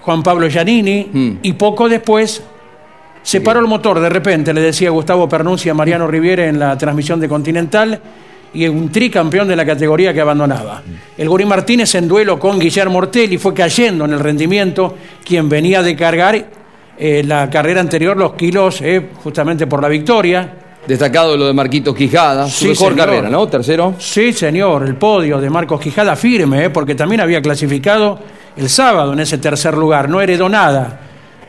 Juan 0.00 0.22
Pablo 0.22 0.48
Giannini 0.48 1.08
Hmm. 1.12 1.38
y 1.42 1.52
poco 1.52 1.88
después 1.88 2.42
se 3.22 3.40
paró 3.40 3.60
el 3.60 3.66
motor 3.66 4.00
de 4.00 4.08
repente, 4.08 4.52
le 4.52 4.60
decía 4.60 4.90
Gustavo 4.90 5.28
Pernucci 5.28 5.68
a 5.68 5.74
Mariano 5.74 6.06
Riviere 6.06 6.48
en 6.48 6.58
la 6.58 6.76
transmisión 6.76 7.20
de 7.20 7.28
Continental 7.28 8.00
y 8.54 8.66
un 8.68 8.90
tricampeón 8.90 9.48
de 9.48 9.56
la 9.56 9.64
categoría 9.64 10.12
que 10.12 10.20
abandonaba. 10.20 10.82
El 11.16 11.28
Gurí 11.28 11.44
Martínez 11.46 11.94
en 11.94 12.06
duelo 12.08 12.38
con 12.38 12.58
Guillermo 12.58 12.98
Ortelli 12.98 13.38
fue 13.38 13.54
cayendo 13.54 14.04
en 14.04 14.12
el 14.12 14.20
rendimiento, 14.20 14.94
quien 15.24 15.48
venía 15.48 15.82
de 15.82 15.96
cargar 15.96 16.44
eh, 16.98 17.22
la 17.24 17.48
carrera 17.48 17.80
anterior 17.80 18.16
los 18.16 18.34
kilos 18.34 18.80
eh, 18.82 19.08
justamente 19.22 19.66
por 19.66 19.80
la 19.80 19.88
victoria. 19.88 20.54
Destacado 20.86 21.36
lo 21.36 21.46
de 21.46 21.52
Marquitos 21.54 21.94
Quijada, 21.94 22.46
su 22.48 22.64
Sí, 22.64 22.68
mejor 22.70 22.92
señor. 22.92 23.06
carrera, 23.06 23.30
¿no? 23.30 23.46
Tercero. 23.46 23.94
Sí, 23.98 24.32
señor, 24.32 24.82
el 24.84 24.96
podio 24.96 25.40
de 25.40 25.48
Marcos 25.48 25.80
Quijada 25.80 26.14
firme, 26.16 26.64
eh, 26.64 26.70
porque 26.70 26.94
también 26.96 27.20
había 27.20 27.40
clasificado 27.40 28.18
el 28.56 28.68
sábado 28.68 29.12
en 29.14 29.20
ese 29.20 29.38
tercer 29.38 29.74
lugar, 29.78 30.08
no 30.10 30.20
heredó 30.20 30.48
nada. 30.48 31.01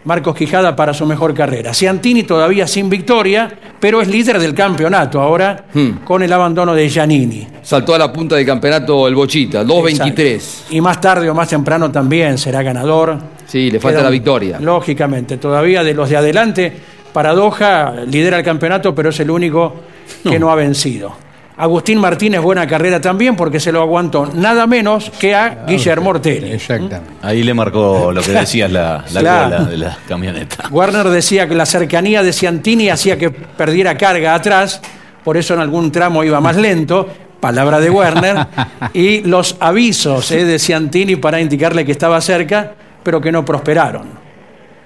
Marcos 0.06 0.36
Quijada 0.36 0.76
para 0.76 0.94
su 0.94 1.06
mejor 1.06 1.34
carrera. 1.34 1.74
Ciantini 1.74 2.24
todavía 2.24 2.68
sin 2.68 2.90
victoria, 2.90 3.50
pero 3.80 4.02
es 4.02 4.08
líder 4.08 4.40
del 4.40 4.54
campeonato 4.54 5.22
ahora 5.22 5.66
Hmm. 5.74 6.04
con 6.04 6.22
el 6.24 6.32
abandono 6.34 6.74
de 6.74 6.90
Giannini. 6.90 7.48
Saltó 7.62 7.96
a 7.96 7.98
la 7.98 8.12
punta 8.12 8.36
del 8.36 8.46
campeonato 8.46 9.08
el 9.08 9.16
Bochita, 9.16 9.64
2.23. 9.64 10.66
Y 10.72 10.82
más 10.82 11.00
tarde 11.00 11.30
o 11.30 11.34
más 11.34 11.48
temprano 11.48 11.90
también 11.92 12.38
será 12.38 12.62
ganador. 12.62 13.18
Sí, 13.46 13.72
le 13.72 13.80
falta 13.80 14.02
la 14.02 14.10
victoria. 14.10 14.60
Lógicamente, 14.60 15.38
todavía 15.38 15.84
de 15.84 15.94
los 15.94 16.10
de 16.10 16.18
adelante, 16.18 16.74
Paradoja 17.14 17.94
lidera 18.08 18.38
el 18.40 18.44
campeonato, 18.44 18.94
pero 18.94 19.10
es 19.10 19.20
el 19.20 19.30
único 19.30 19.74
que 20.24 20.38
no 20.40 20.52
ha 20.52 20.56
vencido. 20.56 21.14
Agustín 21.56 22.00
Martínez, 22.00 22.42
buena 22.42 22.66
carrera 22.66 23.00
también, 23.00 23.36
porque 23.36 23.60
se 23.60 23.72
lo 23.72 23.82
aguantó 23.82 24.28
nada 24.34 24.66
menos 24.66 25.12
que 25.20 25.36
a 25.36 25.66
Guillermo 25.68 26.10
Ortelli. 26.10 26.52
Exactamente. 26.52 27.14
Ahí 27.22 27.44
le 27.44 27.54
marcó 27.54 28.12
lo 28.12 28.22
que 28.24 28.32
decías, 28.32 28.72
la, 28.72 29.04
la 29.14 29.20
Claro. 29.20 29.58
cola 29.58 29.70
de 29.70 29.78
la 29.78 29.98
camioneta. 30.08 30.68
Warner 30.72 31.10
decía 31.10 31.48
que 31.48 31.54
la 31.54 31.68
cercanía 31.68 32.24
de 32.24 32.34
Ciantini 32.34 32.90
hacía 32.90 33.18
que 33.20 33.30
perdiera 33.30 33.96
carga 33.96 34.34
atrás, 34.34 34.82
por 35.24 35.38
eso 35.38 35.54
en 35.54 35.60
algún 35.60 35.92
tramo 35.92 36.24
iba 36.24 36.42
más 36.42 36.56
lento, 36.58 37.08
palabra 37.40 37.80
de 37.80 37.90
Werner, 37.92 38.48
y 38.94 39.22
los 39.22 39.56
avisos 39.60 40.32
eh, 40.32 40.46
de 40.46 40.58
Ciantini 40.58 41.18
para 41.18 41.40
indicarle 41.40 41.86
que 41.86 41.92
estaba 41.92 42.20
cerca, 42.20 42.72
pero 43.04 43.22
que 43.22 43.32
no 43.32 43.46
prosperaron. 43.46 44.08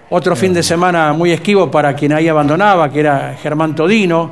Otro 0.09 0.35
fin 0.35 0.53
de 0.53 0.63
semana 0.63 1.13
muy 1.13 1.31
esquivo 1.31 1.71
para 1.71 1.93
quien 1.95 2.11
ahí 2.11 2.27
abandonaba, 2.27 2.91
que 2.91 2.99
era 2.99 3.37
Germán 3.41 3.73
Todino, 3.73 4.31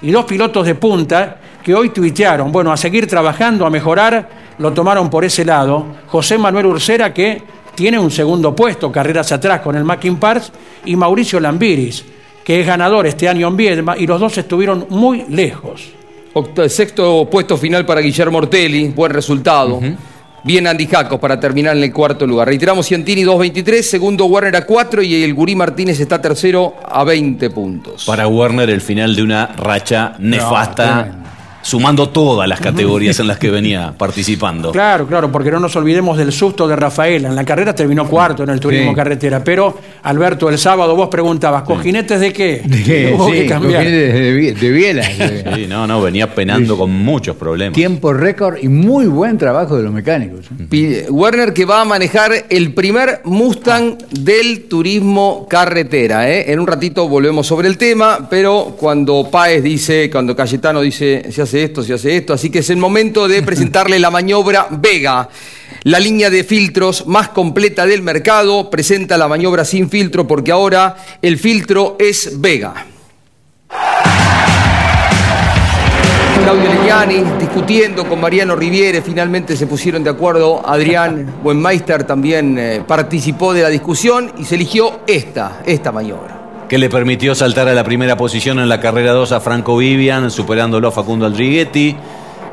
y 0.00 0.10
dos 0.10 0.24
pilotos 0.24 0.66
de 0.66 0.74
punta 0.76 1.36
que 1.64 1.74
hoy 1.74 1.88
tuitearon, 1.88 2.52
bueno, 2.52 2.70
a 2.70 2.76
seguir 2.76 3.06
trabajando, 3.06 3.64
a 3.66 3.70
mejorar, 3.70 4.28
lo 4.58 4.72
tomaron 4.72 5.08
por 5.10 5.24
ese 5.24 5.44
lado. 5.44 5.86
José 6.08 6.36
Manuel 6.38 6.66
Ursera, 6.66 7.12
que 7.14 7.42
tiene 7.74 7.98
un 7.98 8.10
segundo 8.10 8.54
puesto, 8.54 8.92
carreras 8.92 9.32
atrás 9.32 9.60
con 9.62 9.74
el 9.74 9.82
Mackin 9.82 10.16
Parts, 10.16 10.52
y 10.84 10.94
Mauricio 10.94 11.40
Lambiris, 11.40 12.04
que 12.44 12.60
es 12.60 12.66
ganador 12.66 13.06
este 13.06 13.28
año 13.28 13.48
en 13.48 13.56
Viedma, 13.56 13.96
y 13.96 14.06
los 14.06 14.20
dos 14.20 14.36
estuvieron 14.36 14.86
muy 14.90 15.24
lejos. 15.30 15.88
Oct- 16.34 16.68
sexto 16.68 17.28
puesto 17.30 17.56
final 17.56 17.86
para 17.86 18.00
Guillermo 18.02 18.38
Ortelli, 18.38 18.88
buen 18.88 19.10
resultado. 19.12 19.80
Bien 20.42 20.66
Andy 20.66 20.86
Jacos 20.86 21.18
para 21.18 21.40
terminar 21.40 21.74
en 21.74 21.82
el 21.84 21.90
cuarto 21.90 22.26
lugar. 22.26 22.46
Reiteramos 22.48 22.86
Ciantini 22.86 23.22
2.23, 23.24 23.80
segundo 23.80 24.26
Warner 24.26 24.54
a 24.56 24.66
4 24.66 25.00
y 25.02 25.22
el 25.24 25.32
Gurí 25.32 25.56
Martínez 25.56 25.98
está 26.00 26.20
tercero 26.20 26.74
a 26.86 27.02
20 27.02 27.48
puntos. 27.48 28.04
Para 28.04 28.28
Werner 28.28 28.68
el 28.68 28.82
final 28.82 29.16
de 29.16 29.22
una 29.22 29.46
racha 29.46 30.12
nefasta, 30.18 31.08
sumando 31.64 32.10
todas 32.10 32.48
las 32.48 32.60
categorías 32.60 33.18
en 33.18 33.26
las 33.26 33.38
que 33.38 33.50
venía 33.50 33.92
participando. 33.98 34.70
Claro, 34.70 35.06
claro, 35.06 35.32
porque 35.32 35.50
no 35.50 35.58
nos 35.58 35.74
olvidemos 35.76 36.16
del 36.16 36.30
susto 36.30 36.68
de 36.68 36.76
Rafaela. 36.76 37.28
En 37.28 37.34
la 37.34 37.44
carrera 37.44 37.74
terminó 37.74 38.06
cuarto 38.08 38.44
en 38.44 38.50
el 38.50 38.60
turismo 38.60 38.90
Sí. 38.90 38.96
carretera, 38.96 39.42
pero 39.42 39.76
Alberto, 40.02 40.48
el 40.50 40.58
sábado 40.58 40.94
vos 40.94 41.08
preguntabas, 41.08 41.62
¿cojinetes 41.64 42.20
de 42.20 42.32
qué? 42.32 43.14
Hubo 43.16 43.30
que 43.30 43.42
Sí, 43.42 43.48
cambiar. 43.48 43.84
de, 43.84 43.90
de, 44.32 44.52
de 44.54 44.70
biela. 44.70 45.02
Sí, 45.04 45.66
no, 45.68 45.86
no, 45.86 46.00
venía 46.02 46.32
penando 46.34 46.76
con 46.76 46.90
muchos 46.90 47.34
problemas. 47.36 47.74
Tiempo 47.74 48.12
récord 48.12 48.58
y 48.62 48.68
muy 48.68 49.06
buen 49.06 49.38
trabajo 49.38 49.76
de 49.76 49.82
los 49.82 49.92
mecánicos. 49.92 50.46
Pi- 50.68 51.02
Werner 51.08 51.52
que 51.54 51.64
va 51.64 51.80
a 51.80 51.84
manejar 51.84 52.30
el 52.50 52.74
primer 52.74 53.20
Mustang 53.24 53.96
del 54.10 54.64
turismo 54.68 55.46
carretera. 55.48 56.30
¿eh? 56.30 56.52
En 56.52 56.60
un 56.60 56.66
ratito 56.66 57.08
volvemos 57.08 57.46
sobre 57.46 57.68
el 57.68 57.78
tema, 57.78 58.26
pero 58.28 58.76
cuando 58.78 59.28
Páez 59.30 59.62
dice, 59.62 60.10
cuando 60.10 60.36
Cayetano 60.36 60.80
dice, 60.82 61.32
se 61.32 61.42
hace 61.42 61.53
esto, 61.62 61.82
se 61.82 61.94
hace 61.94 62.16
esto, 62.16 62.32
así 62.32 62.50
que 62.50 62.58
es 62.60 62.70
el 62.70 62.78
momento 62.78 63.28
de 63.28 63.42
presentarle 63.44 63.98
la 63.98 64.10
maniobra 64.10 64.66
Vega. 64.70 65.28
La 65.84 66.00
línea 66.00 66.30
de 66.30 66.44
filtros 66.44 67.06
más 67.06 67.28
completa 67.28 67.86
del 67.86 68.02
mercado 68.02 68.70
presenta 68.70 69.18
la 69.18 69.28
maniobra 69.28 69.64
sin 69.64 69.90
filtro 69.90 70.26
porque 70.26 70.50
ahora 70.50 70.96
el 71.22 71.38
filtro 71.38 71.96
es 71.98 72.40
Vega. 72.40 72.86
Claudio 76.44 76.68
Legnani 76.68 77.24
discutiendo 77.38 78.06
con 78.06 78.20
Mariano 78.20 78.54
Riviere, 78.54 79.00
finalmente 79.00 79.56
se 79.56 79.66
pusieron 79.66 80.04
de 80.04 80.10
acuerdo. 80.10 80.60
Adrián 80.66 81.36
Buenmeister 81.42 82.04
también 82.04 82.58
eh, 82.58 82.82
participó 82.86 83.54
de 83.54 83.62
la 83.62 83.68
discusión 83.70 84.30
y 84.36 84.44
se 84.44 84.56
eligió 84.56 85.00
esta, 85.06 85.62
esta 85.64 85.90
maniobra. 85.90 86.43
Que 86.68 86.78
le 86.78 86.88
permitió 86.88 87.34
saltar 87.34 87.68
a 87.68 87.74
la 87.74 87.84
primera 87.84 88.16
posición 88.16 88.58
en 88.58 88.68
la 88.68 88.80
carrera 88.80 89.12
2 89.12 89.32
a 89.32 89.40
Franco 89.40 89.76
Vivian, 89.76 90.30
superándolo 90.30 90.88
a 90.88 90.92
Facundo 90.92 91.26
Aldriguetti. 91.26 91.94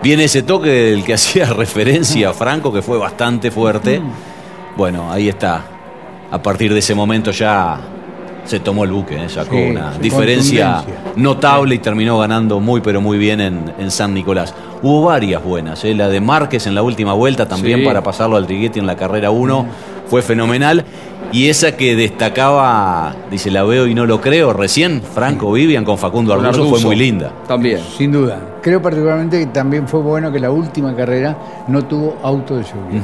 Viene 0.04 0.26
ese 0.26 0.44
toque 0.44 0.70
del 0.70 1.04
que 1.04 1.14
hacía 1.16 1.46
referencia 1.46 2.30
a 2.30 2.34
Franco, 2.34 2.74
que 2.74 2.82
fue 2.82 2.98
bastante 2.98 3.52
fuerte. 3.52 4.02
Bueno, 4.76 5.12
ahí 5.12 5.30
está. 5.30 5.64
A 6.32 6.42
partir 6.42 6.74
de 6.74 6.80
ese 6.80 6.96
momento 6.96 7.32
ya 7.32 7.80
se 8.46 8.60
tomó 8.60 8.84
el 8.84 8.92
buque, 8.92 9.16
¿eh? 9.26 9.30
sacó 9.30 9.56
Sí, 9.56 9.64
una 9.70 9.92
diferencia 10.00 10.84
notable 11.16 11.76
y 11.76 11.80
terminó 11.80 12.18
ganando 12.18 12.60
muy 12.60 12.82
pero 12.82 13.00
muy 13.02 13.18
bien 13.18 13.40
en, 13.42 13.74
en 13.78 13.92
San 13.92 14.14
Nicolás. 14.14 14.56
Hubo 14.82 15.04
varias 15.04 15.44
buenas, 15.44 15.84
¿eh? 15.84 15.94
la 15.94 16.08
de 16.10 16.20
Márquez 16.22 16.66
en 16.68 16.74
la 16.74 16.82
última 16.82 17.14
vuelta 17.14 17.48
también 17.48 17.80
Sí. 17.80 17.86
para 17.86 18.02
pasarlo 18.02 18.38
al 18.38 18.48
Triguetti 18.48 18.80
en 18.80 18.88
la 18.88 18.96
carrera 18.96 19.30
1 19.30 19.66
fue 20.12 20.22
fenomenal. 20.22 20.84
Y 21.32 21.48
esa 21.48 21.78
que 21.78 21.96
destacaba, 21.96 23.16
dice, 23.32 23.50
la 23.50 23.64
veo 23.64 23.88
y 23.88 23.96
no 23.96 24.06
lo 24.06 24.20
creo, 24.20 24.52
recién 24.52 25.02
Franco 25.02 25.54
Vivian 25.54 25.86
con 25.86 25.98
Facundo 25.98 26.34
Arduzo 26.34 26.66
fue 26.66 26.82
muy 26.82 26.98
linda. 26.98 27.32
También. 27.48 27.80
Sin 27.98 28.12
duda. 28.12 28.58
Creo 28.62 28.82
particularmente 28.82 29.40
que 29.40 29.46
también 29.46 29.88
fue 29.88 30.02
bueno 30.02 30.30
que 30.30 30.42
la 30.42 30.52
última 30.52 30.94
carrera 30.94 31.64
no 31.70 31.86
tuvo 31.86 32.18
auto 32.24 32.58
de 32.58 32.66
seguridad. 32.66 33.02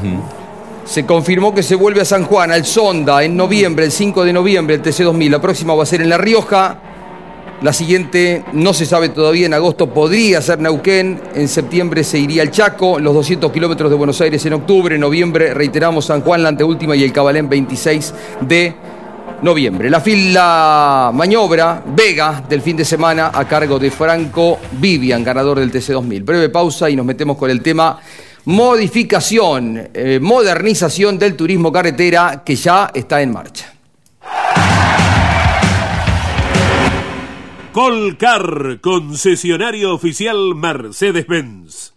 Se 0.84 1.06
confirmó 1.06 1.56
que 1.56 1.64
se 1.64 1.76
vuelve 1.76 2.02
a 2.02 2.06
San 2.06 2.26
Juan, 2.26 2.52
al 2.52 2.66
Sonda, 2.66 3.24
en 3.24 3.38
noviembre, 3.38 3.86
el 3.86 3.92
5 3.92 4.26
de 4.26 4.34
noviembre, 4.34 4.76
el 4.76 4.84
TC2000. 4.84 5.30
La 5.30 5.40
próxima 5.40 5.74
va 5.76 5.84
a 5.84 5.86
ser 5.86 6.02
en 6.02 6.10
La 6.10 6.18
Rioja. 6.18 6.76
La 7.62 7.74
siguiente 7.74 8.46
no 8.54 8.72
se 8.72 8.86
sabe 8.86 9.10
todavía, 9.10 9.48
en 9.48 9.54
agosto 9.56 9.92
podría 9.92 10.42
ser 10.44 10.60
Neuquén, 10.60 11.20
en 11.34 11.48
septiembre 11.48 12.04
se 12.04 12.20
iría 12.20 12.44
al 12.44 12.52
Chaco, 12.52 13.00
los 13.00 13.16
200 13.16 13.52
kilómetros 13.52 13.90
de 13.90 13.96
Buenos 13.96 14.22
Aires 14.22 14.46
en 14.46 14.54
octubre, 14.54 14.94
en 14.94 15.02
noviembre 15.02 15.56
reiteramos 15.56 16.06
San 16.06 16.22
Juan, 16.22 16.44
la 16.44 16.50
anteúltima 16.50 16.96
y 16.96 17.04
el 17.04 17.12
Cabalén 17.12 17.50
26 17.50 18.14
de 18.42 18.76
noviembre. 19.42 19.90
La 19.90 20.02
fila 20.02 21.10
maniobra 21.12 21.84
Vega 21.96 22.44
del 22.48 22.62
fin 22.62 22.78
de 22.78 22.86
semana 22.86 23.32
a 23.34 23.48
cargo 23.48 23.80
de 23.80 23.90
Franco 23.90 24.60
Vivian, 24.74 25.24
ganador 25.24 25.60
del 25.60 25.72
TC2000. 25.72 26.24
Breve 26.24 26.50
pausa 26.50 26.92
y 26.92 26.96
nos 26.96 27.08
metemos 27.08 27.38
con 27.38 27.50
el 27.50 27.64
tema 27.64 28.00
modificación, 28.46 29.90
eh, 29.96 30.20
modernización 30.22 31.18
del 31.18 31.36
turismo 31.36 31.72
carretera 31.72 32.44
que 32.46 32.56
ya 32.56 32.92
está 32.94 33.20
en 33.20 33.32
marcha. 33.32 33.77
Colcar, 37.78 38.80
concesionario 38.82 39.94
oficial 39.94 40.56
Mercedes-Benz. 40.56 41.97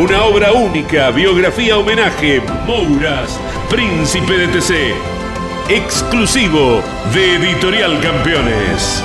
Una 0.00 0.24
obra 0.24 0.52
única, 0.54 1.10
biografía 1.10 1.76
homenaje, 1.76 2.40
Mouras, 2.66 3.38
Príncipe 3.68 4.32
de 4.32 4.48
TC. 4.48 4.94
Exclusivo 5.68 6.82
de 7.12 7.34
Editorial 7.34 8.00
Campeones. 8.00 9.04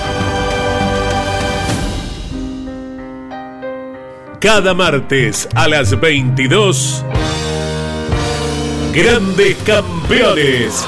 Cada 4.39 4.73
martes 4.73 5.49
a 5.53 5.67
las 5.67 5.99
22. 5.99 7.03
Grandes 8.93 9.57
Campeones. 9.65 10.87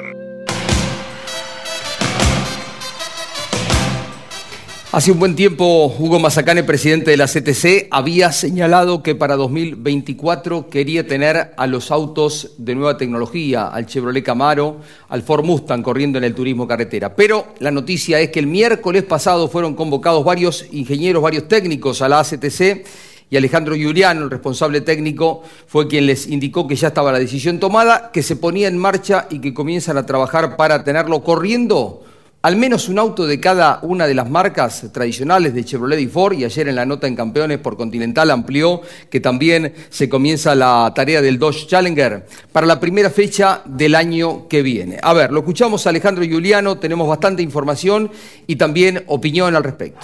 Hace 4.93 5.13
un 5.13 5.19
buen 5.19 5.37
tiempo, 5.37 5.85
Hugo 5.97 6.19
Mazacane, 6.19 6.63
presidente 6.63 7.11
de 7.11 7.15
la 7.15 7.25
CTC, 7.25 7.87
había 7.91 8.33
señalado 8.33 9.01
que 9.01 9.15
para 9.15 9.37
2024 9.37 10.69
quería 10.69 11.07
tener 11.07 11.53
a 11.55 11.65
los 11.65 11.91
autos 11.91 12.55
de 12.57 12.75
nueva 12.75 12.97
tecnología, 12.97 13.69
al 13.69 13.85
Chevrolet 13.85 14.21
Camaro, 14.21 14.81
al 15.07 15.21
Ford 15.21 15.45
Mustang 15.45 15.81
corriendo 15.81 16.17
en 16.17 16.25
el 16.25 16.35
turismo 16.35 16.67
carretera. 16.67 17.15
Pero 17.15 17.53
la 17.59 17.71
noticia 17.71 18.19
es 18.19 18.31
que 18.31 18.39
el 18.39 18.47
miércoles 18.47 19.03
pasado 19.03 19.47
fueron 19.47 19.75
convocados 19.75 20.25
varios 20.25 20.65
ingenieros, 20.73 21.23
varios 21.23 21.47
técnicos 21.47 22.01
a 22.01 22.09
la 22.09 22.19
ACTC 22.19 22.85
y 23.29 23.37
Alejandro 23.37 23.75
Giuliano, 23.75 24.25
el 24.25 24.29
responsable 24.29 24.81
técnico, 24.81 25.41
fue 25.67 25.87
quien 25.87 26.05
les 26.05 26.27
indicó 26.27 26.67
que 26.67 26.75
ya 26.75 26.89
estaba 26.89 27.13
la 27.13 27.19
decisión 27.19 27.61
tomada, 27.61 28.11
que 28.11 28.23
se 28.23 28.35
ponía 28.35 28.67
en 28.67 28.77
marcha 28.77 29.27
y 29.29 29.39
que 29.39 29.53
comienzan 29.53 29.95
a 29.95 30.05
trabajar 30.05 30.57
para 30.57 30.83
tenerlo 30.83 31.23
corriendo 31.23 32.03
al 32.43 32.55
menos 32.55 32.89
un 32.89 32.97
auto 32.97 33.27
de 33.27 33.39
cada 33.39 33.77
una 33.83 34.07
de 34.07 34.15
las 34.15 34.27
marcas 34.27 34.85
tradicionales 34.91 35.53
de 35.53 35.63
Chevrolet 35.63 35.99
y 35.99 36.07
Ford, 36.07 36.33
y 36.33 36.43
ayer 36.43 36.67
en 36.67 36.75
la 36.75 36.87
nota 36.87 37.05
en 37.05 37.15
Campeones 37.15 37.59
por 37.59 37.77
Continental 37.77 38.31
amplió 38.31 38.81
que 39.11 39.19
también 39.19 39.73
se 39.91 40.09
comienza 40.09 40.55
la 40.55 40.91
tarea 40.95 41.21
del 41.21 41.37
Dodge 41.37 41.67
Challenger 41.67 42.25
para 42.51 42.65
la 42.65 42.79
primera 42.79 43.11
fecha 43.11 43.61
del 43.65 43.93
año 43.93 44.47
que 44.47 44.63
viene. 44.63 44.97
A 45.03 45.13
ver, 45.13 45.31
lo 45.31 45.41
escuchamos 45.41 45.85
a 45.85 45.91
Alejandro 45.91 46.23
Giuliano, 46.23 46.79
tenemos 46.79 47.07
bastante 47.07 47.43
información 47.43 48.09
y 48.47 48.55
también 48.55 49.03
opinión 49.05 49.55
al 49.55 49.63
respecto. 49.63 49.99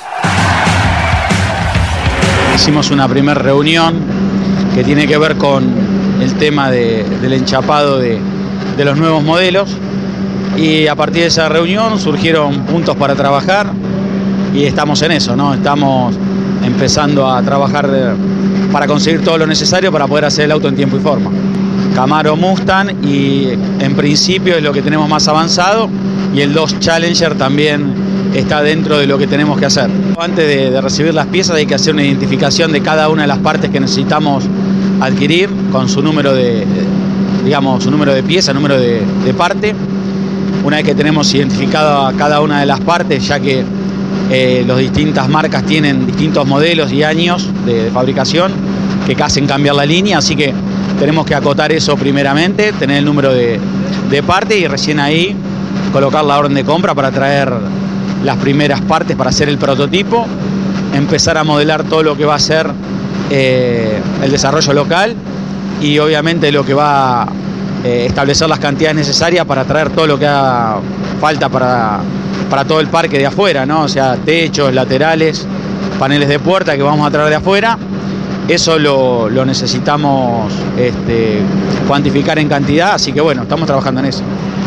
Hicimos 2.54 2.92
una 2.92 3.08
primera 3.08 3.40
reunión 3.42 3.96
que 4.76 4.84
tiene 4.84 5.08
que 5.08 5.18
ver 5.18 5.38
con 5.38 5.64
el 6.22 6.36
tema 6.36 6.70
de- 6.70 7.04
del 7.20 7.34
enchapado 7.34 7.98
de 7.98 8.20
los 8.78 8.96
nuevos 8.96 9.24
modelos 9.24 9.76
y 10.58 10.88
a 10.88 10.96
partir 10.96 11.22
de 11.22 11.28
esa 11.28 11.48
reunión 11.48 12.00
surgieron 12.00 12.66
puntos 12.66 12.96
para 12.96 13.16
trabajar 13.16 13.72
y 14.54 14.64
estamos 14.64 15.02
en 15.04 15.12
eso, 15.12 15.36
¿no? 15.36 15.54
Estamos 15.54 16.16
empezando 16.66 17.30
a 17.30 17.42
trabajar 17.44 18.16
para 18.72 18.88
conseguir 18.88 19.24
todo 19.24 19.38
lo 19.38 19.46
necesario 19.48 19.92
para 19.92 20.08
poder 20.08 20.26
hacer 20.26 20.46
el 20.46 20.52
auto 20.52 20.68
en 20.68 20.76
tiempo 20.76 20.98
y 20.98 21.00
forma. 21.00 21.30
Camaro 21.94 22.36
Mustang 22.36 23.06
y 23.06 23.50
en 23.80 23.96
principio 23.96 24.56
es 24.56 24.64
lo 24.64 24.74
que 24.74 24.82
tenemos 24.82 25.08
más 25.08 25.28
avanzado 25.28 25.90
y 26.34 26.42
el 26.42 26.54
2 26.54 26.80
Challenger 26.80 27.36
también 27.36 27.94
está 28.34 28.62
dentro 28.62 28.98
de 28.98 29.08
lo 29.08 29.18
que 29.18 29.28
tenemos 29.28 29.60
que 29.60 29.66
hacer. 29.66 29.90
Antes 30.20 30.48
de, 30.48 30.72
de 30.72 30.82
recibir 30.82 31.14
las 31.14 31.28
piezas 31.28 31.56
hay 31.56 31.66
que 31.66 31.76
hacer 31.76 31.94
una 31.94 32.04
identificación 32.04 32.72
de 32.72 32.82
cada 32.82 33.10
una 33.10 33.24
de 33.24 33.28
las 33.28 33.40
partes 33.40 33.70
que 33.70 33.80
necesitamos 33.80 34.44
adquirir 35.00 35.50
con 35.72 35.88
su 35.88 36.02
número 36.02 36.34
de, 36.34 36.66
digamos, 37.46 37.84
su 37.84 37.92
número 37.92 38.14
de 38.14 38.24
pieza, 38.24 38.54
número 38.54 38.80
de, 38.80 39.02
de 39.24 39.34
parte. 39.34 39.74
Una 40.68 40.76
vez 40.76 40.86
que 40.86 40.96
tenemos 40.96 41.34
identificado 41.34 42.06
a 42.06 42.12
cada 42.12 42.42
una 42.42 42.60
de 42.60 42.66
las 42.66 42.82
partes, 42.82 43.26
ya 43.26 43.40
que 43.40 43.64
eh, 44.30 44.66
las 44.68 44.78
distintas 44.78 45.30
marcas 45.30 45.64
tienen 45.64 46.06
distintos 46.06 46.46
modelos 46.46 46.92
y 46.92 47.04
años 47.04 47.50
de, 47.66 47.90
fabricación 47.90 48.52
que 49.06 49.16
hacen 49.24 49.48
cambiar 49.48 49.76
la 49.76 49.86
línea, 49.86 50.18
así 50.18 50.36
que 50.36 50.54
tenemos 51.00 51.26
que 51.26 51.36
acotar 51.36 51.72
eso 51.72 51.96
primeramente, 51.96 52.74
tener 52.74 52.98
el 52.98 53.06
número 53.06 53.34
de, 53.34 53.62
de 54.10 54.24
parte 54.24 54.58
y 54.58 54.68
recién 54.68 55.00
ahí 55.00 55.34
colocar 55.94 56.26
la 56.26 56.38
orden 56.38 56.54
de 56.54 56.66
compra 56.66 56.94
para 56.94 57.12
traer 57.12 57.50
las 58.26 58.36
primeras 58.36 58.82
partes 58.82 59.16
para 59.16 59.30
hacer 59.30 59.48
el 59.48 59.58
prototipo, 59.58 60.26
empezar 60.94 61.38
a 61.38 61.46
modelar 61.46 61.86
todo 61.86 62.04
lo 62.04 62.18
que 62.18 62.26
va 62.26 62.36
a 62.36 62.40
ser 62.40 62.70
eh, 63.30 64.02
el 64.22 64.32
desarrollo 64.32 64.74
local 64.74 65.16
y 65.82 65.98
obviamente 66.00 66.52
lo 66.52 66.66
que 66.66 66.74
va 66.74 67.26
eh, 67.84 68.06
establecer 68.08 68.50
las 68.50 68.60
cantidades 68.60 68.96
necesarias 68.96 69.46
para 69.46 69.64
traer 69.64 69.90
todo 69.90 70.08
lo 70.08 70.18
que 70.18 70.28
haga 70.28 70.80
falta 71.20 71.50
para, 71.50 72.00
para 72.50 72.66
todo 72.66 72.80
el 72.80 72.88
parque 72.88 73.18
de 73.18 73.26
afuera, 73.26 73.66
¿no? 73.66 73.84
O 73.84 73.88
sea, 73.88 74.16
techos, 74.16 74.74
laterales, 74.74 75.46
paneles 76.00 76.30
de 76.30 76.40
puerta 76.40 76.76
que 76.76 76.84
vamos 76.84 77.08
a 77.08 77.12
traer 77.12 77.30
de 77.30 77.36
afuera. 77.36 77.78
Eso 78.48 78.80
lo, 78.80 79.30
lo 79.30 79.46
necesitamos 79.46 80.52
este, 80.78 81.40
cuantificar 81.88 82.40
en 82.40 82.48
cantidad, 82.48 82.94
así 82.94 83.12
que 83.12 83.20
bueno, 83.20 83.44
estamos 83.44 83.68
trabajando 83.68 84.00
en 84.00 84.08
eso. 84.08 84.24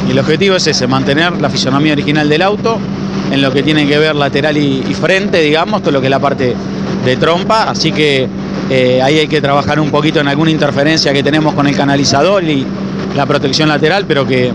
Y 0.07 0.13
el 0.13 0.19
objetivo 0.19 0.57
es 0.57 0.67
ese, 0.67 0.87
mantener 0.87 1.41
la 1.41 1.49
fisonomía 1.49 1.93
original 1.93 2.29
del 2.29 2.43
auto, 2.43 2.79
en 3.31 3.43
lo 3.43 3.53
que 3.53 3.63
tiene 3.63 3.87
que 3.87 3.99
ver 3.99 4.15
lateral 4.17 4.57
y, 4.57 4.83
frente, 4.95 5.41
digamos, 5.41 5.83
todo 5.83 5.93
lo 5.93 6.01
que 6.01 6.09
es 6.09 6.11
la 6.11 6.19
parte 6.19 6.55
de 7.05 7.17
trompa, 7.17 7.71
así 7.71 7.93
que 7.93 8.29
eh, 8.69 9.01
ahí 9.03 9.19
hay 9.19 9.29
que 9.29 9.41
trabajar 9.41 9.81
un 9.81 9.91
poquito 9.91 10.21
en 10.21 10.29
alguna 10.29 10.51
interferencia 10.51 11.13
que 11.13 11.23
tenemos 11.23 11.55
con 11.55 11.67
el 11.67 11.77
canalizador 11.77 12.45
y 12.45 12.67
la 13.15 13.27
protección 13.27 13.69
lateral, 13.69 14.05
pero 14.07 14.27
que 14.27 14.53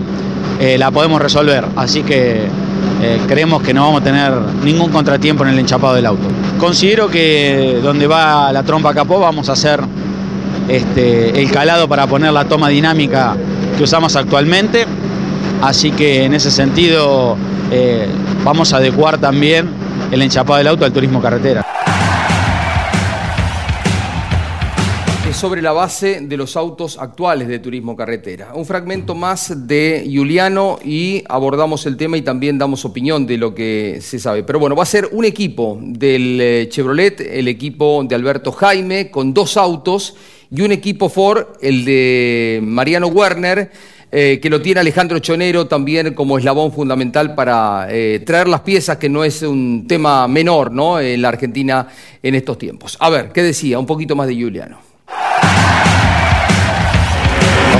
eh, 0.60 0.78
la 0.78 0.90
podemos 0.90 1.20
resolver, 1.20 1.64
así 1.76 2.02
que 2.02 2.46
eh, 3.02 3.20
creemos 3.28 3.62
que 3.62 3.74
no 3.74 3.82
vamos 3.82 4.00
a 4.00 4.04
tener 4.04 4.32
ningún 4.64 4.90
contratiempo 4.90 5.44
en 5.44 5.50
el 5.50 5.58
enchapado 5.58 5.94
del 5.94 6.06
auto. 6.06 6.26
Considero 6.58 7.08
que 7.08 7.80
donde 7.82 8.06
va 8.06 8.52
la 8.52 8.62
trompa 8.62 8.94
capó 8.94 9.20
vamos 9.20 9.48
a 9.50 9.52
hacer 9.52 9.80
este, 10.68 11.40
el 11.40 11.50
calado 11.50 11.88
para 11.88 12.06
poner 12.06 12.32
la 12.32 12.46
toma 12.46 12.68
dinámica 12.68 13.36
que 13.76 13.84
usamos 13.84 14.16
actualmente, 14.16 14.86
así 15.62 15.90
que 15.90 16.24
en 16.24 16.34
ese 16.34 16.50
sentido 16.50 17.36
eh, 17.70 18.08
vamos 18.44 18.72
a 18.72 18.78
adecuar 18.78 19.18
también 19.18 19.68
el 20.10 20.22
enchapado 20.22 20.58
del 20.58 20.68
auto 20.68 20.84
al 20.84 20.92
turismo 20.92 21.20
carretera. 21.20 21.66
Sobre 25.36 25.60
la 25.60 25.72
base 25.72 26.22
de 26.22 26.36
los 26.38 26.56
autos 26.56 26.96
actuales 26.98 27.46
de 27.46 27.58
turismo 27.58 27.94
carretera. 27.94 28.54
Un 28.54 28.64
fragmento 28.64 29.14
más 29.14 29.68
de 29.68 30.10
Juliano 30.10 30.78
y 30.82 31.24
abordamos 31.28 31.84
el 31.84 31.98
tema 31.98 32.16
y 32.16 32.22
también 32.22 32.56
damos 32.56 32.86
opinión 32.86 33.26
de 33.26 33.36
lo 33.36 33.54
que 33.54 33.98
se 34.00 34.18
sabe. 34.18 34.44
Pero 34.44 34.58
bueno, 34.58 34.74
va 34.74 34.84
a 34.84 34.86
ser 34.86 35.10
un 35.12 35.26
equipo 35.26 35.78
del 35.82 36.40
eh, 36.40 36.68
Chevrolet, 36.70 37.20
el 37.20 37.48
equipo 37.48 38.02
de 38.08 38.14
Alberto 38.14 38.50
Jaime, 38.50 39.10
con 39.10 39.34
dos 39.34 39.58
autos 39.58 40.16
y 40.50 40.62
un 40.62 40.72
equipo 40.72 41.10
Ford, 41.10 41.48
el 41.60 41.84
de 41.84 42.60
Mariano 42.62 43.08
Werner, 43.08 43.70
eh, 44.10 44.40
que 44.40 44.48
lo 44.48 44.62
tiene 44.62 44.80
Alejandro 44.80 45.18
Chonero 45.18 45.66
también 45.66 46.14
como 46.14 46.38
eslabón 46.38 46.72
fundamental 46.72 47.34
para 47.34 47.88
eh, 47.90 48.22
traer 48.24 48.48
las 48.48 48.62
piezas, 48.62 48.96
que 48.96 49.10
no 49.10 49.22
es 49.22 49.42
un 49.42 49.86
tema 49.86 50.26
menor 50.28 50.72
¿no? 50.72 50.98
en 50.98 51.20
la 51.20 51.28
Argentina 51.28 51.88
en 52.22 52.34
estos 52.34 52.56
tiempos. 52.56 52.96
A 53.00 53.10
ver, 53.10 53.32
¿qué 53.32 53.42
decía? 53.42 53.78
Un 53.78 53.86
poquito 53.86 54.16
más 54.16 54.28
de 54.28 54.34
Juliano. 54.34 54.85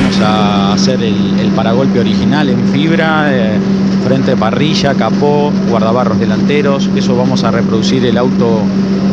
Vamos 0.06 0.20
a 0.20 0.72
hacer 0.74 1.02
el, 1.02 1.50
paragolpe 1.56 1.98
original 1.98 2.48
en 2.48 2.68
fibra, 2.68 3.26
eh, 3.28 3.58
frente 4.04 4.36
parrilla, 4.36 4.94
capó, 4.94 5.50
guardabarros 5.68 6.20
delanteros. 6.20 6.88
Eso 6.94 7.16
vamos 7.16 7.42
a 7.42 7.50
reproducir 7.50 8.06
el 8.06 8.16
auto 8.16 8.60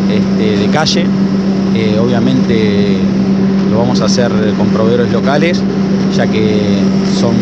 este, 0.08 0.56
de 0.56 0.68
calle. 0.68 1.08
Eh, 1.74 1.98
obviamente 2.00 3.00
lo 3.72 3.80
vamos 3.80 4.02
a 4.02 4.06
hacer 4.06 4.32
con 4.56 4.68
proveedores 4.68 5.12
locales, 5.12 5.64
ya 6.16 6.28
que 6.28 6.62
son 7.20 7.34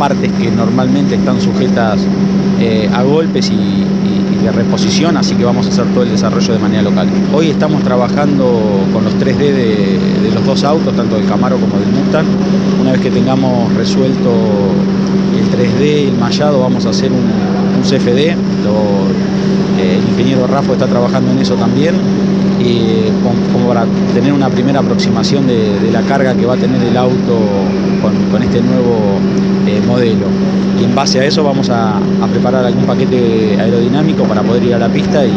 partes 0.00 0.32
que 0.32 0.50
normalmente 0.50 1.14
están 1.14 1.40
sujetas 1.40 2.00
eh, 2.58 2.90
a 2.92 3.04
golpes 3.04 3.52
y 3.52 3.84
reposición, 4.52 5.16
así 5.16 5.34
que 5.34 5.44
vamos 5.44 5.66
a 5.66 5.68
hacer 5.70 5.84
todo 5.86 6.02
el 6.02 6.10
desarrollo 6.10 6.52
de 6.52 6.58
manera 6.58 6.82
local. 6.82 7.08
Hoy 7.32 7.50
estamos 7.50 7.82
trabajando 7.82 8.60
con 8.92 9.04
los 9.04 9.14
3D 9.14 9.38
de, 9.38 10.30
los 10.34 10.44
dos 10.44 10.64
autos, 10.64 10.94
tanto 10.94 11.16
del 11.16 11.26
Camaro 11.26 11.56
como 11.56 11.78
del 11.78 11.88
Mustang. 11.88 12.26
Una 12.80 12.92
vez 12.92 13.00
que 13.00 13.10
tengamos 13.10 13.72
resuelto 13.74 14.30
el 15.36 15.46
3D 15.50 16.04
y 16.04 16.08
el 16.08 16.18
mallado, 16.18 16.60
vamos 16.60 16.86
a 16.86 16.90
hacer 16.90 17.10
un, 17.12 17.56
CFD. 17.82 18.18
Eh, 18.18 18.34
el 19.78 20.08
ingeniero 20.08 20.46
Rafa 20.46 20.72
está 20.72 20.86
trabajando 20.86 21.30
en 21.30 21.38
eso 21.38 21.54
también, 21.54 21.94
como 23.52 23.68
para 23.68 23.84
tener 24.14 24.32
una 24.32 24.48
primera 24.48 24.80
aproximación 24.80 25.46
de, 25.46 25.90
la 25.92 26.02
carga 26.02 26.34
que 26.34 26.44
va 26.46 26.54
a 26.54 26.56
tener 26.56 26.82
el 26.82 26.96
auto 26.96 27.38
con, 28.30 28.42
este 28.42 28.60
nuevo 28.60 29.18
eh, 29.66 29.80
modelo. 29.86 30.26
Y 30.80 30.84
en 30.84 30.94
base 30.94 31.20
a 31.20 31.24
eso 31.24 31.42
vamos 31.42 31.70
a, 31.70 31.98
preparar 32.30 32.64
algún 32.64 32.84
paquete 32.84 33.56
aerodinámico 33.58 34.24
para 34.24 34.42
poder 34.42 34.64
ir 34.64 34.74
a 34.74 34.78
la 34.78 34.88
pista 34.88 35.24
y, 35.24 35.30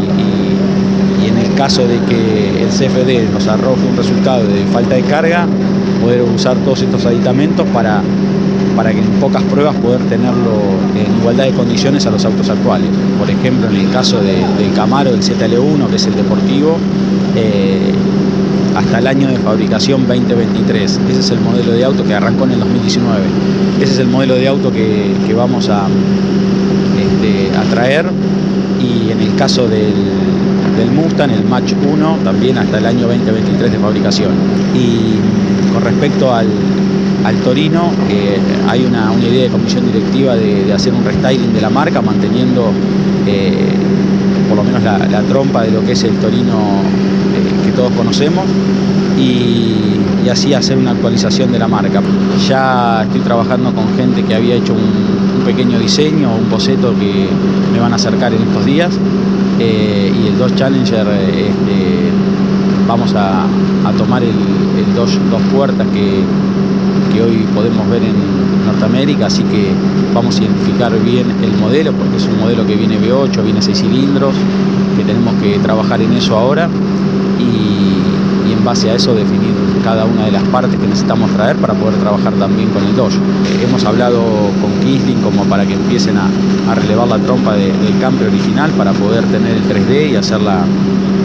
en 1.26 1.38
el 1.38 1.54
caso 1.56 1.86
de 1.88 2.00
que 2.10 2.64
el 2.64 2.70
CFD 2.70 3.32
nos 3.32 3.48
arroje 3.48 3.82
un 3.90 3.96
resultado 3.96 4.46
de 4.48 4.64
falta 4.72 4.96
de 4.96 5.02
carga, 5.04 5.46
poder 6.02 6.22
usar 6.24 6.58
todos 6.58 6.82
estos 6.82 7.06
aditamentos 7.06 7.68
para, 7.74 8.02
para 8.76 8.92
que 8.92 9.00
en 9.00 9.06
pocas 9.20 9.44
pruebas 9.44 9.76
poder 9.76 10.02
tenerlo 10.04 10.54
en 10.96 11.20
igualdad 11.20 11.46
de 11.46 11.52
condiciones 11.52 12.06
a 12.08 12.12
los 12.12 12.26
autos 12.26 12.50
actuales. 12.50 12.90
Por 13.20 13.30
ejemplo, 13.30 13.68
en 13.68 13.76
el 13.76 13.92
caso 13.92 14.20
de- 14.22 14.46
del 14.58 14.74
Camaro, 14.74 15.12
del 15.12 15.22
ZL1, 15.22 15.90
que 15.90 15.98
es 15.98 16.08
el 16.08 16.16
deportivo, 16.16 16.78
eh, 17.40 17.92
hasta 18.76 19.00
el 19.00 19.08
año 19.08 19.28
de 19.28 19.38
fabricación 19.38 20.08
2023. 20.08 21.00
Ese 21.10 21.20
es 21.20 21.32
el 21.32 21.40
modelo 21.40 21.72
de 21.72 21.84
auto 21.84 22.04
que 22.04 22.14
arrancó 22.14 22.46
en 22.46 22.52
el 22.52 22.60
2019. 22.60 23.22
Ese 23.82 23.94
es 23.94 24.00
el 24.00 24.08
modelo 24.08 24.36
de 24.36 24.48
auto 24.48 24.72
que, 24.72 25.34
vamos 25.36 25.70
a, 25.70 25.88
este, 27.00 27.50
traer. 27.72 28.06
Y 28.82 29.12
en 29.12 29.20
el 29.20 29.36
caso 29.36 29.68
del, 29.68 29.94
del 30.78 30.92
Mustang, 30.92 31.32
el 31.32 31.44
Match 31.44 31.74
1, 31.74 32.18
también 32.24 32.58
hasta 32.58 32.78
el 32.78 32.86
año 32.86 33.08
2023 33.08 33.72
de 33.72 33.78
fabricación. 33.78 34.32
Y 34.74 35.74
con 35.74 35.84
respecto 35.84 36.34
al, 36.34 36.48
al 37.26 37.36
Torino, 37.38 37.92
eh, 38.10 38.40
hay 38.68 38.86
una, 38.86 39.14
idea 39.22 39.44
de 39.44 39.50
comisión 39.50 39.86
directiva 39.86 40.36
de, 40.36 40.72
hacer 40.74 40.94
un 40.94 41.04
restyling 41.04 41.54
de 41.54 41.62
la 41.62 41.70
marca, 41.70 42.02
manteniendo 42.02 42.72
eh, 43.28 43.74
por 44.48 44.58
lo 44.58 44.64
menos 44.64 44.82
la, 44.84 45.22
trompa 45.24 45.64
de 45.64 45.72
lo 45.72 45.86
que 45.86 45.92
es 45.92 46.04
el 46.04 46.16
Torino 46.16 46.82
que 47.66 47.72
todos 47.72 47.92
conocemos 47.94 48.46
y, 49.18 49.76
así 50.30 50.54
hacer 50.54 50.78
una 50.78 50.92
actualización 50.92 51.52
de 51.52 51.58
la 51.58 51.68
marca. 51.68 52.04
Ya 52.48 53.02
estoy 53.02 53.22
trabajando 53.22 53.74
con 53.74 53.86
gente 53.98 54.22
que 54.24 54.36
había 54.36 54.56
hecho 54.56 54.74
un, 54.74 55.44
pequeño 55.44 55.80
diseño, 55.80 56.30
un 56.36 56.48
boceto 56.52 56.94
que 57.00 57.28
me 57.74 57.80
van 57.80 57.94
a 57.94 57.96
acercar 57.96 58.32
en 58.32 58.44
estos 58.44 58.66
días 58.66 58.92
eh, 59.58 60.14
y 60.14 60.28
el 60.28 60.38
Dodge 60.38 60.56
Challenger 60.58 61.08
este, 61.08 62.12
vamos 62.88 63.16
a, 63.16 63.48
tomar 63.98 64.22
el, 64.22 64.30
el 64.30 64.94
dos 64.94 65.18
puertas 65.52 65.88
que, 65.88 66.22
que 67.12 67.22
hoy 67.24 67.48
podemos 67.56 67.90
ver 67.90 68.04
en 68.04 68.14
Norteamérica, 68.68 69.26
así 69.26 69.42
que 69.44 69.72
vamos 70.14 70.40
a 70.40 70.44
identificar 70.44 70.92
bien 71.00 71.26
el 71.44 71.54
modelo, 71.60 71.94
porque 71.94 72.18
es 72.18 72.26
un 72.26 72.40
modelo 72.40 72.68
que 72.68 72.76
viene 72.76 73.00
V8, 73.00 73.44
viene 73.44 73.62
6 73.62 73.80
cilindros, 73.80 74.36
que 74.96 75.04
tenemos 75.04 75.34
que 75.42 75.58
trabajar 75.60 76.02
en 76.02 76.14
eso 76.14 76.38
ahora 76.38 76.70
en 78.60 78.66
base 78.66 78.90
a 78.92 78.96
eso 78.96 79.16
definir 79.16 79.54
cada 79.84 80.06
una 80.06 80.26
de 80.26 80.32
las 80.32 80.44
partes 80.50 80.78
que 80.78 80.86
necesitamos 80.86 81.32
traer 81.32 81.56
para 81.56 81.74
poder 81.74 81.96
trabajar 82.00 82.34
también 82.34 82.70
con 82.70 82.84
el 82.84 82.94
Dodge. 82.96 83.16
Eh, 83.16 83.64
hemos 83.64 83.86
hablado 83.86 84.22
con 84.62 84.72
Kisling 84.84 85.22
como 85.22 85.46
para 85.46 85.66
que 85.66 85.74
empiecen 85.74 86.18
a, 86.18 86.28
a 86.70 86.76
relevar 86.76 87.08
la 87.08 87.18
trompa 87.20 87.56
de- 87.56 87.72
del 87.72 87.98
Camry 88.00 88.26
original 88.26 88.70
para 88.72 88.92
poder 88.92 89.24
tener 89.26 89.56
el 89.56 89.64
3D 89.64 90.12
y 90.12 90.16
hacer 90.18 90.42
la, 90.42 90.66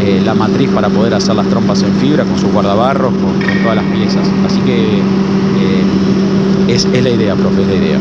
eh, 0.00 0.20
la 0.24 0.34
matriz 0.34 0.70
para 0.70 0.88
poder 0.88 1.14
hacer 1.14 1.34
las 1.34 1.48
trompas 1.48 1.82
en 1.82 1.92
fibra 1.94 2.24
con 2.24 2.38
sus 2.38 2.52
guardabarros, 2.52 3.12
con, 3.14 3.42
con 3.42 3.58
todas 3.62 3.76
las 3.76 3.84
piezas. 3.86 4.26
Así 4.46 4.60
que 4.60 4.98
eh, 5.00 5.84
es, 6.68 6.84
es 6.84 7.02
la 7.02 7.10
idea, 7.10 7.34
profe, 7.34 7.62
es 7.62 7.68
la 7.68 7.74
idea. 7.74 7.98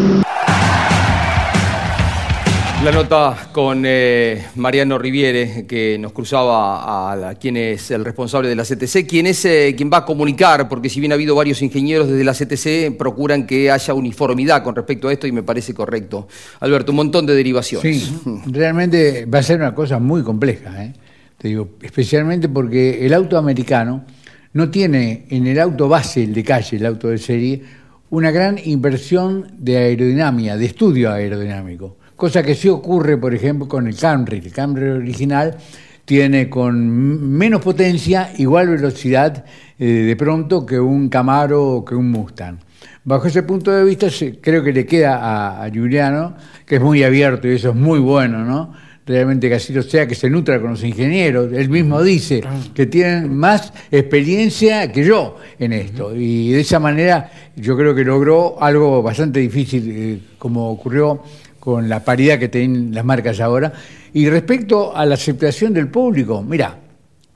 La 2.83 2.91
nota 2.91 3.49
con 3.53 3.83
eh, 3.85 4.43
Mariano 4.55 4.97
Riviere, 4.97 5.65
que 5.65 5.97
nos 5.97 6.11
cruzaba 6.11 7.29
a, 7.29 7.35
quien 7.35 7.55
es 7.55 7.91
el 7.91 8.03
responsable 8.03 8.49
de 8.49 8.57
la 8.57 8.63
CTC, 8.63 9.07
quien 9.07 9.25
es 9.25 9.45
eh, 9.45 9.73
quien 9.77 9.89
va 9.89 9.99
a 9.99 10.05
comunicar, 10.05 10.67
porque 10.67 10.89
si 10.89 10.99
bien 10.99 11.13
ha 11.13 11.15
habido 11.15 11.33
varios 11.33 11.61
ingenieros 11.61 12.09
desde 12.09 12.25
la 12.25 12.33
CTC, 12.33 12.97
procuran 12.97 13.47
que 13.47 13.71
haya 13.71 13.93
uniformidad 13.93 14.63
con 14.63 14.75
respecto 14.75 15.07
a 15.07 15.13
esto 15.13 15.27
y 15.27 15.31
me 15.31 15.43
parece 15.43 15.73
correcto. 15.73 16.27
Alberto, 16.59 16.91
un 16.91 16.97
montón 16.97 17.25
de 17.25 17.35
derivaciones. 17.35 18.03
Sí, 18.03 18.21
realmente 18.47 19.27
va 19.27 19.39
a 19.39 19.43
ser 19.43 19.61
una 19.61 19.73
cosa 19.73 19.99
muy 19.99 20.21
compleja, 20.21 20.83
¿eh? 20.83 20.91
te 21.37 21.47
digo, 21.47 21.69
especialmente 21.81 22.49
porque 22.49 23.05
el 23.05 23.13
auto 23.13 23.37
americano 23.37 24.03
no 24.51 24.69
tiene 24.69 25.25
en 25.29 25.47
el 25.47 25.57
auto 25.61 25.87
base, 25.87 26.21
el 26.21 26.33
de 26.33 26.43
calle, 26.43 26.75
el 26.75 26.85
auto 26.85 27.07
de 27.07 27.17
serie, 27.17 27.61
una 28.09 28.29
gran 28.31 28.59
inversión 28.61 29.47
de 29.57 29.77
aerodinámica, 29.77 30.57
de 30.57 30.65
estudio 30.65 31.13
aerodinámico, 31.13 31.95
cosa 32.15 32.43
que 32.43 32.55
sí 32.55 32.69
ocurre, 32.69 33.17
por 33.17 33.33
ejemplo, 33.33 33.67
con 33.67 33.87
el 33.87 33.95
Camry. 33.95 34.37
El 34.37 34.51
Camry 34.51 34.89
original 34.89 35.57
tiene 36.05 36.49
con 36.49 37.29
menos 37.37 37.61
potencia, 37.61 38.31
igual 38.37 38.69
velocidad 38.69 39.45
eh, 39.79 39.85
de 39.85 40.15
pronto 40.15 40.65
que 40.65 40.79
un 40.79 41.09
Camaro 41.09 41.63
o 41.63 41.85
que 41.85 41.95
un 41.95 42.11
Mustang. 42.11 42.57
Bajo 43.05 43.27
ese 43.27 43.43
punto 43.43 43.71
de 43.71 43.83
vista, 43.83 44.07
creo 44.41 44.63
que 44.63 44.71
le 44.71 44.85
queda 44.85 45.17
a, 45.17 45.63
a 45.63 45.69
Giuliano, 45.69 46.35
que 46.65 46.75
es 46.75 46.81
muy 46.81 47.03
abierto 47.03 47.47
y 47.47 47.55
eso 47.55 47.69
es 47.69 47.75
muy 47.75 47.99
bueno, 47.99 48.45
¿no? 48.45 48.73
Realmente 49.05 49.49
que 49.49 49.55
así 49.55 49.73
lo 49.73 49.83
sea, 49.83 50.07
que 50.07 50.15
se 50.15 50.29
nutra 50.29 50.61
con 50.61 50.71
los 50.71 50.83
ingenieros. 50.83 51.51
Él 51.51 51.67
mismo 51.67 52.01
dice 52.01 52.41
que 52.73 52.85
tienen 52.85 53.35
más 53.35 53.73
experiencia 53.91 54.89
que 54.93 55.03
yo 55.03 55.35
en 55.59 55.73
esto. 55.73 56.15
Y 56.15 56.51
de 56.51 56.61
esa 56.61 56.79
manera 56.79 57.29
yo 57.57 57.75
creo 57.75 57.93
que 57.93 58.05
logró 58.05 58.61
algo 58.63 59.03
bastante 59.03 59.41
difícil, 59.41 59.91
eh, 59.91 60.19
como 60.37 60.69
ocurrió 60.69 61.21
con 61.63 61.87
la 61.87 62.03
paridad 62.03 62.39
que 62.39 62.49
tienen 62.49 62.93
las 62.93 63.05
marcas 63.05 63.39
ahora. 63.39 63.71
Y 64.11 64.29
respecto 64.29 64.93
a 64.93 65.05
la 65.05 65.13
aceptación 65.13 65.73
del 65.73 65.87
público, 65.87 66.43
mira, 66.43 66.77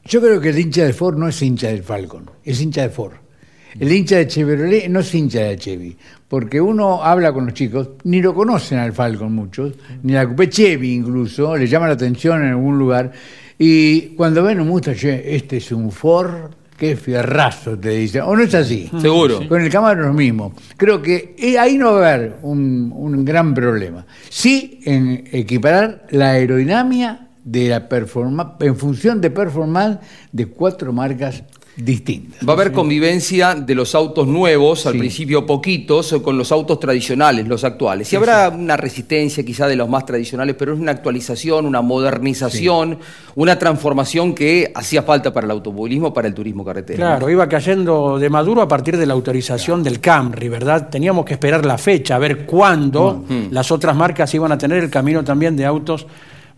yo 0.03 0.19
creo 0.19 0.41
que 0.41 0.49
el 0.49 0.59
hincha 0.59 0.83
de 0.83 0.91
Ford 0.91 1.17
no 1.17 1.29
es 1.29 1.41
hincha 1.41 1.69
del 1.69 1.81
Falcon, 1.81 2.29
es 2.43 2.59
hincha 2.59 2.81
de 2.81 2.89
Ford. 2.89 3.13
El 3.79 3.89
hincha 3.89 4.17
de 4.17 4.27
Chevrolet 4.27 4.89
no 4.89 4.99
es 4.99 5.15
hincha 5.15 5.43
de 5.43 5.55
Chevy, 5.55 5.95
porque 6.27 6.59
uno 6.59 7.01
habla 7.05 7.31
con 7.31 7.45
los 7.45 7.53
chicos, 7.53 7.91
ni 8.03 8.21
lo 8.21 8.35
conocen 8.35 8.79
al 8.79 8.91
Falcon 8.91 9.33
muchos, 9.33 9.75
ni 10.03 10.11
la 10.11 10.27
Coupé 10.27 10.49
Chevy 10.49 10.91
incluso, 10.91 11.55
le 11.55 11.65
llama 11.65 11.87
la 11.87 11.93
atención 11.93 12.41
en 12.41 12.49
algún 12.49 12.77
lugar, 12.77 13.13
y 13.57 14.07
cuando 14.17 14.43
ven 14.43 14.59
un 14.59 14.81
che, 14.81 15.37
este 15.37 15.55
es 15.55 15.71
un 15.71 15.89
Ford, 15.89 16.51
qué 16.77 16.95
fierrazo, 16.95 17.77
te 17.77 17.89
dicen, 17.89 18.21
o 18.21 18.35
no 18.35 18.43
es 18.43 18.53
así. 18.53 18.89
Seguro. 19.01 19.47
Con 19.49 19.61
el 19.61 19.69
Camaro 19.69 20.01
es 20.01 20.07
lo 20.07 20.13
mismo. 20.13 20.53
Creo 20.77 21.01
que 21.01 21.35
eh, 21.37 21.57
ahí 21.57 21.77
no 21.77 21.93
va 21.93 22.09
a 22.09 22.13
haber 22.13 22.37
un, 22.43 22.93
un 22.95 23.25
gran 23.25 23.53
problema. 23.53 24.05
Sí 24.29 24.79
en 24.85 25.27
equiparar 25.31 26.05
la 26.11 26.31
aerodinámica 26.31 27.27
de 27.43 27.69
la 27.69 27.89
performance, 27.89 28.55
en 28.59 28.75
función 28.75 29.21
de 29.21 29.31
performance 29.31 29.99
de 30.31 30.47
cuatro 30.47 30.93
marcas 30.93 31.43
distintas. 31.77 32.47
Va 32.47 32.53
a 32.53 32.55
haber 32.55 32.71
convivencia 32.71 33.53
de 33.53 33.75
los 33.75 33.93
autos 33.93 34.27
nuevos, 34.27 34.85
al 34.87 34.97
principio 34.97 35.45
poquitos, 35.45 36.15
con 36.23 36.37
los 36.37 36.51
autos 36.51 36.79
tradicionales, 36.79 37.47
los 37.47 37.63
actuales. 37.63 38.11
Y 38.11 38.15
habrá 38.15 38.49
una 38.49 38.75
resistencia 38.75 39.45
quizá 39.45 39.67
de 39.67 39.75
los 39.75 39.87
más 39.87 40.05
tradicionales, 40.05 40.55
pero 40.57 40.73
es 40.73 40.79
una 40.79 40.91
actualización, 40.91 41.65
una 41.65 41.81
modernización, 41.81 42.97
una 43.35 43.59
transformación 43.59 44.33
que 44.33 44.71
hacía 44.73 45.03
falta 45.03 45.31
para 45.31 45.45
el 45.45 45.51
automovilismo, 45.51 46.13
para 46.13 46.27
el 46.27 46.33
turismo 46.33 46.65
carretera. 46.65 46.97
Claro, 46.97 47.29
iba 47.29 47.47
cayendo 47.47 48.17
de 48.17 48.29
maduro 48.29 48.61
a 48.63 48.67
partir 48.67 48.97
de 48.97 49.05
la 49.05 49.13
autorización 49.13 49.83
del 49.83 49.99
Camry, 49.99 50.49
¿verdad? 50.49 50.89
Teníamos 50.89 51.25
que 51.25 51.33
esperar 51.33 51.65
la 51.65 51.77
fecha, 51.77 52.15
a 52.15 52.19
ver 52.19 52.45
cuándo 52.45 53.23
las 53.51 53.71
otras 53.71 53.95
marcas 53.95 54.33
iban 54.33 54.51
a 54.51 54.57
tener 54.57 54.83
el 54.83 54.89
camino 54.89 55.23
también 55.23 55.55
de 55.55 55.65
autos 55.65 56.07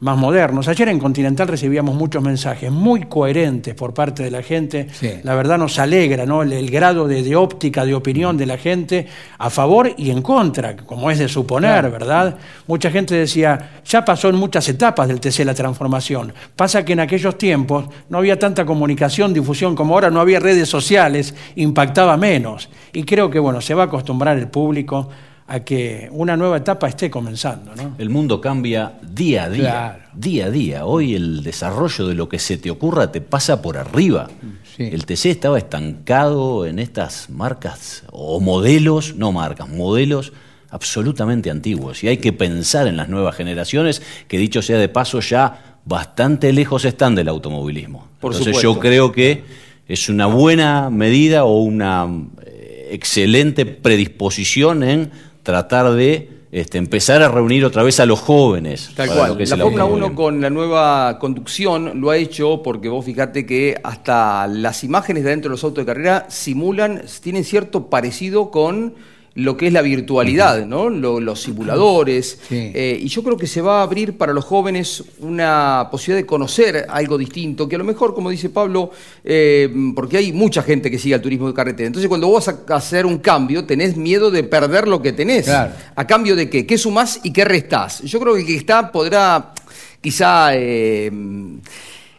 más 0.02 0.18
modernos. 0.18 0.68
Ayer 0.68 0.88
en 0.90 0.98
Continental 1.00 1.48
recibíamos 1.48 1.94
muchos 1.96 2.24
mensajes 2.24 2.72
muy 2.72 3.04
coherentes 3.04 3.76
por 3.76 3.94
parte 3.94 4.24
de 4.24 4.32
la 4.32 4.42
gente. 4.42 4.88
La 5.24 5.36
verdad 5.36 5.58
nos 5.58 5.78
alegra, 5.78 6.26
¿no? 6.26 6.42
El, 6.42 6.54
el 6.54 6.70
grado 6.72 7.08
de, 7.08 7.22
de 7.22 7.36
óptica, 7.36 7.84
de 7.86 7.94
opinión 7.94 8.38
de 8.38 8.46
la 8.46 8.58
gente 8.58 9.08
a 9.38 9.50
favor 9.50 9.92
y 9.98 10.10
en 10.12 10.22
contra, 10.22 10.78
como 10.78 11.12
es 11.12 11.20
de 11.20 11.28
suponer, 11.28 11.70
Claro. 11.82 11.92
¿verdad? 11.92 12.38
Mucha 12.68 12.90
gente 12.92 13.16
decía, 13.16 13.82
ya 13.86 14.06
pasó 14.06 14.30
en 14.30 14.36
muchas 14.36 14.68
etapas 14.70 15.08
del 15.08 15.20
TC 15.20 15.40
la 15.46 15.54
transformación. 15.54 16.34
Pasa 16.56 16.86
que 16.86 16.94
en 16.94 17.02
aquellos 17.02 17.38
tiempos 17.38 17.86
no 18.10 18.20
había 18.20 18.40
tanta 18.40 18.66
comunicación, 18.66 19.34
difusión 19.34 19.76
como 19.76 19.94
ahora, 19.96 20.10
no 20.10 20.22
había 20.22 20.40
redes 20.40 20.70
sociales, 20.70 21.36
impactaba 21.56 22.16
menos. 22.16 22.70
Y 22.94 23.04
creo 23.04 23.30
que, 23.30 23.40
bueno, 23.40 23.60
se 23.60 23.74
va 23.74 23.84
a 23.84 23.86
acostumbrar 23.88 24.38
el 24.38 24.48
público 24.48 25.10
a 25.50 25.62
que 25.62 26.08
una 26.12 26.38
nueva 26.38 26.58
etapa 26.58 26.88
esté 26.88 27.10
comenzando, 27.10 27.76
¿no? 27.76 27.96
El 27.98 28.10
mundo 28.10 28.40
cambia 28.40 28.94
día 29.02 29.46
a 29.46 29.50
día, 29.50 29.62
Claro. 29.62 30.00
día 30.14 30.46
a 30.46 30.50
día. 30.52 30.86
Hoy 30.86 31.16
el 31.16 31.44
desarrollo 31.44 32.08
de 32.08 32.14
lo 32.14 32.30
que 32.30 32.38
se 32.38 32.58
te 32.58 32.70
ocurra 32.70 33.12
te 33.12 33.20
pasa 33.20 33.62
por 33.62 33.76
arriba. 33.78 34.30
El 34.78 35.06
TC 35.06 35.26
estaba 35.32 35.58
estancado 35.58 36.66
en 36.66 36.78
estas 36.80 37.30
marcas 37.30 38.04
o 38.12 38.40
modelos, 38.40 39.16
no 39.16 39.32
marcas, 39.32 39.68
modelos 39.68 40.32
absolutamente 40.70 41.50
antiguos. 41.50 42.04
Y 42.04 42.08
hay 42.08 42.18
que 42.18 42.32
pensar 42.32 42.88
en 42.88 42.96
las 42.96 43.10
nuevas 43.10 43.36
generaciones 43.36 44.02
que 44.28 44.38
dicho 44.38 44.62
sea 44.62 44.78
de 44.78 44.88
paso 44.88 45.20
ya 45.20 45.80
bastante 45.84 46.54
lejos 46.54 46.86
están 46.86 47.16
del 47.16 47.28
automovilismo. 47.28 48.08
Por 48.20 48.34
Entonces 48.34 48.56
supuesto. 48.56 48.74
yo 48.76 48.80
creo 48.80 49.12
que 49.12 49.44
es 49.88 50.08
una 50.10 50.28
buena 50.28 50.90
medida 50.92 51.44
o 51.46 51.58
una 51.60 52.08
eh, 52.46 52.90
excelente 52.92 53.66
predisposición 53.66 54.84
en 54.84 55.12
tratar 55.50 55.92
de 55.94 56.30
este, 56.52 56.78
empezar 56.78 57.24
a 57.24 57.28
reunir 57.28 57.66
otra 57.66 57.82
vez 57.82 58.00
a 58.00 58.06
los 58.06 58.20
jóvenes. 58.20 58.92
Tal 58.96 59.08
cual. 59.10 59.38
La 59.38 59.58
Fórmula 59.58 59.64
automovilismo. 59.64 60.08
1 60.08 60.16
con 60.16 60.42
la 60.42 60.50
nueva 60.50 61.18
conducción 61.20 62.00
lo 62.00 62.12
ha 62.12 62.18
hecho 62.18 62.62
porque 62.64 62.88
vos 62.88 63.04
fijate 63.04 63.46
que 63.46 63.80
hasta 63.84 64.48
las 64.48 64.84
imágenes 64.84 65.24
de 65.24 65.32
dentro 65.32 65.50
de 65.50 65.54
los 65.54 65.64
autos 65.64 65.86
de 65.86 65.92
carrera 65.92 66.26
simulan, 66.30 67.02
tienen 67.22 67.44
cierto 67.44 67.90
parecido 67.90 68.52
con 68.52 68.94
lo 69.42 69.56
que 69.58 69.68
es 69.68 69.74
la 69.74 69.82
virtualidad, 69.82 70.66
¿no? 70.66 70.90
Lo- 70.90 71.20
los 71.20 71.42
simuladores. 71.42 72.40
Eh, 72.74 73.00
y 73.02 73.08
yo 73.08 73.24
creo 73.24 73.38
que 73.38 73.48
se 73.48 73.62
va 73.62 73.80
a 73.80 73.84
abrir 73.84 74.18
para 74.18 74.34
los 74.34 74.46
jóvenes 74.46 75.04
una 75.20 75.88
posibilidad 75.92 76.22
de 76.24 76.26
conocer 76.26 76.86
algo 76.90 77.18
distinto, 77.18 77.68
que 77.68 77.76
a 77.76 77.78
lo 77.80 77.84
mejor, 77.84 78.14
como 78.14 78.30
dice 78.30 78.50
Pablo, 78.50 78.92
eh, 79.24 79.70
porque 79.96 80.18
hay 80.18 80.34
mucha 80.34 80.62
gente 80.64 80.90
que 80.92 80.98
sigue 81.00 81.16
al 81.16 81.22
turismo 81.22 81.48
de 81.48 81.54
carretera. 81.54 81.88
Entonces, 81.88 82.08
cuando 82.10 82.28
vos 82.28 82.46
vas 82.46 82.56
a 82.70 82.76
hacer 82.76 83.06
un 83.06 83.18
cambio, 83.20 83.66
tenés 83.66 83.96
miedo 83.98 84.30
de 84.32 84.44
perder 84.44 84.88
lo 84.88 85.02
que 85.02 85.14
tenés. 85.14 85.46
Claro. 85.46 85.72
¿A 85.96 86.06
cambio 86.08 86.36
de 86.36 86.50
qué? 86.50 86.66
¿Qué 86.66 86.78
sumás 86.78 87.20
y 87.24 87.32
qué 87.34 87.46
restás? 87.46 88.02
Yo 88.04 88.20
creo 88.20 88.34
que 88.36 88.42
el 88.42 88.46
que 88.48 88.56
está 88.56 88.92
podrá 88.92 89.54
quizá 90.02 90.52
eh, 90.54 91.12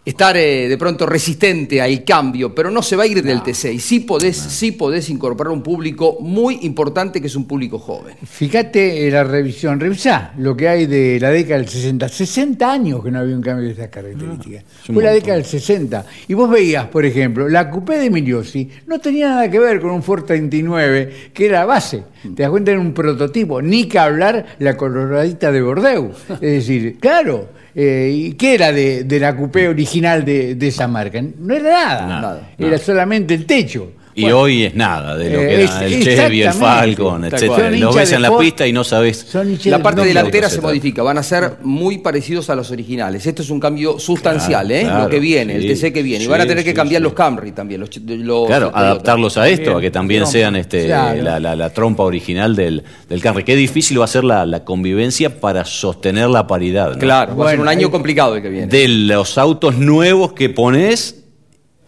estar 0.04 0.36
eh, 0.36 0.68
de 0.68 0.78
pronto 0.78 1.04
resistente 1.04 1.80
al 1.80 2.04
cambio, 2.04 2.54
pero 2.54 2.70
no 2.70 2.82
se 2.82 2.96
va 2.96 3.02
a 3.04 3.06
ir 3.06 3.22
del 3.22 3.42
TC. 3.42 3.74
Y 3.74 3.80
sí 3.80 4.00
podés, 4.00 4.36
sí 4.36 4.72
podés 4.72 5.10
incorporar 5.10 5.52
un 5.52 5.62
público 5.62 6.16
muy 6.20 6.60
importante 6.62 7.20
que 7.20 7.26
es 7.26 7.36
un 7.36 7.46
público 7.46 7.78
joven. 7.78 8.16
Fíjate 8.24 9.06
eh, 9.06 9.10
la 9.10 9.24
revisión, 9.24 9.78
revisá 9.78 10.32
lo 10.38 10.56
que 10.56 10.68
hay 10.68 10.86
de 10.86 11.18
la 11.20 11.30
década 11.30 11.58
del 11.58 11.68
60. 11.68 12.08
60 12.08 12.72
años 12.72 13.04
que 13.04 13.10
no 13.10 13.18
había 13.18 13.36
un 13.36 13.42
cambio 13.42 13.66
de 13.66 13.72
estas 13.72 13.88
características. 13.88 14.64
un 14.88 14.94
Fue 14.94 15.04
la 15.04 15.12
década 15.12 15.34
del 15.34 15.44
60. 15.44 16.06
Y 16.28 16.34
vos 16.34 16.50
veías, 16.50 16.86
por 16.86 17.04
ejemplo, 17.04 17.48
la 17.48 17.70
Coupé 17.70 17.98
de 17.98 18.10
Miliosi 18.10 18.68
no 18.86 18.98
tenía 18.98 19.28
nada 19.28 19.50
que 19.50 19.58
ver 19.58 19.80
con 19.80 19.90
un 19.90 20.02
Ford 20.02 20.24
39, 20.24 21.30
que 21.34 21.46
era 21.46 21.66
base. 21.66 22.04
Te 22.34 22.42
das 22.42 22.50
cuenta, 22.50 22.70
era 22.70 22.80
un 22.80 22.94
prototipo. 22.94 23.60
Ni 23.60 23.84
que 23.84 23.98
hablar 23.98 24.56
la 24.58 24.76
coloradita 24.76 25.52
de 25.52 25.62
Bordeaux. 25.62 26.16
Es 26.40 26.66
decir, 26.66 26.98
claro. 26.98 27.59
Eh, 27.74 28.10
¿Y 28.12 28.32
qué 28.34 28.54
era 28.54 28.72
de, 28.72 29.04
de 29.04 29.20
la 29.20 29.36
Coupé 29.36 29.68
original 29.68 30.24
de, 30.24 30.54
de 30.54 30.68
esa 30.68 30.88
marca? 30.88 31.20
No 31.22 31.54
era 31.54 31.70
nada. 31.70 32.06
Nada, 32.06 32.48
Era 32.58 32.68
nada. 32.70 32.78
solamente 32.78 33.34
el 33.34 33.46
techo. 33.46 33.92
Y 34.14 34.30
hoy 34.30 34.64
es 34.64 34.74
nada 34.74 35.16
de 35.16 35.30
lo 35.30 35.38
que 35.38 35.44
Eh, 35.46 35.54
era 35.64 35.86
es- 35.86 35.92
el 35.92 36.02
Chevy, 36.04 36.42
el. 36.42 36.52
Falcon, 36.52 37.22
Los 37.30 37.42
hinchas 37.42 37.94
ves 37.94 38.12
en 38.12 38.22
la 38.22 38.28
Ford. 38.28 38.40
pista 38.40 38.66
y 38.66 38.72
no 38.72 38.82
sabes. 38.84 39.26
La 39.64 39.80
parte 39.82 40.02
delantera 40.04 40.50
se 40.50 40.60
modifica, 40.60 41.02
van 41.02 41.18
a 41.18 41.22
ser 41.22 41.54
muy 41.62 41.98
parecidos 41.98 42.50
a 42.50 42.54
los 42.56 42.70
originales. 42.70 43.24
Esto 43.26 43.42
es 43.42 43.50
un 43.50 43.60
cambio 43.60 43.98
sustancial, 43.98 44.66
Claro, 44.66 44.80
¿eh? 44.80 44.84
claro, 44.84 45.04
lo 45.04 45.08
que 45.10 45.20
viene, 45.20 45.60
sí, 45.60 45.66
el 45.68 45.74
TC 45.74 45.92
que 45.92 46.02
viene. 46.02 46.24
y 46.24 46.26
van 46.26 46.40
a 46.40 46.46
tener 46.46 46.64
que 46.64 46.74
cambiar 46.74 47.00
sí. 47.00 47.04
los 47.04 47.12
Camry 47.12 47.52
también. 47.52 47.80
Los, 47.80 47.90
los 47.96 48.46
Claro, 48.46 48.70
adaptarlos 48.74 49.36
a 49.36 49.48
esto, 49.48 49.76
a 49.76 49.80
que 49.80 49.90
también 49.90 50.26
sean 50.26 50.56
este, 50.56 50.86
Claro. 50.86 51.22
la, 51.22 51.38
la- 51.40 51.56
la 51.56 51.70
trompa 51.70 52.02
original 52.02 52.56
del, 52.56 52.82
del 53.08 53.20
Camry. 53.22 53.44
Qué 53.44 53.54
difícil 53.56 54.00
va 54.00 54.04
a 54.04 54.08
ser 54.08 54.24
la, 54.24 54.44
la 54.44 54.64
convivencia 54.64 55.40
para 55.40 55.64
sostener 55.64 56.28
la 56.28 56.46
paridad. 56.46 56.92
¿no? 56.94 56.98
Claro, 56.98 57.36
va 57.36 57.46
a 57.46 57.50
ser 57.50 57.60
un 57.60 57.68
año 57.68 57.90
complicado 57.90 58.36
el 58.36 58.42
que 58.42 58.48
viene. 58.48 58.66
De 58.66 58.88
los 58.88 59.38
autos 59.38 59.76
nuevos 59.76 60.32
que 60.32 60.48
pones 60.50 61.19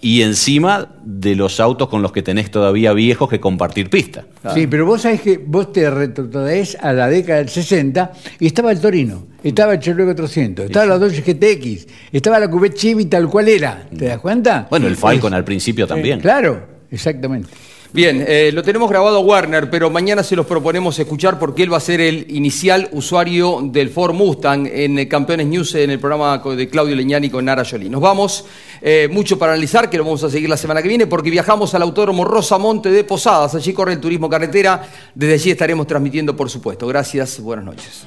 y 0.02 0.22
encima 0.22 0.88
de 1.04 1.36
los 1.36 1.60
autos 1.60 1.88
con 1.88 2.02
los 2.02 2.10
que 2.10 2.22
tenés 2.22 2.50
todavía 2.50 2.92
viejos 2.92 3.30
que 3.30 3.38
compartir 3.38 3.88
pista. 3.88 4.24
Sí, 4.52 4.66
pero 4.66 4.84
vos 4.84 5.02
sabés 5.02 5.22
que 5.22 5.38
vos 5.38 5.72
te 5.72 5.88
retrotraes 5.88 6.76
a 6.80 6.92
la 6.92 7.08
década 7.08 7.38
del 7.38 7.48
60 7.48 8.12
y 8.40 8.46
estaba 8.46 8.72
el 8.72 8.80
Torino, 8.80 9.28
estaba 9.44 9.74
el 9.74 9.78
Chevrolet 9.78 10.16
400, 10.16 10.66
estaba 10.66 10.86
la 10.86 10.98
Dodge 10.98 11.22
GTX, 11.22 11.86
estaba 12.10 12.40
la 12.40 12.50
Coupé 12.50 12.74
Chevy 12.74 13.06
tal 13.06 13.28
cual 13.28 13.48
era. 13.48 13.88
¿Te 13.96 14.06
das 14.06 14.18
cuenta? 14.18 14.66
Bueno, 14.68 14.88
el 14.88 14.96
Falcon 14.96 15.32
al 15.34 15.44
principio 15.44 15.86
también. 15.86 16.20
Claro, 16.20 16.66
exactamente. 16.90 17.48
Bien, 17.94 18.24
eh, 18.26 18.50
lo 18.54 18.62
tenemos 18.62 18.88
grabado 18.88 19.20
Warner, 19.20 19.68
pero 19.68 19.90
mañana 19.90 20.22
se 20.22 20.34
los 20.34 20.46
proponemos 20.46 20.98
escuchar 20.98 21.38
porque 21.38 21.62
él 21.62 21.70
va 21.70 21.76
a 21.76 21.80
ser 21.80 22.00
el 22.00 22.24
inicial 22.30 22.88
usuario 22.92 23.60
del 23.62 23.90
Ford 23.90 24.14
Mustang 24.14 24.66
en 24.66 24.98
eh, 24.98 25.06
Campeones 25.08 25.46
News 25.46 25.74
en 25.74 25.90
el 25.90 25.98
programa 25.98 26.38
de 26.38 26.70
Claudio 26.70 26.96
Leñani 26.96 27.28
con 27.28 27.44
Nara 27.44 27.66
Jolie. 27.70 27.90
Nos 27.90 28.00
vamos, 28.00 28.46
eh, 28.80 29.10
mucho 29.12 29.38
para 29.38 29.52
analizar, 29.52 29.90
que 29.90 29.98
lo 29.98 30.04
vamos 30.04 30.24
a 30.24 30.30
seguir 30.30 30.48
la 30.48 30.56
semana 30.56 30.80
que 30.80 30.88
viene, 30.88 31.06
porque 31.06 31.28
viajamos 31.28 31.74
al 31.74 31.82
Autódromo 31.82 32.24
Rosamonte 32.24 32.90
de 32.90 33.04
Posadas. 33.04 33.54
Allí 33.56 33.74
corre 33.74 33.92
el 33.92 34.00
turismo 34.00 34.30
carretera. 34.30 34.88
Desde 35.14 35.34
allí 35.34 35.50
estaremos 35.50 35.86
transmitiendo, 35.86 36.34
por 36.34 36.48
supuesto. 36.48 36.86
Gracias, 36.86 37.40
buenas 37.40 37.66
noches. 37.66 38.06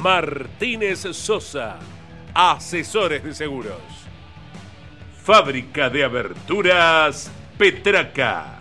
Martínez 0.00 1.00
Sosa, 1.12 1.78
asesores 2.34 3.22
de 3.22 3.34
seguros. 3.34 3.82
Fábrica 5.22 5.90
de 5.90 6.04
aberturas 6.04 7.30
Petraca. 7.58 8.60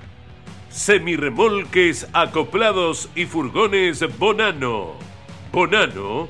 Semirremolques 0.69 2.07
acoplados 2.11 3.09
y 3.15 3.25
furgones 3.25 4.03
Bonano. 4.17 4.95
Bonano.com.ar 5.53 6.29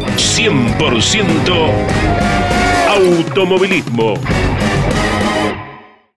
100% 0.21 1.69
automovilismo. 2.87 4.17